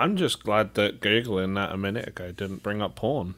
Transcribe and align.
I'm 0.00 0.16
just 0.16 0.44
glad 0.44 0.74
that 0.74 1.00
Googling 1.00 1.56
that 1.56 1.72
a 1.72 1.76
minute 1.76 2.06
ago 2.06 2.30
didn't 2.30 2.62
bring 2.62 2.80
up 2.80 2.94
porn. 2.94 3.34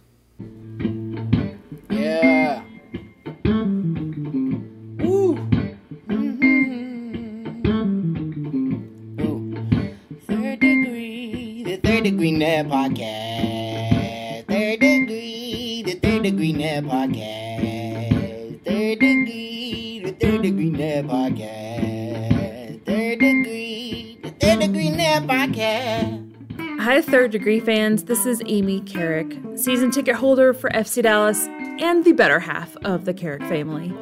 Degree 27.40 27.58
fans. 27.58 28.04
This 28.04 28.26
is 28.26 28.42
Amy 28.44 28.82
Carrick, 28.82 29.34
season 29.56 29.90
ticket 29.90 30.14
holder 30.14 30.52
for 30.52 30.68
FC 30.68 31.02
Dallas 31.02 31.46
and 31.80 32.04
the 32.04 32.12
better 32.12 32.38
half 32.38 32.76
of 32.84 33.06
the 33.06 33.14
Carrick 33.14 33.40
family. 33.44 33.94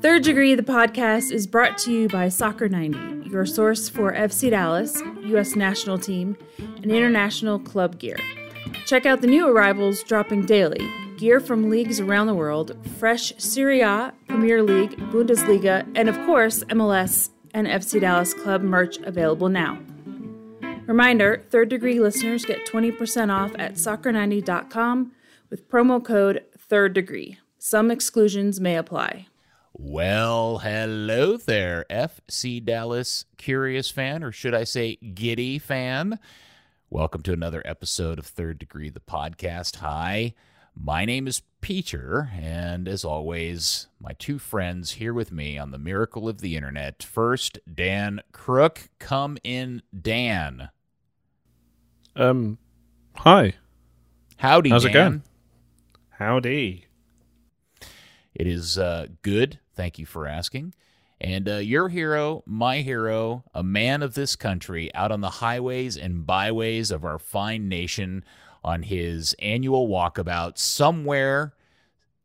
Third 0.00 0.22
Degree, 0.22 0.54
the 0.54 0.62
podcast, 0.62 1.32
is 1.32 1.48
brought 1.48 1.76
to 1.78 1.92
you 1.92 2.06
by 2.06 2.28
Soccer 2.28 2.68
90, 2.68 3.30
your 3.30 3.44
source 3.46 3.88
for 3.88 4.12
FC 4.12 4.50
Dallas, 4.50 5.02
U.S. 5.24 5.56
national 5.56 5.98
team, 5.98 6.36
and 6.58 6.92
international 6.92 7.58
club 7.58 7.98
gear. 7.98 8.16
Check 8.86 9.06
out 9.06 9.22
the 9.22 9.26
new 9.26 9.48
arrivals 9.48 10.04
dropping 10.04 10.46
daily 10.46 10.88
gear 11.16 11.40
from 11.40 11.68
leagues 11.68 11.98
around 11.98 12.28
the 12.28 12.34
world, 12.34 12.76
fresh 13.00 13.32
Serie 13.38 13.80
A, 13.80 14.14
Premier 14.28 14.62
League, 14.62 14.92
Bundesliga, 15.10 15.84
and 15.96 16.08
of 16.08 16.16
course, 16.26 16.62
MLS 16.68 17.30
and 17.52 17.66
FC 17.66 18.00
Dallas 18.00 18.34
Club 18.34 18.62
merch 18.62 18.98
available 18.98 19.48
now. 19.48 19.80
Reminder 20.88 21.44
third 21.50 21.68
degree 21.68 22.00
listeners 22.00 22.46
get 22.46 22.64
20% 22.66 23.30
off 23.30 23.52
at 23.58 23.74
soccer90.com 23.74 25.12
with 25.50 25.68
promo 25.68 26.02
code 26.02 26.44
third 26.56 26.94
degree. 26.94 27.36
Some 27.58 27.90
exclusions 27.90 28.58
may 28.58 28.74
apply. 28.74 29.26
Well, 29.74 30.60
hello 30.60 31.36
there, 31.36 31.84
FC 31.90 32.64
Dallas 32.64 33.26
curious 33.36 33.90
fan, 33.90 34.24
or 34.24 34.32
should 34.32 34.54
I 34.54 34.64
say 34.64 34.96
giddy 34.96 35.58
fan. 35.58 36.18
Welcome 36.88 37.20
to 37.24 37.34
another 37.34 37.60
episode 37.66 38.18
of 38.18 38.24
Third 38.24 38.58
Degree, 38.58 38.88
the 38.88 38.98
podcast. 38.98 39.76
Hi, 39.76 40.32
my 40.74 41.04
name 41.04 41.26
is 41.26 41.42
Peter, 41.60 42.30
and 42.34 42.88
as 42.88 43.04
always, 43.04 43.88
my 44.00 44.12
two 44.18 44.38
friends 44.38 44.92
here 44.92 45.12
with 45.12 45.32
me 45.32 45.58
on 45.58 45.70
the 45.70 45.76
miracle 45.76 46.30
of 46.30 46.40
the 46.40 46.56
internet. 46.56 47.02
First, 47.02 47.58
Dan 47.72 48.22
Crook. 48.32 48.88
Come 48.98 49.36
in, 49.44 49.82
Dan. 50.00 50.70
Um, 52.18 52.58
hi. 53.16 53.54
Howdy, 54.38 54.70
How's 54.70 54.82
Dan. 54.82 54.90
it 54.90 54.94
going? 54.94 55.22
Howdy. 56.10 56.84
It 58.34 58.46
is 58.46 58.76
uh, 58.76 59.06
good. 59.22 59.60
Thank 59.74 59.98
you 59.98 60.06
for 60.06 60.26
asking. 60.26 60.74
And 61.20 61.48
uh, 61.48 61.56
your 61.56 61.88
hero, 61.88 62.42
my 62.46 62.78
hero, 62.78 63.44
a 63.54 63.62
man 63.62 64.02
of 64.02 64.14
this 64.14 64.36
country, 64.36 64.92
out 64.94 65.10
on 65.10 65.20
the 65.20 65.30
highways 65.30 65.96
and 65.96 66.26
byways 66.26 66.90
of 66.90 67.04
our 67.04 67.18
fine 67.18 67.68
nation 67.68 68.24
on 68.62 68.82
his 68.82 69.34
annual 69.40 69.88
walkabout 69.88 70.58
somewhere 70.58 71.54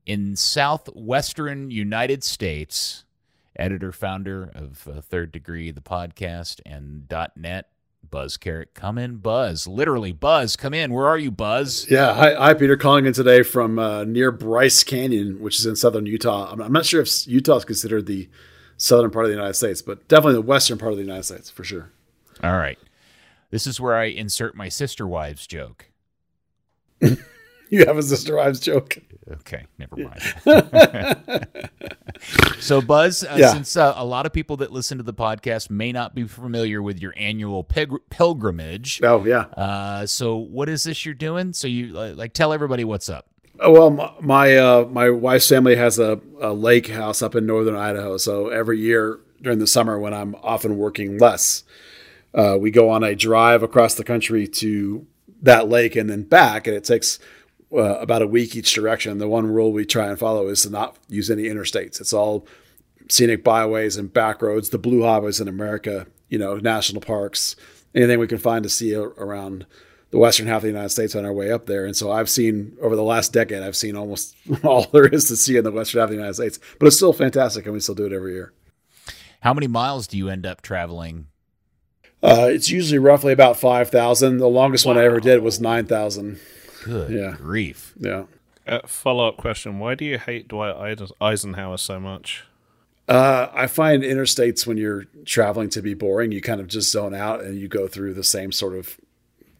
in 0.06 0.36
southwestern 0.36 1.72
United 1.72 2.24
States, 2.24 3.06
editor 3.56 3.92
founder 3.92 4.52
of 4.54 4.88
uh, 4.88 5.02
Third 5.02 5.32
Degree, 5.32 5.72
the 5.72 5.82
podcast, 5.82 6.60
and 6.66 7.12
.net. 7.36 7.68
Buzz 8.14 8.38
Carrick, 8.38 8.76
come 8.76 9.00
in, 9.00 9.16
Buzz. 9.16 9.66
Literally, 9.66 10.12
Buzz, 10.12 10.56
come 10.56 10.72
in. 10.72 10.94
Where 10.94 11.08
are 11.08 11.18
you, 11.18 11.32
Buzz? 11.32 11.90
Yeah, 11.90 12.14
hi, 12.14 12.36
hi, 12.36 12.54
Peter. 12.54 12.78
Calling 12.78 13.08
in 13.08 13.14
today 13.14 13.42
from 13.42 13.80
uh, 13.80 14.04
near 14.04 14.32
Bryce 14.32 14.84
Canyon, 14.84 15.42
which 15.42 15.58
is 15.58 15.66
in 15.66 15.76
southern 15.76 16.06
Utah. 16.06 16.52
I'm, 16.52 16.62
I'm 16.62 16.72
not 16.72 16.86
sure 16.86 17.02
if 17.02 17.28
Utah 17.28 17.56
is 17.56 17.66
considered 17.66 18.06
the 18.06 18.30
southern 18.78 19.10
part 19.10 19.26
of 19.26 19.30
the 19.32 19.36
United 19.36 19.56
States, 19.56 19.82
but 19.82 20.08
definitely 20.08 20.36
the 20.36 20.42
western 20.44 20.78
part 20.78 20.92
of 20.92 20.98
the 21.00 21.04
United 21.04 21.24
States 21.24 21.50
for 21.50 21.64
sure. 21.64 21.92
All 22.44 22.56
right. 22.56 22.78
This 23.50 23.66
is 23.66 23.80
where 23.82 23.96
I 23.96 24.04
insert 24.06 24.56
my 24.56 24.70
sister 24.70 25.08
wives 25.08 25.48
joke. 25.48 25.88
You 27.70 27.86
have 27.86 27.98
a 27.98 28.04
sister 28.04 28.36
wives 28.36 28.60
joke. 28.60 28.98
Okay, 29.32 29.64
never 29.80 29.96
mind. 29.96 30.22
so, 32.60 32.82
Buzz, 32.82 33.24
uh, 33.24 33.36
Yeah. 33.38 33.54
since 33.54 33.76
uh, 33.78 33.94
a 33.96 34.06
lot 34.06 34.26
of 34.26 34.34
people 34.34 34.58
that 34.58 34.72
listen 34.72 34.98
to 34.98 35.04
the 35.04 35.14
podcast 35.14 35.70
may 35.70 35.92
not 35.92 36.14
be 36.14 36.26
familiar 36.28 36.82
with 36.82 37.00
your 37.02 37.14
annual 37.18 37.64
pilgrimage, 37.64 39.02
Oh 39.04 39.26
yeah. 39.26 39.42
uh, 39.58 40.06
so 40.06 40.36
what 40.36 40.70
is 40.70 40.84
this 40.84 41.06
you're 41.06 41.14
doing? 41.16 41.54
So 41.54 41.68
you 41.68 41.88
like 41.94 42.34
tell 42.34 42.54
everybody 42.54 42.84
what's 42.84 43.10
up. 43.10 43.28
Oh, 43.60 43.72
Well, 43.72 43.90
my 43.92 44.12
my, 44.20 44.58
uh, 44.58 44.86
my 44.92 45.10
wife's 45.10 45.48
family 45.48 45.76
has 45.76 46.00
a, 46.00 46.20
a 46.42 46.54
lake 46.54 46.88
house 46.88 47.22
up 47.22 47.36
in 47.36 47.46
northern 47.46 47.76
Idaho. 47.76 48.18
So 48.18 48.50
every 48.50 48.80
year 48.80 49.20
during 49.42 49.60
the 49.60 49.68
summer, 49.68 50.00
when 50.00 50.14
I'm 50.14 50.36
often 50.44 50.78
working 50.78 51.18
less, 51.18 51.64
uh, 52.34 52.58
we 52.60 52.72
go 52.72 52.90
on 52.90 53.04
a 53.04 53.16
drive 53.16 53.62
across 53.64 53.96
the 53.96 54.04
country 54.04 54.48
to 54.48 55.06
that 55.42 55.68
lake 55.70 55.96
and 55.96 56.10
then 56.10 56.24
back, 56.24 56.68
and 56.68 56.76
it 56.76 56.84
takes 56.86 57.20
uh, 57.74 58.00
about 58.00 58.22
a 58.22 58.28
week 58.28 58.56
each 58.56 58.74
direction. 58.74 59.18
The 59.18 59.28
one 59.28 59.48
rule 59.48 59.72
we 59.72 59.86
try 59.86 60.08
and 60.08 60.20
follow 60.20 60.48
is 60.48 60.62
to 60.64 60.70
not 60.70 60.98
use 61.08 61.30
any 61.30 61.44
interstates. 61.44 62.00
It's 62.00 62.14
all 62.14 62.48
scenic 63.10 63.44
byways 63.44 63.98
and 63.98 64.12
back 64.12 64.42
roads, 64.42 64.70
the 64.70 64.78
blue 64.78 65.04
highways 65.04 65.40
in 65.40 65.48
America, 65.48 66.08
you 66.30 66.38
know, 66.38 66.58
national 66.58 67.02
parks, 67.02 67.56
anything 67.94 68.20
we 68.20 68.28
can 68.28 68.38
find 68.38 68.64
to 68.64 68.70
see 68.70 68.96
around 68.96 69.66
the 70.12 70.20
western 70.20 70.46
half 70.46 70.58
of 70.58 70.62
the 70.64 70.68
United 70.70 70.90
States 70.90 71.16
on 71.16 71.26
our 71.26 71.34
way 71.34 71.52
up 71.52 71.66
there. 71.66 71.86
And 71.86 71.96
so 71.96 72.12
I've 72.12 72.30
seen 72.30 72.78
over 72.82 72.96
the 72.96 73.04
last 73.04 73.34
decade, 73.34 73.64
I've 73.64 73.76
seen 73.76 73.96
almost 73.96 74.36
all 74.64 74.86
there 74.92 75.08
is 75.08 75.28
to 75.30 75.36
see 75.36 75.58
in 75.58 75.64
the 75.64 75.72
western 75.72 76.00
half 76.00 76.06
of 76.06 76.12
the 76.12 76.18
United 76.18 76.36
States. 76.36 76.60
But 76.80 76.88
it's 76.88 76.96
still 76.96 77.14
fantastic, 77.14 77.66
and 77.66 77.74
we 77.74 77.80
still 77.80 77.96
do 77.96 78.06
it 78.06 78.14
every 78.14 78.34
year. 78.34 78.54
How 79.42 79.54
many 79.54 79.68
miles 79.68 80.08
do 80.08 80.18
you 80.18 80.30
end 80.30 80.46
up 80.46 80.62
traveling? 80.62 81.28
Uh, 82.22 82.48
it's 82.50 82.70
usually 82.70 83.00
roughly 83.00 83.34
about 83.34 83.60
five 83.60 83.90
thousand. 83.90 84.38
The 84.38 84.48
longest 84.48 84.86
one 84.86 84.98
I 84.98 85.04
ever 85.04 85.20
did 85.20 85.44
was 85.44 85.60
nine 85.60 85.86
thousand. 85.86 86.40
Good 86.84 87.12
Yeah. 87.12 87.36
grief. 87.38 87.94
Yeah. 87.98 88.26
Uh, 88.68 88.80
Follow 88.88 89.28
up 89.28 89.38
question 89.38 89.80
Why 89.80 89.96
do 89.96 90.06
you 90.06 90.18
hate 90.18 90.48
Dwight 90.48 90.76
Eisenhower 91.22 91.78
so 91.78 92.00
much? 92.00 92.44
Uh, 93.10 93.50
I 93.54 93.68
find 93.68 94.02
interstates 94.04 94.66
when 94.66 94.78
you're 94.78 95.06
traveling 95.26 95.70
to 95.72 95.82
be 95.82 95.94
boring. 95.94 96.32
You 96.32 96.40
kind 96.42 96.62
of 96.62 96.68
just 96.68 96.90
zone 96.90 97.14
out 97.14 97.42
and 97.44 97.60
you 97.60 97.68
go 97.68 97.88
through 97.88 98.14
the 98.14 98.24
same 98.24 98.52
sort 98.54 98.76
of 98.76 98.98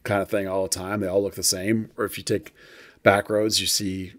kind 0.02 0.22
of 0.22 0.30
thing 0.30 0.48
all 0.48 0.62
the 0.62 0.68
time. 0.70 1.00
They 1.00 1.06
all 1.06 1.22
look 1.22 1.34
the 1.34 1.42
same. 1.42 1.90
Or 1.98 2.06
if 2.06 2.16
you 2.16 2.24
take 2.24 2.54
back 3.02 3.28
roads, 3.28 3.60
you 3.60 3.66
see, 3.66 4.12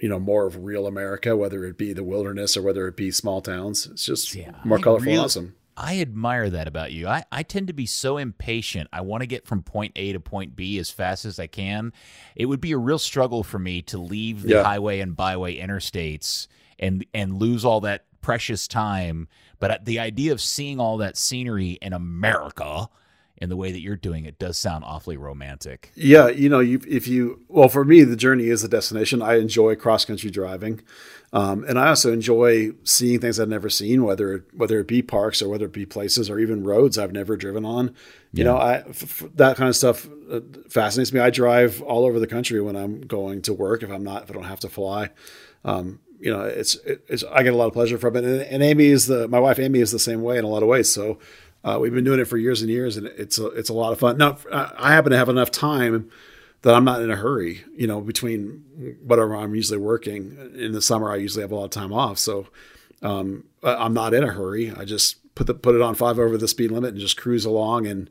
you 0.00 0.08
know, 0.08 0.20
more 0.20 0.46
of 0.46 0.64
real 0.64 0.86
America, 0.86 1.36
whether 1.36 1.64
it 1.64 1.76
be 1.76 1.92
the 1.92 2.04
wilderness 2.04 2.56
or 2.56 2.62
whether 2.62 2.86
it 2.86 2.96
be 2.96 3.10
small 3.10 3.40
towns. 3.40 3.86
It's 3.86 4.06
just 4.06 4.32
Yeah, 4.34 4.52
more 4.64 4.78
I 4.78 4.82
colorful 4.82 5.06
really- 5.06 5.16
and 5.16 5.24
awesome. 5.24 5.54
I 5.76 6.00
admire 6.00 6.50
that 6.50 6.68
about 6.68 6.92
you. 6.92 7.08
I, 7.08 7.24
I 7.32 7.42
tend 7.42 7.66
to 7.66 7.72
be 7.72 7.86
so 7.86 8.16
impatient. 8.16 8.88
I 8.92 9.00
want 9.00 9.22
to 9.22 9.26
get 9.26 9.46
from 9.46 9.62
point 9.62 9.92
A 9.96 10.12
to 10.12 10.20
point 10.20 10.54
B 10.54 10.78
as 10.78 10.90
fast 10.90 11.24
as 11.24 11.38
I 11.38 11.46
can. 11.48 11.92
It 12.36 12.46
would 12.46 12.60
be 12.60 12.72
a 12.72 12.78
real 12.78 12.98
struggle 12.98 13.42
for 13.42 13.58
me 13.58 13.82
to 13.82 13.98
leave 13.98 14.42
the 14.42 14.54
Yeah. 14.54 14.62
highway 14.62 15.00
and 15.00 15.16
byway 15.16 15.58
interstates 15.58 16.46
and 16.78 17.04
and 17.12 17.36
lose 17.38 17.64
all 17.64 17.80
that 17.80 18.04
precious 18.20 18.68
time. 18.68 19.28
But 19.58 19.84
the 19.84 19.98
idea 19.98 20.32
of 20.32 20.40
seeing 20.40 20.78
all 20.80 20.96
that 20.98 21.16
scenery 21.16 21.72
in 21.82 21.92
America 21.92 22.88
in 23.38 23.48
the 23.48 23.56
way 23.56 23.72
that 23.72 23.80
you're 23.80 23.96
doing 23.96 24.24
it 24.24 24.38
does 24.38 24.56
sound 24.56 24.84
awfully 24.84 25.16
romantic. 25.16 25.90
Yeah, 25.96 26.28
you 26.28 26.48
know, 26.48 26.60
you, 26.60 26.80
if 26.88 27.08
you 27.08 27.40
well, 27.48 27.68
for 27.68 27.84
me, 27.84 28.02
the 28.02 28.16
journey 28.16 28.48
is 28.48 28.62
the 28.62 28.68
destination. 28.68 29.22
I 29.22 29.38
enjoy 29.38 29.74
cross 29.74 30.04
country 30.04 30.30
driving, 30.30 30.82
um, 31.32 31.64
and 31.68 31.78
I 31.78 31.88
also 31.88 32.12
enjoy 32.12 32.70
seeing 32.84 33.18
things 33.18 33.40
I've 33.40 33.48
never 33.48 33.68
seen, 33.68 34.04
whether 34.04 34.34
it, 34.34 34.44
whether 34.54 34.78
it 34.78 34.86
be 34.86 35.02
parks 35.02 35.42
or 35.42 35.48
whether 35.48 35.66
it 35.66 35.72
be 35.72 35.84
places 35.84 36.30
or 36.30 36.38
even 36.38 36.62
roads 36.62 36.96
I've 36.96 37.12
never 37.12 37.36
driven 37.36 37.64
on. 37.64 37.94
You 38.32 38.44
know, 38.44 38.56
I 38.56 38.74
f- 38.88 39.22
f- 39.22 39.30
that 39.34 39.56
kind 39.56 39.68
of 39.68 39.76
stuff 39.76 40.08
uh, 40.30 40.40
fascinates 40.68 41.12
me. 41.12 41.20
I 41.20 41.30
drive 41.30 41.82
all 41.82 42.04
over 42.04 42.18
the 42.18 42.26
country 42.26 42.60
when 42.60 42.76
I'm 42.76 43.00
going 43.00 43.42
to 43.42 43.52
work. 43.52 43.82
If 43.82 43.90
I'm 43.90 44.02
not, 44.04 44.24
if 44.24 44.30
I 44.30 44.34
don't 44.34 44.44
have 44.44 44.60
to 44.60 44.68
fly, 44.68 45.10
um, 45.64 46.00
you 46.18 46.32
know, 46.32 46.42
it's, 46.42 46.76
it's 46.84 47.22
I 47.24 47.42
get 47.42 47.52
a 47.52 47.56
lot 47.56 47.66
of 47.66 47.72
pleasure 47.72 47.98
from 47.98 48.16
it. 48.16 48.24
And, 48.24 48.40
and 48.42 48.62
Amy 48.62 48.86
is 48.86 49.06
the 49.06 49.28
my 49.28 49.38
wife. 49.40 49.58
Amy 49.58 49.80
is 49.80 49.92
the 49.92 49.98
same 49.98 50.22
way 50.22 50.38
in 50.38 50.44
a 50.44 50.48
lot 50.48 50.62
of 50.62 50.68
ways. 50.68 50.92
So. 50.92 51.18
Uh, 51.64 51.78
we've 51.80 51.94
been 51.94 52.04
doing 52.04 52.20
it 52.20 52.26
for 52.26 52.36
years 52.36 52.60
and 52.60 52.70
years, 52.70 52.96
and 52.96 53.06
it's 53.06 53.38
a, 53.38 53.46
it's 53.48 53.70
a 53.70 53.74
lot 53.74 53.92
of 53.92 53.98
fun. 53.98 54.18
Now, 54.18 54.36
I 54.52 54.92
happen 54.92 55.12
to 55.12 55.16
have 55.16 55.30
enough 55.30 55.50
time 55.50 56.10
that 56.62 56.74
I'm 56.74 56.84
not 56.84 57.02
in 57.02 57.10
a 57.10 57.16
hurry. 57.16 57.64
You 57.74 57.86
know, 57.86 58.00
between 58.00 58.96
whatever 59.02 59.34
I'm 59.34 59.54
usually 59.54 59.78
working 59.78 60.52
in 60.54 60.72
the 60.72 60.82
summer, 60.82 61.10
I 61.10 61.16
usually 61.16 61.42
have 61.42 61.52
a 61.52 61.56
lot 61.56 61.64
of 61.64 61.70
time 61.70 61.92
off, 61.92 62.18
so 62.18 62.48
um, 63.02 63.44
I'm 63.62 63.94
not 63.94 64.12
in 64.12 64.22
a 64.22 64.32
hurry. 64.32 64.72
I 64.76 64.84
just 64.84 65.16
put 65.34 65.46
the 65.46 65.54
put 65.54 65.74
it 65.74 65.82
on 65.82 65.94
five 65.94 66.18
over 66.18 66.36
the 66.36 66.48
speed 66.48 66.70
limit 66.70 66.90
and 66.90 67.00
just 67.00 67.16
cruise 67.16 67.44
along. 67.44 67.86
And 67.86 68.10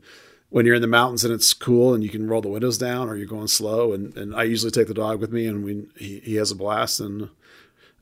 when 0.50 0.66
you're 0.66 0.76
in 0.76 0.82
the 0.82 0.88
mountains 0.88 1.24
and 1.24 1.32
it's 1.32 1.52
cool 1.54 1.94
and 1.94 2.02
you 2.02 2.10
can 2.10 2.28
roll 2.28 2.42
the 2.42 2.48
windows 2.48 2.78
down 2.78 3.08
or 3.08 3.16
you're 3.16 3.26
going 3.26 3.48
slow, 3.48 3.92
and, 3.92 4.16
and 4.16 4.34
I 4.34 4.44
usually 4.44 4.70
take 4.70 4.88
the 4.88 4.94
dog 4.94 5.20
with 5.20 5.32
me, 5.32 5.46
and 5.46 5.64
we 5.64 5.86
he, 5.96 6.20
he 6.20 6.34
has 6.36 6.50
a 6.50 6.56
blast, 6.56 7.00
and 7.00 7.30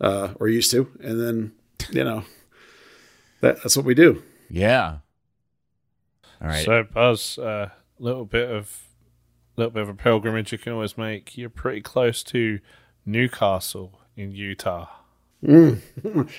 uh, 0.01 0.35
or 0.41 0.49
used 0.49 0.71
to, 0.71 0.91
and 1.03 1.21
then 1.21 1.53
you 1.91 2.05
know 2.05 2.25
that, 3.41 3.63
that's 3.63 3.77
what 3.77 3.87
we 3.87 3.95
do. 3.95 4.23
Yeah. 4.51 4.99
All 6.43 6.49
right. 6.49 6.65
So, 6.65 6.83
Buzz, 6.83 7.39
a 7.39 7.73
little 7.99 8.25
bit 8.25 8.51
of 8.51 8.89
little 9.57 9.71
bit 9.71 9.83
of 9.83 9.89
a 9.89 9.95
pilgrimage 9.95 10.53
you 10.53 10.59
can 10.59 10.73
always 10.73 10.99
make. 10.99 11.37
You're 11.37 11.51
pretty 11.51 11.81
close 11.81 12.23
to 12.25 12.59
Newcastle 13.05 14.01
in 14.17 14.33
Utah. 14.33 14.89
Mm. 15.45 15.81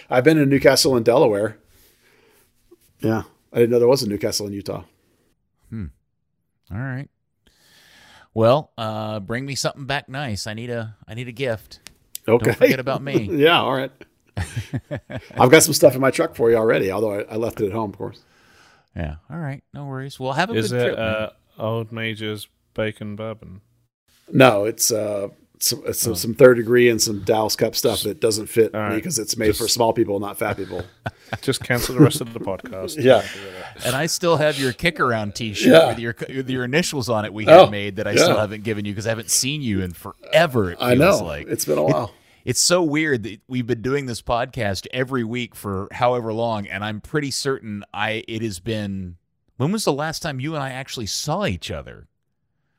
I've 0.10 0.24
been 0.24 0.38
in 0.38 0.50
Newcastle 0.50 0.98
in 0.98 1.04
Delaware. 1.04 1.58
Yeah, 3.00 3.24
I 3.52 3.58
didn't 3.58 3.72
know 3.72 3.80
there 3.80 3.88
was 3.88 4.04
a 4.04 4.10
Newcastle 4.10 4.48
in 4.48 4.54
Utah. 4.54 4.84
Hmm. 5.70 5.88
All 6.72 6.80
right. 6.80 7.10
Well, 8.34 8.72
uh, 8.78 9.20
bring 9.20 9.46
me 9.46 9.56
something 9.56 9.86
back 9.86 10.10
nice. 10.10 10.48
I 10.48 10.54
need 10.54 10.70
a 10.70 10.96
I 11.08 11.14
need 11.14 11.28
a 11.28 11.34
gift. 11.34 11.80
Okay. 12.28 12.46
Don't 12.46 12.58
forget 12.58 12.80
about 12.80 13.02
me. 13.02 13.30
yeah, 13.32 13.60
all 13.60 13.74
right. 13.74 13.92
I've 15.38 15.52
got 15.52 15.64
some 15.64 15.74
stuff 15.74 15.94
in 15.94 16.02
my 16.02 16.10
truck 16.10 16.36
for 16.36 16.50
you 16.50 16.56
already, 16.56 16.92
although 16.92 17.20
I, 17.20 17.22
I 17.24 17.36
left 17.36 17.62
it 17.62 17.68
at 17.68 17.74
home, 17.74 17.92
of 17.92 17.98
course. 17.98 18.24
Yeah. 18.96 19.16
All 19.30 19.40
right. 19.40 19.64
No 19.74 19.86
worries. 19.86 20.20
We'll 20.20 20.34
have 20.34 20.50
a 20.50 20.54
Is 20.54 20.72
good 20.72 20.82
it 20.82 20.86
trip. 20.86 20.98
man. 21.00 21.08
uh, 21.08 21.30
Old 21.58 21.92
Major's 21.92 22.48
Bacon 22.74 23.16
Bourbon? 23.16 23.62
No, 24.32 24.66
it's 24.66 24.92
uh, 24.92 25.30
some, 25.60 25.84
it's 25.86 26.00
some, 26.00 26.16
some 26.16 26.34
third 26.34 26.56
degree 26.58 26.90
and 26.90 27.02
some 27.02 27.24
Dallas 27.24 27.56
Cup 27.56 27.76
stuff 27.76 28.04
that 28.04 28.20
doesn't 28.20 28.48
fit 28.48 28.74
me 28.74 28.96
because 28.96 29.20
it's 29.20 29.36
made 29.38 29.56
for 29.56 29.68
small 29.68 29.94
people, 29.94 30.20
not 30.20 30.38
fat 30.38 30.58
people. 30.58 30.84
Just 31.42 31.64
cancel 31.64 31.96
the 31.96 32.02
rest 32.02 32.22
of 32.22 32.34
the 32.34 32.40
podcast. 32.40 32.96
Yeah. 33.04 33.24
and 33.86 33.96
I 33.96 34.06
still 34.06 34.38
have 34.38 34.60
your 34.60 34.72
kick 34.74 35.00
around 35.00 35.36
T-shirt 35.36 35.72
Yeah. 35.72 35.88
with 35.90 36.00
your 36.00 36.16
with 36.30 36.50
your 36.50 36.64
initials 36.64 37.10
on 37.10 37.26
it. 37.26 37.34
We 37.34 37.46
had 37.46 37.60
Oh, 37.60 37.70
made 37.70 37.96
that 37.98 38.08
I 38.08 38.12
yeah. 38.12 38.24
still 38.24 38.38
haven't 38.40 38.64
given 38.64 38.86
you 38.86 38.92
because 38.94 39.08
I 39.08 39.10
haven't 39.10 39.32
seen 39.32 39.62
you 39.62 39.82
in 39.82 39.94
forever. 39.94 40.72
It 40.72 40.80
feels 40.80 40.92
I 40.92 40.94
know. 40.96 41.18
like 41.24 41.48
it's 41.48 41.66
been 41.66 41.78
a 41.80 41.84
while. 41.84 42.14
It's 42.46 42.62
so 42.62 42.84
weird 42.84 43.24
that 43.24 43.42
we've 43.48 43.68
been 43.68 43.82
doing 43.82 44.06
this 44.06 44.22
podcast 44.22 44.88
every 44.92 45.24
week 45.24 45.56
for 45.56 45.88
however 45.92 46.34
long, 46.34 46.68
and 46.68 46.84
I'm 46.84 47.02
pretty 47.02 47.32
certain 47.32 47.84
I 47.94 48.24
it 48.28 48.42
has 48.42 48.60
been. 48.60 49.18
When 49.58 49.72
was 49.72 49.86
the 49.86 49.94
last 49.94 50.22
time 50.22 50.40
you 50.40 50.56
and 50.56 50.64
I 50.64 50.72
actually 50.72 51.06
saw 51.06 51.46
each 51.46 51.72
other? 51.72 52.08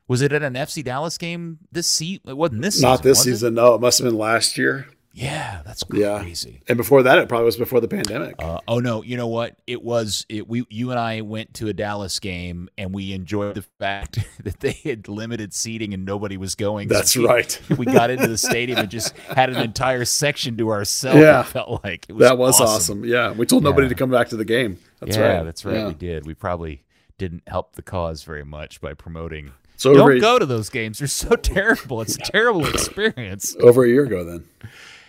Was 0.07 0.21
it 0.21 0.31
at 0.33 0.43
an 0.43 0.53
FC 0.53 0.83
Dallas 0.83 1.17
game 1.17 1.59
this 1.71 1.87
season? 1.87 2.21
It 2.27 2.37
wasn't 2.37 2.61
this 2.61 2.75
season. 2.75 2.89
not 2.89 3.01
this 3.01 3.19
was 3.19 3.27
it? 3.27 3.31
season. 3.31 3.53
No, 3.55 3.73
it 3.75 3.81
must 3.81 3.97
have 3.99 4.05
been 4.05 4.17
last 4.17 4.57
year. 4.57 4.87
Yeah, 5.17 5.61
that's 5.65 5.83
Yeah. 5.93 6.19
crazy. 6.19 6.61
And 6.67 6.75
before 6.75 7.03
that, 7.03 7.17
it 7.19 7.29
probably 7.29 7.45
was 7.45 7.55
before 7.55 7.79
the 7.79 7.87
pandemic. 7.87 8.35
Uh, 8.37 8.59
oh 8.67 8.79
no! 8.79 9.01
You 9.01 9.15
know 9.15 9.27
what? 9.27 9.55
It 9.65 9.81
was 9.81 10.25
it. 10.27 10.45
We 10.47 10.65
you 10.69 10.91
and 10.91 10.99
I 10.99 11.21
went 11.21 11.53
to 11.55 11.69
a 11.69 11.73
Dallas 11.73 12.19
game, 12.19 12.67
and 12.77 12.93
we 12.93 13.13
enjoyed 13.13 13.55
the 13.55 13.61
fact 13.79 14.19
that 14.43 14.59
they 14.59 14.73
had 14.73 15.07
limited 15.07 15.53
seating 15.53 15.93
and 15.93 16.03
nobody 16.03 16.35
was 16.35 16.55
going. 16.55 16.89
So 16.89 16.95
That's 16.95 17.15
we- 17.15 17.25
right. 17.25 17.61
we 17.77 17.85
got 17.85 18.09
into 18.09 18.27
the 18.27 18.37
stadium 18.37 18.77
and 18.79 18.89
just 18.89 19.17
had 19.19 19.49
an 19.49 19.55
entire 19.63 20.03
section 20.03 20.57
to 20.57 20.69
ourselves. 20.69 21.19
Yeah. 21.21 21.39
it 21.39 21.45
felt 21.47 21.81
like 21.85 22.07
it 22.09 22.13
was 22.13 22.27
that 22.27 22.37
was 22.37 22.59
awesome. 22.59 23.05
Yeah, 23.05 23.31
we 23.31 23.45
told 23.45 23.63
nobody 23.63 23.87
to 23.87 23.95
come 23.95 24.11
back 24.11 24.27
to 24.29 24.35
the 24.35 24.45
game. 24.45 24.79
That's 24.99 25.15
right. 25.15 25.23
yeah, 25.23 25.35
right. 25.37 25.43
that's 25.45 25.63
right. 25.63 25.75
Yeah. 25.77 25.87
We 25.87 25.93
did. 25.93 26.25
We 26.25 26.33
probably 26.33 26.83
didn't 27.17 27.43
help 27.47 27.77
the 27.77 27.81
cause 27.81 28.23
very 28.23 28.43
much 28.43 28.81
by 28.81 28.93
promoting. 28.93 29.53
So 29.77 29.93
Don't 29.93 30.19
go 30.19 30.39
to 30.39 30.45
those 30.45 30.69
games. 30.69 30.99
They're 30.99 31.07
so 31.07 31.35
terrible. 31.37 32.01
It's 32.01 32.15
a 32.15 32.19
terrible 32.19 32.65
experience. 32.67 33.55
over 33.61 33.83
a 33.85 33.87
year 33.89 34.03
ago, 34.05 34.23
then. 34.25 34.45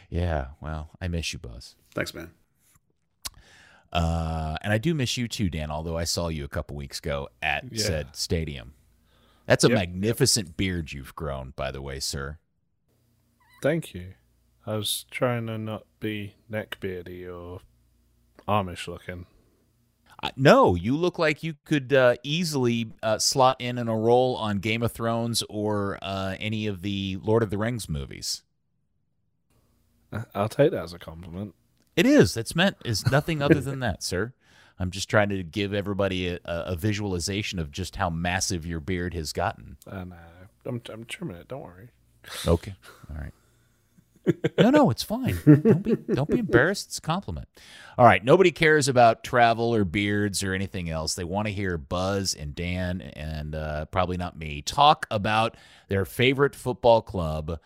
Yeah. 0.09 0.49
Well, 0.61 0.91
I 1.01 1.09
miss 1.09 1.33
you, 1.33 1.39
Buzz. 1.39 1.75
Thanks, 1.95 2.15
man. 2.15 2.31
Uh, 3.93 4.57
and 4.63 4.73
I 4.73 4.79
do 4.79 4.95
miss 4.95 5.17
you 5.17 5.29
too, 5.29 5.49
Dan. 5.49 5.71
Although 5.71 5.97
I 5.97 6.05
saw 6.05 6.29
you 6.29 6.45
a 6.45 6.49
couple 6.49 6.77
weeks 6.77 6.99
ago 6.99 7.29
at 7.43 7.65
Yeah. 7.73 7.85
said 7.85 8.17
stadium. 8.17 8.75
That's 9.47 9.65
a 9.65 9.69
Yep. 9.69 9.79
magnificent 9.79 10.57
beard 10.57 10.93
you've 10.93 11.15
grown, 11.15 11.53
by 11.57 11.71
the 11.71 11.81
way, 11.81 12.01
sir. 12.01 12.39
Thank 13.63 13.95
you. 13.95 14.15
I 14.67 14.75
was 14.77 15.07
trying 15.11 15.47
to 15.47 15.57
not 15.57 15.87
be 16.01 16.35
neckbeardy 16.51 17.27
or 17.33 17.61
Amish 18.49 18.89
looking. 18.89 19.27
Uh, 20.23 20.31
no, 20.37 20.75
you 20.75 20.97
look 20.97 21.19
like 21.19 21.43
you 21.43 21.55
could 21.65 21.93
uh, 21.93 22.17
easily 22.23 22.91
uh, 23.03 23.19
slot 23.19 23.61
in 23.61 23.79
in 23.79 23.87
a 23.87 23.97
role 23.97 24.35
on 24.37 24.59
Game 24.59 24.83
of 24.83 24.91
Thrones 24.93 25.43
or 25.49 25.99
uh, 26.03 26.37
any 26.41 26.67
of 26.67 26.83
the 26.83 27.19
Lord 27.23 27.43
of 27.43 27.51
the 27.51 27.59
Rings 27.59 27.89
movies. 27.89 28.43
I'll 30.35 30.49
take 30.49 30.71
that 30.71 30.83
as 30.83 30.93
a 30.93 30.99
compliment. 30.99 31.55
It 31.95 32.07
is. 32.07 32.37
It's 32.37 32.55
meant 32.55 32.77
is 32.85 33.11
nothing 33.11 33.43
other 33.43 33.61
than 33.61 33.81
that, 33.81 34.03
sir. 34.03 34.35
I'm 34.79 34.91
just 34.91 35.09
trying 35.09 35.31
to 35.31 35.43
give 35.43 35.73
everybody 35.73 36.29
a, 36.29 36.41
a 36.45 36.77
visualization 36.77 37.59
of 37.59 37.71
just 37.71 37.97
how 37.97 38.11
massive 38.11 38.67
your 38.67 38.81
beard 38.81 39.15
has 39.15 39.33
gotten. 39.33 39.79
Uh, 39.91 40.05
I'm, 40.67 40.83
I'm 40.91 41.05
trimming 41.07 41.37
it. 41.37 41.49
Don't 41.49 41.63
worry. 41.63 41.89
Okay. 42.47 42.75
All 43.11 43.17
right. 43.17 43.33
No, 44.59 44.71
no, 44.71 44.91
it's 44.91 45.05
fine. 45.05 45.39
Don't 45.47 45.83
be 45.85 45.95
don't 45.95 46.29
be 46.29 46.41
embarrassed. 46.41 46.89
It's 46.89 46.99
a 46.99 47.01
compliment. 47.01 47.47
All 47.97 48.05
right. 48.05 48.25
Nobody 48.25 48.51
cares 48.51 48.89
about 48.89 49.23
travel 49.23 49.73
or 49.73 49.85
beards 49.85 50.43
or 50.43 50.53
anything 50.53 50.91
else. 50.91 51.15
They 51.15 51.23
want 51.23 51.47
to 51.47 51.55
hear 51.55 51.79
Buzz 51.79 52.35
and 52.35 52.53
Dan 52.53 53.01
and 53.01 53.55
uh, 53.55 53.85
probably 53.87 54.17
not 54.17 54.37
me 54.37 54.63
talk 54.63 55.07
about 55.13 55.57
their 55.89 56.05
favorite 56.05 56.57
football 56.57 57.03
club, 57.03 57.61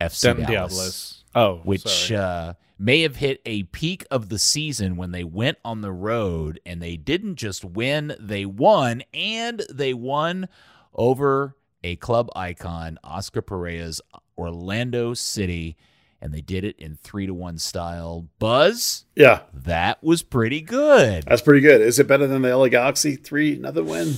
FC 0.00 0.22
Den 0.22 0.36
Dallas 0.36 0.46
Diablos. 0.48 1.24
Oh, 1.34 1.56
which 1.64 2.10
uh, 2.12 2.54
may 2.78 3.02
have 3.02 3.16
hit 3.16 3.40
a 3.44 3.64
peak 3.64 4.04
of 4.10 4.28
the 4.28 4.38
season 4.38 4.96
when 4.96 5.12
they 5.12 5.24
went 5.24 5.58
on 5.64 5.80
the 5.82 5.92
road 5.92 6.58
and 6.64 6.80
they 6.80 6.96
didn't 6.96 7.36
just 7.36 7.64
win, 7.64 8.14
they 8.18 8.44
won, 8.46 9.02
and 9.12 9.62
they 9.72 9.92
won 9.94 10.48
over 10.94 11.56
a 11.84 11.96
club 11.96 12.28
icon, 12.34 12.98
Oscar 13.04 13.42
Pareja's 13.42 14.00
Orlando 14.36 15.14
City, 15.14 15.76
and 16.20 16.32
they 16.32 16.40
did 16.40 16.64
it 16.64 16.76
in 16.78 16.96
three 16.96 17.26
to 17.26 17.34
one 17.34 17.58
style. 17.58 18.28
Buzz, 18.38 19.04
Yeah, 19.14 19.42
that 19.52 20.02
was 20.02 20.22
pretty 20.22 20.60
good. 20.60 21.24
that's 21.26 21.42
pretty 21.42 21.60
good. 21.60 21.80
Is 21.80 21.98
it 22.00 22.08
better 22.08 22.26
than 22.26 22.42
the 22.42 22.56
LA 22.56 22.68
Galaxy 22.68 23.14
three 23.16 23.54
another 23.56 23.84
win? 23.84 24.14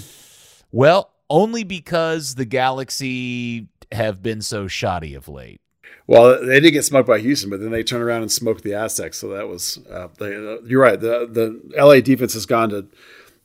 Well, 0.72 1.10
only 1.28 1.64
because 1.64 2.36
the 2.36 2.44
Galaxy 2.46 3.66
have 3.92 4.22
been 4.22 4.40
so 4.40 4.68
shoddy 4.68 5.14
of 5.14 5.28
late. 5.28 5.60
Well, 6.06 6.44
they 6.44 6.58
did 6.60 6.72
get 6.72 6.84
smoked 6.84 7.06
by 7.06 7.20
Houston, 7.20 7.50
but 7.50 7.60
then 7.60 7.70
they 7.70 7.84
turned 7.84 8.02
around 8.02 8.22
and 8.22 8.32
smoked 8.32 8.64
the 8.64 8.74
Aztecs. 8.74 9.18
So 9.18 9.28
that 9.28 9.48
was 9.48 9.78
uh, 9.90 10.08
they, 10.18 10.34
uh, 10.34 10.58
you're 10.66 10.82
right. 10.82 11.00
The 11.00 11.28
the 11.30 11.60
LA 11.80 12.00
defense 12.00 12.34
has 12.34 12.46
gone 12.46 12.70
to 12.70 12.86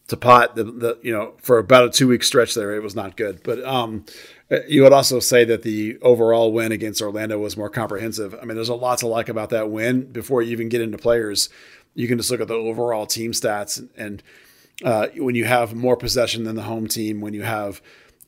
to 0.07 0.17
pot. 0.17 0.55
The, 0.55 0.63
the 0.63 0.99
you 1.03 1.11
know 1.11 1.33
for 1.41 1.59
about 1.59 1.85
a 1.85 1.89
two 1.89 2.07
week 2.07 2.23
stretch 2.23 2.55
there, 2.55 2.75
it 2.75 2.81
was 2.81 2.95
not 2.95 3.17
good. 3.17 3.41
But 3.43 3.63
um, 3.63 4.05
you 4.67 4.83
would 4.83 4.93
also 4.93 5.19
say 5.19 5.45
that 5.45 5.61
the 5.61 5.97
overall 6.01 6.51
win 6.51 6.71
against 6.71 7.01
Orlando 7.01 7.37
was 7.37 7.55
more 7.55 7.69
comprehensive. 7.69 8.35
I 8.41 8.45
mean, 8.45 8.55
there's 8.55 8.69
a 8.69 8.75
lot 8.75 8.99
to 8.99 9.07
like 9.07 9.29
about 9.29 9.51
that 9.51 9.69
win. 9.69 10.11
Before 10.11 10.41
you 10.41 10.51
even 10.51 10.69
get 10.69 10.81
into 10.81 10.97
players, 10.97 11.49
you 11.93 12.07
can 12.07 12.17
just 12.17 12.31
look 12.31 12.41
at 12.41 12.47
the 12.47 12.55
overall 12.55 13.05
team 13.05 13.31
stats 13.31 13.77
and. 13.77 13.89
and 13.97 14.23
uh, 14.83 15.07
when 15.15 15.35
you 15.35 15.45
have 15.45 15.73
more 15.73 15.95
possession 15.95 16.43
than 16.43 16.57
the 16.57 16.63
home 16.63 16.85
team, 16.85 17.21
when 17.21 17.33
you 17.33 17.43
have 17.43 17.81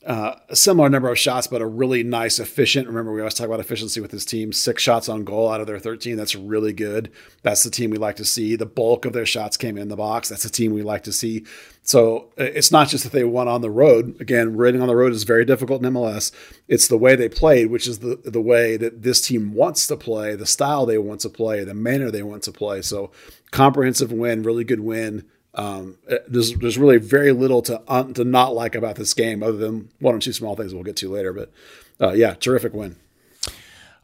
uh, 0.06 0.36
a 0.48 0.56
similar 0.56 0.88
number 0.88 1.10
of 1.10 1.18
shots, 1.18 1.48
but 1.48 1.60
a 1.60 1.66
really 1.66 2.02
nice, 2.02 2.38
efficient. 2.38 2.86
Remember, 2.86 3.12
we 3.12 3.20
always 3.20 3.34
talk 3.34 3.46
about 3.46 3.60
efficiency 3.60 4.00
with 4.00 4.12
this 4.12 4.24
team. 4.24 4.52
Six 4.52 4.82
shots 4.82 5.08
on 5.08 5.24
goal 5.24 5.50
out 5.50 5.60
of 5.60 5.66
their 5.66 5.78
13. 5.78 6.16
That's 6.16 6.36
really 6.36 6.72
good. 6.72 7.10
That's 7.42 7.64
the 7.64 7.70
team 7.70 7.90
we 7.90 7.98
like 7.98 8.16
to 8.16 8.24
see. 8.24 8.54
The 8.54 8.64
bulk 8.64 9.04
of 9.04 9.12
their 9.12 9.26
shots 9.26 9.56
came 9.56 9.76
in 9.76 9.88
the 9.88 9.96
box. 9.96 10.28
That's 10.28 10.44
the 10.44 10.50
team 10.50 10.72
we 10.72 10.82
like 10.82 11.02
to 11.04 11.12
see. 11.12 11.44
So 11.82 12.28
it's 12.36 12.70
not 12.70 12.88
just 12.88 13.04
that 13.04 13.12
they 13.12 13.24
won 13.24 13.48
on 13.48 13.60
the 13.60 13.70
road. 13.70 14.20
Again, 14.20 14.56
winning 14.56 14.82
on 14.82 14.88
the 14.88 14.96
road 14.96 15.12
is 15.12 15.24
very 15.24 15.44
difficult 15.44 15.84
in 15.84 15.92
MLS. 15.92 16.32
It's 16.68 16.86
the 16.86 16.98
way 16.98 17.16
they 17.16 17.28
played, 17.28 17.70
which 17.70 17.86
is 17.86 17.98
the 17.98 18.20
the 18.24 18.40
way 18.40 18.76
that 18.76 19.02
this 19.02 19.20
team 19.20 19.54
wants 19.54 19.86
to 19.88 19.96
play, 19.96 20.36
the 20.36 20.46
style 20.46 20.86
they 20.86 20.98
want 20.98 21.20
to 21.22 21.30
play, 21.30 21.64
the 21.64 21.74
manner 21.74 22.10
they 22.10 22.22
want 22.22 22.42
to 22.44 22.52
play. 22.52 22.82
So 22.82 23.10
comprehensive 23.50 24.12
win, 24.12 24.42
really 24.42 24.64
good 24.64 24.80
win. 24.80 25.24
Um, 25.54 25.96
there's 26.28 26.54
there's 26.54 26.78
really 26.78 26.98
very 26.98 27.32
little 27.32 27.62
to 27.62 27.82
un, 27.88 28.14
to 28.14 28.24
not 28.24 28.54
like 28.54 28.74
about 28.74 28.96
this 28.96 29.14
game, 29.14 29.42
other 29.42 29.56
than 29.56 29.90
one 29.98 30.14
or 30.14 30.18
two 30.18 30.32
small 30.32 30.54
things 30.54 30.74
we'll 30.74 30.84
get 30.84 30.96
to 30.96 31.10
later. 31.10 31.32
But 31.32 31.50
uh, 32.00 32.12
yeah, 32.12 32.34
terrific 32.34 32.72
win. 32.72 32.96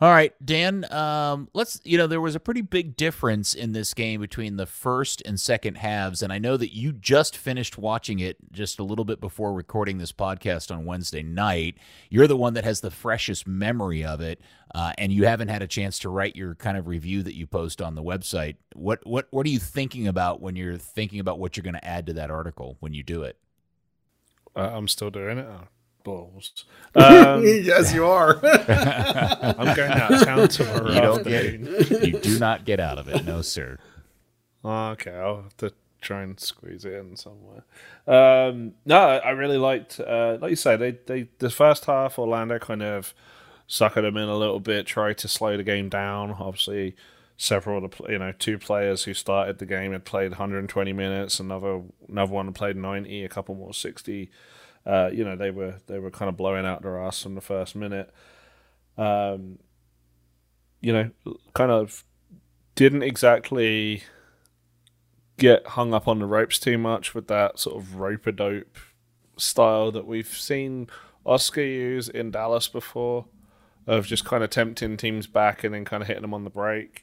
All 0.04 0.10
right, 0.10 0.34
Dan. 0.44 0.84
Um, 0.92 1.48
let's. 1.54 1.80
You 1.82 1.96
know, 1.96 2.06
there 2.06 2.20
was 2.20 2.34
a 2.34 2.40
pretty 2.40 2.60
big 2.60 2.94
difference 2.94 3.54
in 3.54 3.72
this 3.72 3.94
game 3.94 4.20
between 4.20 4.58
the 4.58 4.66
first 4.66 5.22
and 5.24 5.40
second 5.40 5.78
halves, 5.78 6.20
and 6.20 6.30
I 6.30 6.36
know 6.38 6.58
that 6.58 6.76
you 6.76 6.92
just 6.92 7.34
finished 7.34 7.78
watching 7.78 8.18
it 8.18 8.36
just 8.52 8.78
a 8.78 8.82
little 8.82 9.06
bit 9.06 9.18
before 9.18 9.54
recording 9.54 9.96
this 9.96 10.12
podcast 10.12 10.70
on 10.70 10.84
Wednesday 10.84 11.22
night. 11.22 11.78
You're 12.10 12.26
the 12.26 12.36
one 12.36 12.52
that 12.52 12.64
has 12.64 12.82
the 12.82 12.90
freshest 12.90 13.46
memory 13.46 14.04
of 14.04 14.20
it, 14.20 14.42
uh, 14.74 14.92
and 14.98 15.10
you 15.10 15.24
haven't 15.24 15.48
had 15.48 15.62
a 15.62 15.66
chance 15.66 15.98
to 16.00 16.10
write 16.10 16.36
your 16.36 16.54
kind 16.54 16.76
of 16.76 16.86
review 16.86 17.22
that 17.22 17.34
you 17.34 17.46
post 17.46 17.80
on 17.80 17.94
the 17.94 18.02
website. 18.02 18.56
What 18.74 19.00
what 19.06 19.28
what 19.30 19.46
are 19.46 19.50
you 19.50 19.58
thinking 19.58 20.06
about 20.06 20.42
when 20.42 20.54
you're 20.54 20.76
thinking 20.76 21.18
about 21.18 21.38
what 21.38 21.56
you're 21.56 21.64
going 21.64 21.80
to 21.80 21.84
add 21.88 22.04
to 22.08 22.12
that 22.12 22.30
article 22.30 22.76
when 22.80 22.92
you 22.92 23.02
do 23.02 23.22
it? 23.22 23.38
Uh, 24.54 24.70
I'm 24.70 24.86
still 24.86 25.08
doing 25.08 25.38
it. 25.38 25.46
Balls. 26.04 26.64
Um, 26.94 27.42
yes, 27.44 27.92
you 27.92 28.06
are. 28.06 28.36
I'm 28.68 29.74
going 29.74 29.92
out 29.92 30.12
of 30.12 30.22
town 30.22 30.48
tomorrow 30.48 30.92
You 30.92 31.00
don't 31.00 31.24
get 31.24 32.04
you 32.04 32.18
do 32.20 32.38
not 32.38 32.64
get 32.64 32.78
out 32.78 32.98
of 32.98 33.08
it, 33.08 33.24
no 33.24 33.42
sir. 33.42 33.78
Okay, 34.64 35.12
I'll 35.12 35.42
have 35.42 35.56
to 35.58 35.72
try 36.00 36.22
and 36.22 36.38
squeeze 36.38 36.84
it 36.84 36.92
in 36.92 37.16
somewhere. 37.16 37.64
Um, 38.06 38.74
no, 38.84 38.98
I 38.98 39.30
really 39.30 39.58
liked, 39.58 39.98
uh, 39.98 40.38
like 40.40 40.50
you 40.50 40.56
said, 40.56 40.78
they, 40.78 40.98
they 41.06 41.28
the 41.38 41.50
first 41.50 41.86
half 41.86 42.18
Orlando 42.18 42.58
kind 42.58 42.82
of 42.82 43.14
suckered 43.68 44.02
them 44.02 44.16
in 44.16 44.28
a 44.28 44.36
little 44.36 44.60
bit, 44.60 44.86
tried 44.86 45.18
to 45.18 45.28
slow 45.28 45.56
the 45.56 45.64
game 45.64 45.88
down. 45.88 46.30
Obviously, 46.32 46.94
several 47.36 47.84
of 47.84 47.90
the 47.90 48.12
you 48.12 48.18
know 48.18 48.32
two 48.32 48.58
players 48.58 49.04
who 49.04 49.14
started 49.14 49.58
the 49.58 49.66
game 49.66 49.92
had 49.92 50.04
played 50.04 50.30
120 50.30 50.92
minutes, 50.92 51.40
another 51.40 51.82
another 52.08 52.32
one 52.32 52.46
had 52.46 52.54
played 52.54 52.76
90, 52.76 53.24
a 53.24 53.28
couple 53.28 53.54
more 53.54 53.74
60. 53.74 54.30
Uh, 54.86 55.10
you 55.12 55.24
know, 55.24 55.36
they 55.36 55.50
were 55.50 55.76
they 55.86 55.98
were 55.98 56.10
kind 56.10 56.28
of 56.28 56.36
blowing 56.36 56.66
out 56.66 56.82
their 56.82 56.98
ass 56.98 57.22
from 57.22 57.34
the 57.34 57.40
first 57.40 57.74
minute. 57.74 58.10
Um, 58.98 59.58
you 60.80 60.92
know, 60.92 61.10
kind 61.54 61.70
of 61.70 62.04
didn't 62.74 63.02
exactly 63.02 64.02
get 65.38 65.66
hung 65.68 65.94
up 65.94 66.06
on 66.06 66.18
the 66.18 66.26
ropes 66.26 66.58
too 66.58 66.78
much 66.78 67.14
with 67.14 67.26
that 67.28 67.58
sort 67.58 67.76
of 67.76 67.96
rope 67.96 68.26
a 68.26 68.32
dope 68.32 68.76
style 69.36 69.90
that 69.90 70.06
we've 70.06 70.28
seen 70.28 70.88
Oscar 71.26 71.62
use 71.62 72.08
in 72.08 72.30
Dallas 72.30 72.68
before, 72.68 73.26
of 73.86 74.06
just 74.06 74.24
kind 74.24 74.44
of 74.44 74.50
tempting 74.50 74.96
teams 74.96 75.26
back 75.26 75.64
and 75.64 75.74
then 75.74 75.84
kind 75.84 76.02
of 76.02 76.06
hitting 76.06 76.22
them 76.22 76.34
on 76.34 76.44
the 76.44 76.50
break. 76.50 77.02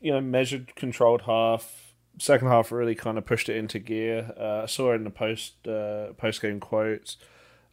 You 0.00 0.12
know, 0.12 0.20
measured, 0.20 0.74
controlled 0.74 1.22
half. 1.22 1.81
Second 2.18 2.48
half 2.48 2.70
really 2.70 2.94
kind 2.94 3.18
of 3.18 3.24
pushed 3.24 3.48
it 3.48 3.56
into 3.56 3.78
gear. 3.78 4.32
Uh, 4.38 4.62
I 4.62 4.66
saw 4.66 4.92
in 4.92 5.04
the 5.04 5.10
post 5.10 5.66
uh, 5.66 6.12
post 6.14 6.42
game 6.42 6.60
quotes. 6.60 7.16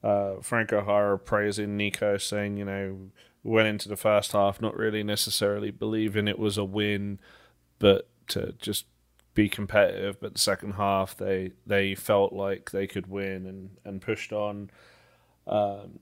Uh, 0.02 0.36
Franco 0.42 0.84
Jara 0.84 1.20
praising 1.20 1.76
Nico, 1.76 2.18
saying, 2.18 2.58
you 2.58 2.64
know, 2.64 3.12
went 3.44 3.68
into 3.68 3.90
the 3.90 3.98
first 3.98 4.32
half 4.32 4.62
not 4.62 4.78
really 4.78 5.04
necessarily 5.04 5.72
believing 5.72 6.28
it 6.28 6.40
was 6.40 6.58
a 6.58 6.64
win, 6.64 7.20
but 7.80 8.08
to 8.30 8.54
just 8.60 8.86
be 9.34 9.50
competitive. 9.50 10.20
But 10.20 10.34
the 10.34 10.40
second 10.40 10.74
half, 10.74 11.18
they 11.18 11.52
they 11.66 11.96
felt 11.96 12.34
like 12.34 12.72
they 12.72 12.88
could 12.88 13.08
win 13.08 13.46
and 13.46 13.72
and 13.84 14.02
pushed 14.02 14.32
on. 14.32 14.70
Um, 15.48 16.00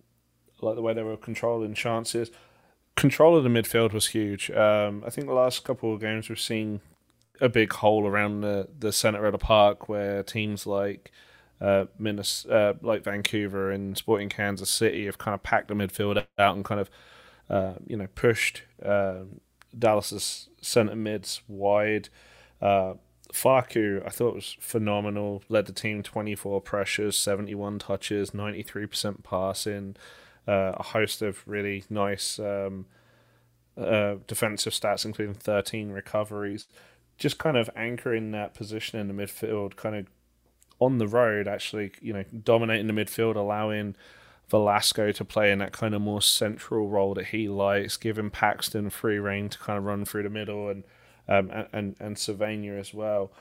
like 0.61 0.75
the 0.75 0.81
way 0.81 0.93
they 0.93 1.03
were 1.03 1.17
controlling 1.17 1.73
chances. 1.73 2.31
Control 2.95 3.37
of 3.37 3.43
the 3.43 3.49
midfield 3.49 3.93
was 3.93 4.07
huge. 4.07 4.49
Um, 4.51 5.03
I 5.05 5.09
think 5.09 5.27
the 5.27 5.33
last 5.33 5.63
couple 5.63 5.93
of 5.93 6.01
games 6.01 6.29
we've 6.29 6.39
seen 6.39 6.81
a 7.41 7.49
big 7.49 7.73
hole 7.73 8.07
around 8.07 8.41
the, 8.41 8.67
the 8.77 8.91
center 8.91 9.25
of 9.25 9.31
the 9.31 9.37
park 9.37 9.89
where 9.89 10.23
teams 10.23 10.65
like 10.67 11.11
uh, 11.61 11.85
Minnesota, 11.97 12.55
uh, 12.55 12.73
like 12.81 13.03
Vancouver 13.03 13.71
and 13.71 13.97
Sporting 13.97 14.29
Kansas 14.29 14.69
City 14.69 15.05
have 15.05 15.17
kind 15.17 15.33
of 15.35 15.43
packed 15.43 15.67
the 15.69 15.73
midfield 15.73 16.23
out 16.37 16.55
and 16.55 16.65
kind 16.65 16.81
of 16.81 16.89
uh, 17.49 17.73
you 17.85 17.97
know 17.97 18.07
pushed 18.15 18.63
uh, 18.83 19.21
Dallas's 19.77 20.49
center 20.61 20.95
mids 20.95 21.41
wide. 21.47 22.09
Uh, 22.61 22.95
Facu, 23.33 24.05
I 24.05 24.09
thought 24.09 24.35
was 24.35 24.55
phenomenal. 24.59 25.43
Led 25.49 25.65
the 25.65 25.73
team 25.73 26.01
24 26.01 26.61
pressures, 26.61 27.17
71 27.17 27.79
touches, 27.79 28.31
93% 28.31 29.23
passing 29.23 29.95
uh, 30.47 30.73
a 30.77 30.83
host 30.83 31.21
of 31.21 31.45
really 31.45 31.83
nice 31.89 32.39
um, 32.39 32.85
uh, 33.77 34.15
defensive 34.27 34.73
stats, 34.73 35.05
including 35.05 35.35
13 35.35 35.91
recoveries. 35.91 36.67
Just 37.17 37.37
kind 37.37 37.57
of 37.57 37.69
anchoring 37.75 38.31
that 38.31 38.53
position 38.53 38.99
in 38.99 39.07
the 39.07 39.13
midfield, 39.13 39.75
kind 39.75 39.95
of 39.95 40.07
on 40.79 40.99
the 40.99 41.07
road, 41.07 41.47
actually, 41.47 41.91
you 42.01 42.13
know, 42.13 42.23
dominating 42.43 42.87
the 42.87 42.93
midfield, 42.93 43.35
allowing 43.35 43.95
Velasco 44.49 45.11
to 45.11 45.25
play 45.25 45.51
in 45.51 45.59
that 45.59 45.71
kind 45.71 45.95
of 45.95 46.01
more 46.01 46.21
central 46.21 46.87
role 46.87 47.13
that 47.15 47.27
he 47.27 47.49
likes, 47.49 47.97
giving 47.97 48.29
Paxton 48.29 48.89
free 48.89 49.17
reign 49.17 49.49
to 49.49 49.57
kind 49.57 49.77
of 49.77 49.85
run 49.85 50.05
through 50.05 50.23
the 50.23 50.29
middle 50.29 50.69
and 50.69 50.83
um, 51.29 51.49
and, 51.49 51.67
and, 51.73 51.95
and 51.99 52.15
Servania 52.15 52.79
as 52.79 52.93
well, 52.93 53.31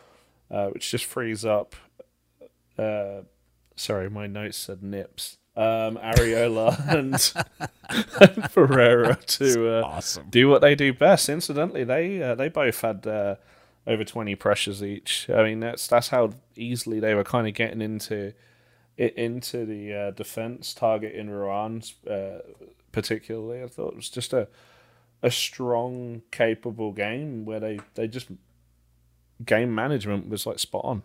uh, 0.50 0.68
which 0.68 0.90
just 0.90 1.04
frees 1.04 1.44
up. 1.44 1.76
Uh, 2.76 3.20
sorry, 3.76 4.10
my 4.10 4.26
notes 4.26 4.56
said 4.56 4.82
nips 4.82 5.38
um, 5.56 5.96
Arriola 5.96 6.76
and 8.38 8.50
Ferreira 8.50 9.16
to 9.26 9.78
uh, 9.78 9.82
awesome. 9.82 10.26
do 10.28 10.48
what 10.48 10.60
they 10.60 10.74
do 10.74 10.92
best. 10.92 11.28
Incidentally, 11.28 11.84
they 11.84 12.22
uh, 12.22 12.34
they 12.34 12.48
both 12.48 12.80
had 12.80 13.06
uh, 13.06 13.36
over 13.86 14.04
twenty 14.04 14.34
pressures 14.34 14.82
each. 14.82 15.28
I 15.30 15.42
mean, 15.42 15.60
that's 15.60 15.86
that's 15.86 16.08
how 16.08 16.30
easily 16.56 17.00
they 17.00 17.14
were 17.14 17.24
kind 17.24 17.46
of 17.46 17.54
getting 17.54 17.80
into 17.80 18.32
it 18.96 19.14
into 19.14 19.64
the 19.64 19.92
uh, 19.92 20.10
defense 20.12 20.72
target 20.74 21.14
in 21.14 21.30
Ruan, 21.30 21.82
uh, 22.10 22.38
particularly. 22.92 23.62
I 23.62 23.68
thought 23.68 23.92
it 23.92 23.96
was 23.96 24.10
just 24.10 24.32
a 24.32 24.48
a 25.22 25.30
strong, 25.30 26.22
capable 26.30 26.92
game 26.92 27.44
where 27.44 27.60
they 27.60 27.80
they 27.94 28.08
just 28.08 28.28
game 29.44 29.74
management 29.74 30.28
was 30.28 30.46
like 30.46 30.58
spot 30.58 30.84
on. 30.84 31.02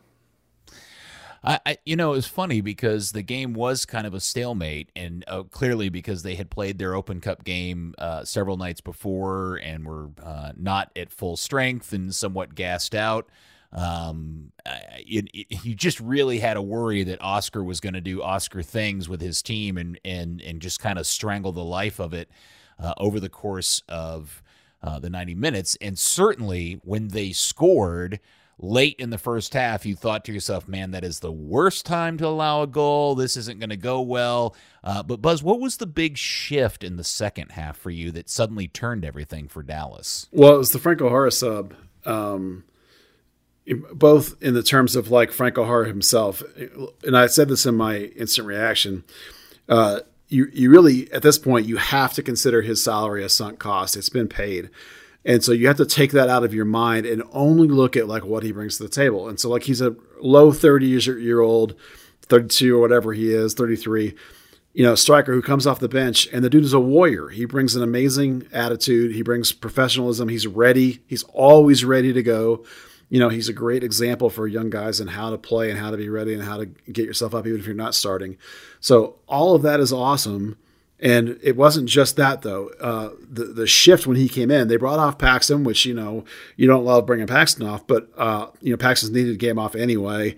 I, 1.44 1.60
I, 1.66 1.78
you 1.86 1.96
know, 1.96 2.14
it 2.14 2.18
was 2.18 2.28
funny 2.28 2.62
because 2.62 3.14
the 3.14 3.24
game 3.24 3.54
was 3.54 3.86
kind 3.86 4.06
of 4.06 4.14
a 4.14 4.20
stalemate, 4.20 4.92
and 4.96 5.24
uh, 5.28 5.44
clearly 5.44 5.90
because 5.90 6.24
they 6.24 6.36
had 6.36 6.52
played 6.52 6.78
their 6.78 6.94
Open 6.94 7.20
Cup 7.20 7.44
game 7.44 7.96
uh, 7.98 8.24
several 8.24 8.58
nights 8.58 8.82
before 8.82 9.56
and 9.58 9.86
were 9.86 10.10
uh, 10.22 10.52
not 10.56 10.92
at 10.96 11.12
full 11.12 11.38
strength 11.38 11.94
and 11.94 12.14
somewhat 12.14 12.54
gassed 12.54 12.94
out. 12.94 13.28
Um, 13.74 14.52
you 15.06 15.24
just 15.76 16.00
really 16.02 16.40
had 16.40 16.56
to 16.56 16.62
worry 16.62 17.04
that 17.04 17.22
Oscar 17.22 17.64
was 17.64 17.80
going 17.80 17.94
to 17.94 18.02
do 18.02 18.22
Oscar 18.22 18.62
things 18.62 19.08
with 19.08 19.22
his 19.22 19.42
team 19.42 19.78
and 19.78 19.98
and 20.04 20.42
and 20.42 20.62
just 20.62 20.82
kind 20.82 21.00
of 21.00 21.08
strangle 21.08 21.54
the 21.54 21.64
life 21.64 22.00
of 22.00 22.14
it 22.14 22.30
uh, 22.78 22.94
over 22.98 23.20
the 23.20 23.30
course 23.30 23.82
of 23.88 24.44
uh, 24.84 25.00
the 25.00 25.10
90 25.10 25.36
minutes. 25.36 25.78
And 25.80 25.98
certainly 25.98 26.82
when 26.84 27.10
they 27.10 27.32
scored 27.32 28.20
late 28.62 28.96
in 29.00 29.10
the 29.10 29.18
first 29.18 29.54
half, 29.54 29.86
you 29.86 29.96
thought 29.96 30.26
to 30.26 30.34
yourself, 30.34 30.68
man, 30.68 30.92
that 30.92 31.04
is 31.04 31.20
the 31.20 31.32
worst 31.32 31.86
time 31.86 32.18
to 32.18 32.28
allow 32.28 32.62
a 32.62 32.68
goal. 32.68 33.16
This 33.16 33.36
isn't 33.36 33.60
going 33.60 33.70
to 33.72 33.78
go 33.78 34.02
well. 34.02 34.56
Uh, 34.84 35.04
but, 35.04 35.22
Buzz, 35.22 35.44
what 35.44 35.60
was 35.60 35.78
the 35.78 35.88
big 35.88 36.18
shift 36.18 36.84
in 36.84 36.96
the 36.96 37.04
second 37.04 37.52
half 37.52 37.78
for 37.78 37.90
you 37.90 38.12
that 38.12 38.30
suddenly 38.30 38.68
turned 38.68 39.04
everything 39.04 39.48
for 39.48 39.64
Dallas? 39.64 40.28
Well, 40.32 40.56
it 40.56 40.60
was 40.60 40.72
the 40.72 40.80
Franco 40.80 41.10
Jara 41.10 41.32
sub. 41.32 41.74
Um, 42.06 42.64
both 43.94 44.42
in 44.42 44.54
the 44.54 44.64
terms 44.64 44.96
of 44.96 45.12
like 45.12 45.32
Franco 45.32 45.66
Jara 45.66 45.88
himself, 45.88 46.42
and 47.04 47.16
I 47.16 47.28
said 47.28 47.48
this 47.48 47.66
in 47.66 47.76
my 47.76 47.98
instant 47.98 48.48
reaction. 48.48 49.04
Uh, 49.70 50.02
you 50.28 50.48
you 50.52 50.72
really 50.72 51.12
at 51.12 51.22
this 51.22 51.38
point 51.38 51.68
you 51.68 51.78
have 51.78 52.14
to 52.14 52.24
consider 52.24 52.62
his 52.62 52.84
salary 52.84 53.24
a 53.24 53.30
sunk 53.30 53.60
cost. 53.60 53.96
It's 53.96 54.10
been 54.10 54.28
paid. 54.28 54.70
And 55.24 55.44
so 55.44 55.52
you 55.52 55.68
have 55.68 55.78
to 55.78 55.86
take 55.86 56.12
that 56.12 56.30
out 56.30 56.44
of 56.44 56.54
your 56.54 56.66
mind 56.66 57.06
and 57.06 57.24
only 57.32 57.68
look 57.68 57.96
at 57.96 58.08
like 58.08 58.26
what 58.26 58.44
he 58.44 58.52
brings 58.52 58.78
to 58.78 58.84
the 58.84 58.90
table. 58.90 59.30
And 59.30 59.40
so 59.40 59.50
like 59.50 59.64
he's 59.64 59.82
a 59.82 59.96
low 60.20 60.52
30 60.52 60.88
year 60.88 61.42
old, 61.42 61.76
32 62.24 62.76
or 62.76 62.82
whatever 62.82 63.14
he 63.14 63.32
is, 63.32 63.54
33, 63.54 64.16
you 64.74 64.84
know, 64.84 64.96
striker 64.96 65.34
who 65.34 65.42
comes 65.42 65.68
off 65.68 65.80
the 65.80 65.90
bench 65.90 66.28
and 66.32 66.44
the 66.44 66.50
dude 66.50 66.64
is 66.64 66.74
a 66.74 66.80
warrior. 66.80 67.28
He 67.30 67.46
brings 67.46 67.76
an 67.76 67.84
amazing 67.84 68.48
attitude. 68.52 69.14
He 69.14 69.22
brings 69.22 69.52
professionalism. 69.52 70.30
He's 70.30 70.48
ready. 70.48 71.02
He's 71.08 71.24
always 71.24 71.86
ready 71.86 72.14
to 72.14 72.24
go. 72.24 72.66
You 73.10 73.20
know, 73.20 73.28
he's 73.28 73.50
a 73.50 73.54
great 73.54 73.84
example 73.84 74.30
for 74.30 74.48
young 74.48 74.70
guys 74.70 75.02
and 75.02 75.10
how 75.10 75.30
to 75.30 75.38
play 75.38 75.70
and 75.70 75.78
how 75.78 75.92
to 75.92 75.98
be 75.98 76.08
ready 76.08 76.34
and 76.34 76.42
how 76.42 76.58
to 76.58 76.66
get 76.66 77.06
yourself 77.06 77.36
up 77.36 77.46
even 77.46 77.60
if 77.60 77.66
you're 77.66 77.76
not 77.76 77.94
starting. 77.94 78.38
So 78.80 79.18
all 79.28 79.54
of 79.54 79.62
that 79.64 79.82
is 79.82 79.92
awesome. 79.92 80.58
And 81.02 81.40
it 81.42 81.58
wasn't 81.58 81.90
just 81.90 82.16
that 82.18 82.44
though. 82.44 82.70
Uh, 82.80 83.10
the 83.28 83.46
the 83.46 83.68
shift 83.68 84.06
when 84.06 84.18
he 84.18 84.30
came 84.30 84.52
in, 84.52 84.68
they 84.68 84.78
brought 84.78 85.00
off 85.00 85.18
Paxton, 85.18 85.64
which 85.64 85.84
you 85.86 85.96
know 85.96 86.24
you 86.56 86.68
don't 86.68 86.86
love 86.86 87.08
bringing 87.08 87.26
Paxton 87.26 87.66
off, 87.66 87.88
but 87.88 88.10
uh, 88.18 88.48
you 88.62 88.72
know 88.72 88.78
Paxton's 88.78 89.12
needed 89.12 89.34
a 89.34 89.38
game 89.38 89.58
off 89.58 89.76
anyway. 89.76 90.36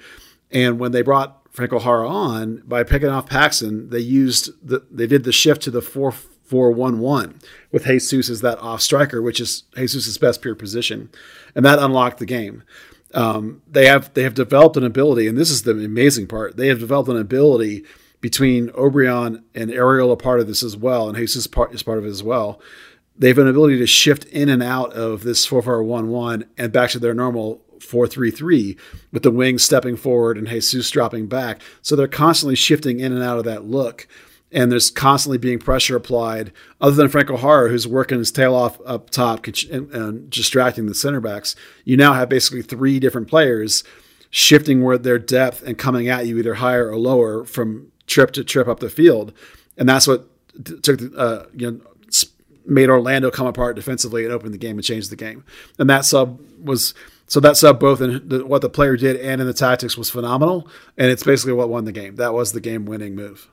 And 0.51 0.79
when 0.79 0.93
they 0.93 1.01
brought 1.01 1.41
Franco 1.51 1.79
Jara 1.79 2.07
on 2.07 2.63
by 2.65 2.83
picking 2.83 3.09
off 3.09 3.27
Paxton, 3.27 3.89
they 3.89 3.99
used 3.99 4.51
the 4.65 4.85
they 4.89 5.05
did 5.05 5.25
the 5.25 5.33
shift 5.33 5.61
to 5.63 5.71
the 5.71 5.81
four 5.81 6.13
four 6.13 6.71
one 6.71 6.99
one 6.99 7.39
with 7.71 7.85
Jesus 7.85 8.29
as 8.29 8.39
that 8.41 8.59
off 8.59 8.81
striker, 8.81 9.21
which 9.21 9.41
is 9.41 9.63
Jesus's 9.75 10.17
best 10.17 10.41
pure 10.41 10.55
position, 10.55 11.09
and 11.55 11.65
that 11.65 11.79
unlocked 11.79 12.19
the 12.19 12.25
game. 12.25 12.63
Um, 13.13 13.61
they 13.69 13.87
have 13.87 14.13
they 14.13 14.23
have 14.23 14.33
developed 14.33 14.77
an 14.77 14.85
ability, 14.85 15.27
and 15.27 15.37
this 15.37 15.51
is 15.51 15.63
the 15.63 15.71
amazing 15.71 16.27
part. 16.27 16.55
They 16.55 16.67
have 16.67 16.79
developed 16.79 17.09
an 17.09 17.17
ability 17.17 17.83
between 18.23 18.69
Obrian 18.69 19.43
and 19.53 19.69
Ariel 19.69 20.09
are 20.09 20.15
part 20.15 20.39
of 20.39 20.47
this 20.47 20.63
as 20.63 20.77
well, 20.77 21.09
and 21.09 21.17
Jesus 21.17 21.45
part, 21.45 21.75
is 21.75 21.83
part 21.83 21.97
of 21.97 22.05
it 22.05 22.09
as 22.09 22.23
well. 22.23 22.61
They 23.17 23.27
have 23.27 23.37
an 23.37 23.49
ability 23.49 23.79
to 23.79 23.85
shift 23.85 24.23
in 24.23 24.47
and 24.47 24.63
out 24.63 24.93
of 24.93 25.23
this 25.23 25.45
4 25.45 25.61
4 25.61 25.83
1 25.83 26.07
1 26.07 26.45
and 26.57 26.71
back 26.71 26.91
to 26.91 26.99
their 26.99 27.13
normal 27.13 27.61
4 27.81 28.07
3 28.07 28.31
3 28.31 28.77
with 29.11 29.23
the 29.23 29.29
wings 29.29 29.61
stepping 29.61 29.97
forward 29.97 30.37
and 30.37 30.47
Jesus 30.47 30.89
dropping 30.89 31.27
back. 31.27 31.61
So 31.81 31.97
they're 31.97 32.07
constantly 32.07 32.55
shifting 32.55 33.01
in 33.01 33.11
and 33.11 33.21
out 33.21 33.39
of 33.39 33.43
that 33.43 33.65
look. 33.65 34.07
And 34.53 34.71
there's 34.71 34.89
constantly 34.89 35.37
being 35.37 35.59
pressure 35.59 35.97
applied. 35.97 36.53
Other 36.79 36.95
than 36.95 37.09
Franco 37.09 37.35
Jara, 37.35 37.67
who's 37.67 37.85
working 37.85 38.19
his 38.19 38.31
tail 38.31 38.55
off 38.55 38.79
up 38.85 39.09
top 39.09 39.45
and, 39.69 39.91
and 39.91 40.29
distracting 40.29 40.85
the 40.85 40.95
center 40.95 41.19
backs, 41.19 41.57
you 41.83 41.97
now 41.97 42.13
have 42.13 42.29
basically 42.29 42.61
three 42.61 43.01
different 43.01 43.27
players 43.27 43.83
shifting 44.29 44.81
where 44.81 44.97
their 44.97 45.19
depth 45.19 45.61
and 45.61 45.77
coming 45.77 46.07
at 46.07 46.25
you 46.25 46.37
either 46.37 46.55
higher 46.55 46.89
or 46.89 46.97
lower 46.97 47.43
from 47.43 47.91
trip 48.07 48.31
to 48.31 48.43
trip 48.43 48.67
up 48.67 48.79
the 48.79 48.89
field, 48.89 49.33
and 49.77 49.87
that's 49.87 50.07
what 50.07 50.27
took 50.83 50.99
uh, 51.17 51.45
you 51.55 51.71
know 51.71 51.81
made 52.65 52.89
Orlando 52.89 53.29
come 53.29 53.47
apart 53.47 53.75
defensively 53.75 54.23
and 54.23 54.33
open 54.33 54.51
the 54.51 54.57
game 54.57 54.77
and 54.77 54.85
change 54.85 55.09
the 55.09 55.15
game. 55.15 55.43
And 55.77 55.89
that 55.89 56.05
sub 56.05 56.39
was 56.63 56.93
so 57.27 57.39
that 57.39 57.57
sub 57.57 57.79
both 57.79 58.01
in 58.01 58.27
the, 58.27 58.45
what 58.45 58.61
the 58.61 58.69
player 58.69 58.95
did 58.95 59.15
and 59.17 59.41
in 59.41 59.47
the 59.47 59.53
tactics 59.53 59.97
was 59.97 60.09
phenomenal, 60.09 60.67
and 60.97 61.09
it's 61.09 61.23
basically 61.23 61.53
what 61.53 61.69
won 61.69 61.85
the 61.85 61.91
game. 61.91 62.15
That 62.15 62.33
was 62.33 62.51
the 62.51 62.61
game 62.61 62.85
winning 62.85 63.15
move. 63.15 63.49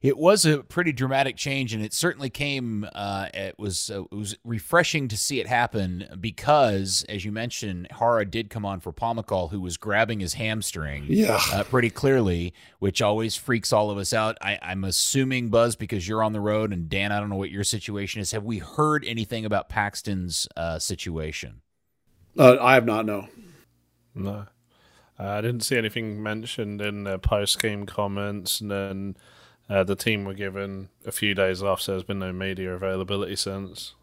It 0.00 0.16
was 0.16 0.44
a 0.46 0.58
pretty 0.62 0.92
dramatic 0.92 1.36
change, 1.36 1.74
and 1.74 1.82
it 1.84 1.92
certainly 1.92 2.30
came. 2.30 2.86
Uh, 2.94 3.26
it 3.34 3.58
was 3.58 3.90
uh, 3.90 4.02
it 4.04 4.14
was 4.14 4.36
refreshing 4.44 5.08
to 5.08 5.16
see 5.16 5.40
it 5.40 5.48
happen 5.48 6.06
because, 6.20 7.04
as 7.08 7.24
you 7.24 7.32
mentioned, 7.32 7.88
Jara 7.98 8.24
did 8.24 8.48
come 8.48 8.64
on 8.64 8.78
for 8.78 8.92
Pomykal, 8.92 9.50
who 9.50 9.60
was 9.60 9.76
grabbing 9.76 10.20
his 10.20 10.34
hamstring, 10.34 11.06
Yeah. 11.08 11.40
uh, 11.52 11.64
pretty 11.64 11.90
clearly, 11.90 12.54
which 12.78 13.02
always 13.02 13.34
freaks 13.34 13.72
all 13.72 13.90
of 13.90 13.98
us 13.98 14.12
out. 14.12 14.38
I, 14.40 14.56
I'm 14.62 14.84
assuming 14.84 15.48
Buzz 15.48 15.74
because 15.74 16.06
you're 16.06 16.22
on 16.22 16.32
the 16.32 16.40
road, 16.40 16.72
and 16.72 16.88
Dan, 16.88 17.10
I 17.10 17.18
don't 17.18 17.28
know 17.28 17.34
what 17.36 17.50
your 17.50 17.64
situation 17.64 18.20
is. 18.20 18.30
Have 18.30 18.44
we 18.44 18.58
heard 18.58 19.04
anything 19.04 19.44
about 19.44 19.68
Paxton's 19.68 20.46
uh, 20.56 20.78
situation? 20.78 21.60
Uh, 22.38 22.56
I 22.60 22.74
have 22.74 22.86
not 22.86 23.04
no. 23.04 23.26
No. 24.14 24.46
Uh, 25.18 25.24
I 25.24 25.40
didn't 25.40 25.62
see 25.62 25.76
anything 25.76 26.22
mentioned 26.22 26.80
in 26.80 27.02
the 27.02 27.18
post 27.18 27.60
game 27.60 27.84
comments, 27.84 28.60
and 28.60 28.70
then 28.70 29.16
uh, 29.68 29.84
the 29.84 29.96
team 29.96 30.24
were 30.24 30.34
given 30.34 30.88
a 31.06 31.12
few 31.12 31.34
days 31.34 31.62
off, 31.62 31.80
so 31.80 31.92
there's 31.92 32.04
been 32.04 32.18
no 32.18 32.32
media 32.32 32.74
availability 32.74 33.36
since. 33.36 33.94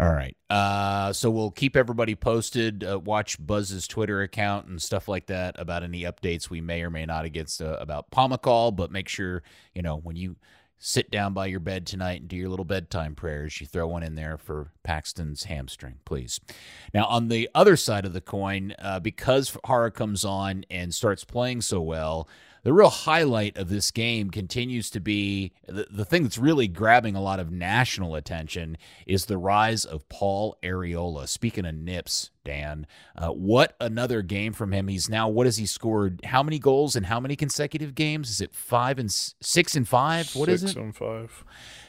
All 0.00 0.12
right. 0.12 0.36
Uh, 0.48 1.12
so 1.12 1.30
we'll 1.30 1.50
keep 1.50 1.76
everybody 1.76 2.14
posted. 2.14 2.84
Uh, 2.84 2.98
watch 2.98 3.44
Buzz's 3.44 3.88
Twitter 3.88 4.22
account 4.22 4.66
and 4.66 4.80
stuff 4.80 5.08
like 5.08 5.26
that 5.26 5.58
about 5.58 5.82
any 5.82 6.02
updates 6.02 6.48
we 6.48 6.60
may 6.60 6.82
or 6.82 6.90
may 6.90 7.04
not 7.04 7.24
against 7.24 7.60
uh, 7.60 7.76
about 7.80 8.10
Pomykal. 8.10 8.76
But 8.76 8.92
make 8.92 9.08
sure 9.08 9.42
you 9.74 9.82
know 9.82 9.96
when 9.96 10.14
you 10.14 10.36
sit 10.78 11.10
down 11.10 11.34
by 11.34 11.46
your 11.46 11.58
bed 11.58 11.86
tonight 11.86 12.20
and 12.20 12.28
do 12.28 12.36
your 12.36 12.48
little 12.48 12.64
bedtime 12.64 13.14
prayers, 13.16 13.60
you 13.60 13.66
throw 13.66 13.88
one 13.88 14.04
in 14.04 14.14
there 14.14 14.38
for 14.38 14.70
Paxton's 14.84 15.44
hamstring, 15.44 15.96
please. 16.04 16.38
Now 16.94 17.06
on 17.06 17.28
the 17.28 17.48
other 17.54 17.76
side 17.76 18.04
of 18.04 18.12
the 18.12 18.20
coin, 18.20 18.74
uh, 18.78 19.00
because 19.00 19.56
Jara 19.66 19.90
comes 19.90 20.24
on 20.24 20.64
and 20.70 20.94
starts 20.94 21.24
playing 21.24 21.62
so 21.62 21.80
well. 21.80 22.28
The 22.64 22.72
real 22.72 22.90
highlight 22.90 23.56
of 23.56 23.68
this 23.68 23.90
game 23.90 24.30
continues 24.30 24.90
to 24.90 25.00
be 25.00 25.52
the, 25.66 25.86
the 25.90 26.04
thing 26.04 26.22
that's 26.24 26.38
really 26.38 26.68
grabbing 26.68 27.14
a 27.14 27.22
lot 27.22 27.40
of 27.40 27.50
national 27.50 28.14
attention 28.14 28.76
is 29.06 29.26
the 29.26 29.38
rise 29.38 29.84
of 29.84 30.08
Paul 30.08 30.56
Arriola. 30.62 31.28
Speaking 31.28 31.64
of 31.64 31.74
nips, 31.74 32.30
Dan, 32.44 32.86
uh, 33.16 33.28
what 33.28 33.76
another 33.80 34.22
game 34.22 34.52
from 34.52 34.72
him. 34.72 34.88
He's 34.88 35.08
now, 35.08 35.28
what 35.28 35.46
has 35.46 35.56
he 35.56 35.66
scored? 35.66 36.20
How 36.24 36.42
many 36.42 36.58
goals 36.58 36.96
in 36.96 37.04
how 37.04 37.20
many 37.20 37.36
consecutive 37.36 37.94
games? 37.94 38.28
Is 38.30 38.40
it 38.40 38.54
five 38.54 38.98
and 38.98 39.10
six 39.10 39.76
and 39.76 39.86
five? 39.86 40.34
What 40.34 40.48
is 40.48 40.60
Six 40.62 40.72
it? 40.72 40.78
on 40.78 40.92
five. 40.92 41.44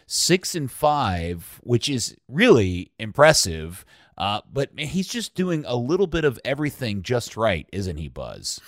six 0.06 0.56
and 0.56 0.72
five, 0.72 1.60
which 1.64 1.90
is 1.90 2.16
really 2.28 2.92
impressive. 3.00 3.84
Uh, 4.18 4.42
but 4.52 4.70
he's 4.78 5.08
just 5.08 5.34
doing 5.34 5.64
a 5.66 5.78
little 5.78 6.08
bit 6.08 6.26
of 6.26 6.38
everything 6.44 7.02
just 7.02 7.38
right, 7.38 7.70
isn't 7.72 7.96
he, 7.96 8.10
Buzz? 8.10 8.60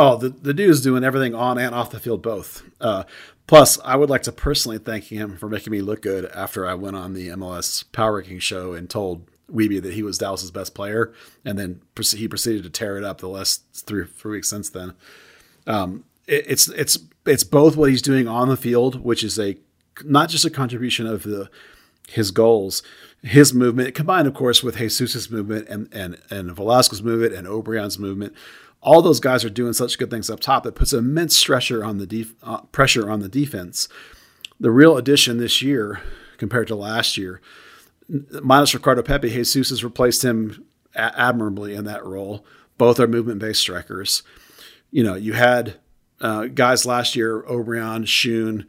Oh, 0.00 0.16
the, 0.16 0.28
the 0.28 0.54
dude's 0.54 0.80
doing 0.80 1.02
everything 1.02 1.34
on 1.34 1.58
and 1.58 1.74
off 1.74 1.90
the 1.90 1.98
field 1.98 2.22
both. 2.22 2.62
Uh, 2.80 3.02
plus, 3.48 3.80
I 3.84 3.96
would 3.96 4.08
like 4.08 4.22
to 4.22 4.32
personally 4.32 4.78
thank 4.78 5.06
him 5.06 5.36
for 5.36 5.48
making 5.48 5.72
me 5.72 5.80
look 5.80 6.02
good 6.02 6.26
after 6.26 6.64
I 6.64 6.74
went 6.74 6.94
on 6.94 7.14
the 7.14 7.30
MLS 7.30 7.82
Power 7.90 8.14
Ranking 8.14 8.38
show 8.38 8.74
and 8.74 8.88
told 8.88 9.26
Wiebe 9.52 9.82
that 9.82 9.94
he 9.94 10.04
was 10.04 10.16
Dallas's 10.16 10.52
best 10.52 10.72
player, 10.72 11.12
and 11.44 11.58
then 11.58 11.80
he 11.96 12.28
proceeded 12.28 12.62
to 12.62 12.70
tear 12.70 12.96
it 12.96 13.02
up 13.02 13.18
the 13.18 13.28
last 13.28 13.64
three 13.74 14.06
three 14.06 14.36
weeks 14.36 14.48
since 14.48 14.70
then. 14.70 14.94
Um, 15.66 16.04
it, 16.28 16.44
it's 16.46 16.68
it's 16.68 16.98
it's 17.26 17.42
both 17.42 17.76
what 17.76 17.90
he's 17.90 18.02
doing 18.02 18.28
on 18.28 18.48
the 18.48 18.56
field, 18.56 19.02
which 19.02 19.24
is 19.24 19.36
a 19.36 19.56
not 20.04 20.28
just 20.28 20.44
a 20.44 20.50
contribution 20.50 21.08
of 21.08 21.24
the 21.24 21.50
his 22.08 22.30
goals, 22.30 22.84
his 23.22 23.52
movement, 23.52 23.96
combined, 23.96 24.28
of 24.28 24.34
course, 24.34 24.62
with 24.62 24.76
Jesus's 24.76 25.28
movement 25.28 25.68
and 25.68 25.92
and 25.92 26.20
and 26.30 26.54
Velasquez's 26.54 27.02
movement 27.02 27.34
and 27.34 27.48
Obrian's 27.48 27.98
movement. 27.98 28.32
All 28.80 29.02
those 29.02 29.20
guys 29.20 29.44
are 29.44 29.50
doing 29.50 29.72
such 29.72 29.98
good 29.98 30.10
things 30.10 30.30
up 30.30 30.40
top 30.40 30.62
that 30.62 30.74
puts 30.74 30.92
immense 30.92 31.42
pressure 31.44 31.84
on 31.84 31.98
the 31.98 32.06
def- 32.06 32.34
uh, 32.42 32.60
pressure 32.72 33.10
on 33.10 33.20
the 33.20 33.28
defense. 33.28 33.88
The 34.60 34.70
real 34.70 34.96
addition 34.96 35.38
this 35.38 35.62
year 35.62 36.00
compared 36.36 36.68
to 36.68 36.74
last 36.76 37.16
year, 37.16 37.40
minus 38.42 38.74
Ricardo 38.74 39.02
Pepi, 39.02 39.30
Jesus 39.30 39.70
has 39.70 39.84
replaced 39.84 40.24
him 40.24 40.64
a- 40.94 41.20
admirably 41.20 41.74
in 41.74 41.84
that 41.84 42.04
role. 42.04 42.44
Both 42.76 43.00
are 43.00 43.08
movement 43.08 43.40
based 43.40 43.60
strikers. 43.60 44.22
You 44.90 45.02
know, 45.02 45.14
you 45.16 45.32
had 45.34 45.76
uh, 46.20 46.46
guys 46.46 46.86
last 46.86 47.16
year, 47.16 47.42
Obrian, 47.42 48.04
Schön. 48.04 48.66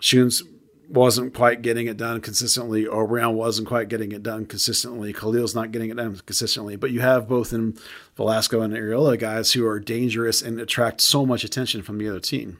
Schön's 0.00 0.42
wasn't 0.88 1.34
quite 1.34 1.62
getting 1.62 1.86
it 1.86 1.96
done 1.96 2.20
consistently. 2.20 2.84
Obrian 2.84 3.34
wasn't 3.34 3.68
quite 3.68 3.88
getting 3.88 4.12
it 4.12 4.22
done 4.22 4.46
consistently. 4.46 5.12
Khalil's 5.12 5.54
not 5.54 5.72
getting 5.72 5.90
it 5.90 5.96
done 5.96 6.20
consistently. 6.26 6.76
But 6.76 6.90
you 6.90 7.00
have 7.00 7.28
both 7.28 7.52
in 7.52 7.78
Velasco 8.16 8.60
and 8.60 8.74
Arriola 8.74 9.18
guys 9.18 9.52
who 9.52 9.66
are 9.66 9.80
dangerous 9.80 10.42
and 10.42 10.60
attract 10.60 11.00
so 11.00 11.24
much 11.24 11.44
attention 11.44 11.82
from 11.82 11.98
the 11.98 12.08
other 12.08 12.20
team. 12.20 12.58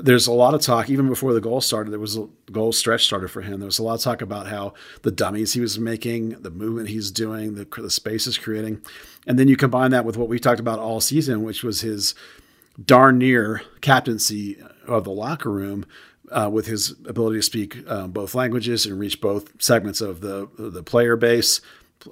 There's 0.00 0.26
a 0.26 0.32
lot 0.32 0.54
of 0.54 0.60
talk, 0.60 0.90
even 0.90 1.08
before 1.08 1.32
the 1.32 1.40
goal 1.40 1.60
started, 1.60 1.92
there 1.92 2.00
was 2.00 2.16
a 2.16 2.26
goal 2.50 2.72
stretch 2.72 3.04
started 3.04 3.28
for 3.28 3.42
him. 3.42 3.60
There 3.60 3.66
was 3.66 3.78
a 3.78 3.84
lot 3.84 3.94
of 3.94 4.00
talk 4.00 4.22
about 4.22 4.48
how 4.48 4.74
the 5.02 5.12
dummies 5.12 5.52
he 5.52 5.60
was 5.60 5.78
making, 5.78 6.30
the 6.42 6.50
movement 6.50 6.88
he's 6.88 7.12
doing, 7.12 7.54
the, 7.54 7.64
the 7.64 7.90
space 7.90 8.24
he's 8.24 8.36
creating. 8.36 8.82
And 9.24 9.38
then 9.38 9.46
you 9.46 9.56
combine 9.56 9.92
that 9.92 10.04
with 10.04 10.16
what 10.16 10.28
we 10.28 10.40
talked 10.40 10.58
about 10.58 10.80
all 10.80 11.00
season, 11.00 11.44
which 11.44 11.62
was 11.62 11.82
his 11.82 12.16
darn 12.84 13.18
near 13.18 13.62
captaincy 13.80 14.60
of 14.86 15.04
the 15.04 15.12
locker 15.12 15.50
room 15.50 15.86
uh, 16.34 16.50
with 16.50 16.66
his 16.66 16.90
ability 17.06 17.38
to 17.38 17.42
speak 17.42 17.88
um, 17.88 18.10
both 18.10 18.34
languages 18.34 18.84
and 18.84 18.98
reach 18.98 19.20
both 19.20 19.50
segments 19.62 20.00
of 20.00 20.20
the 20.20 20.48
the 20.58 20.82
player 20.82 21.16
base 21.16 21.60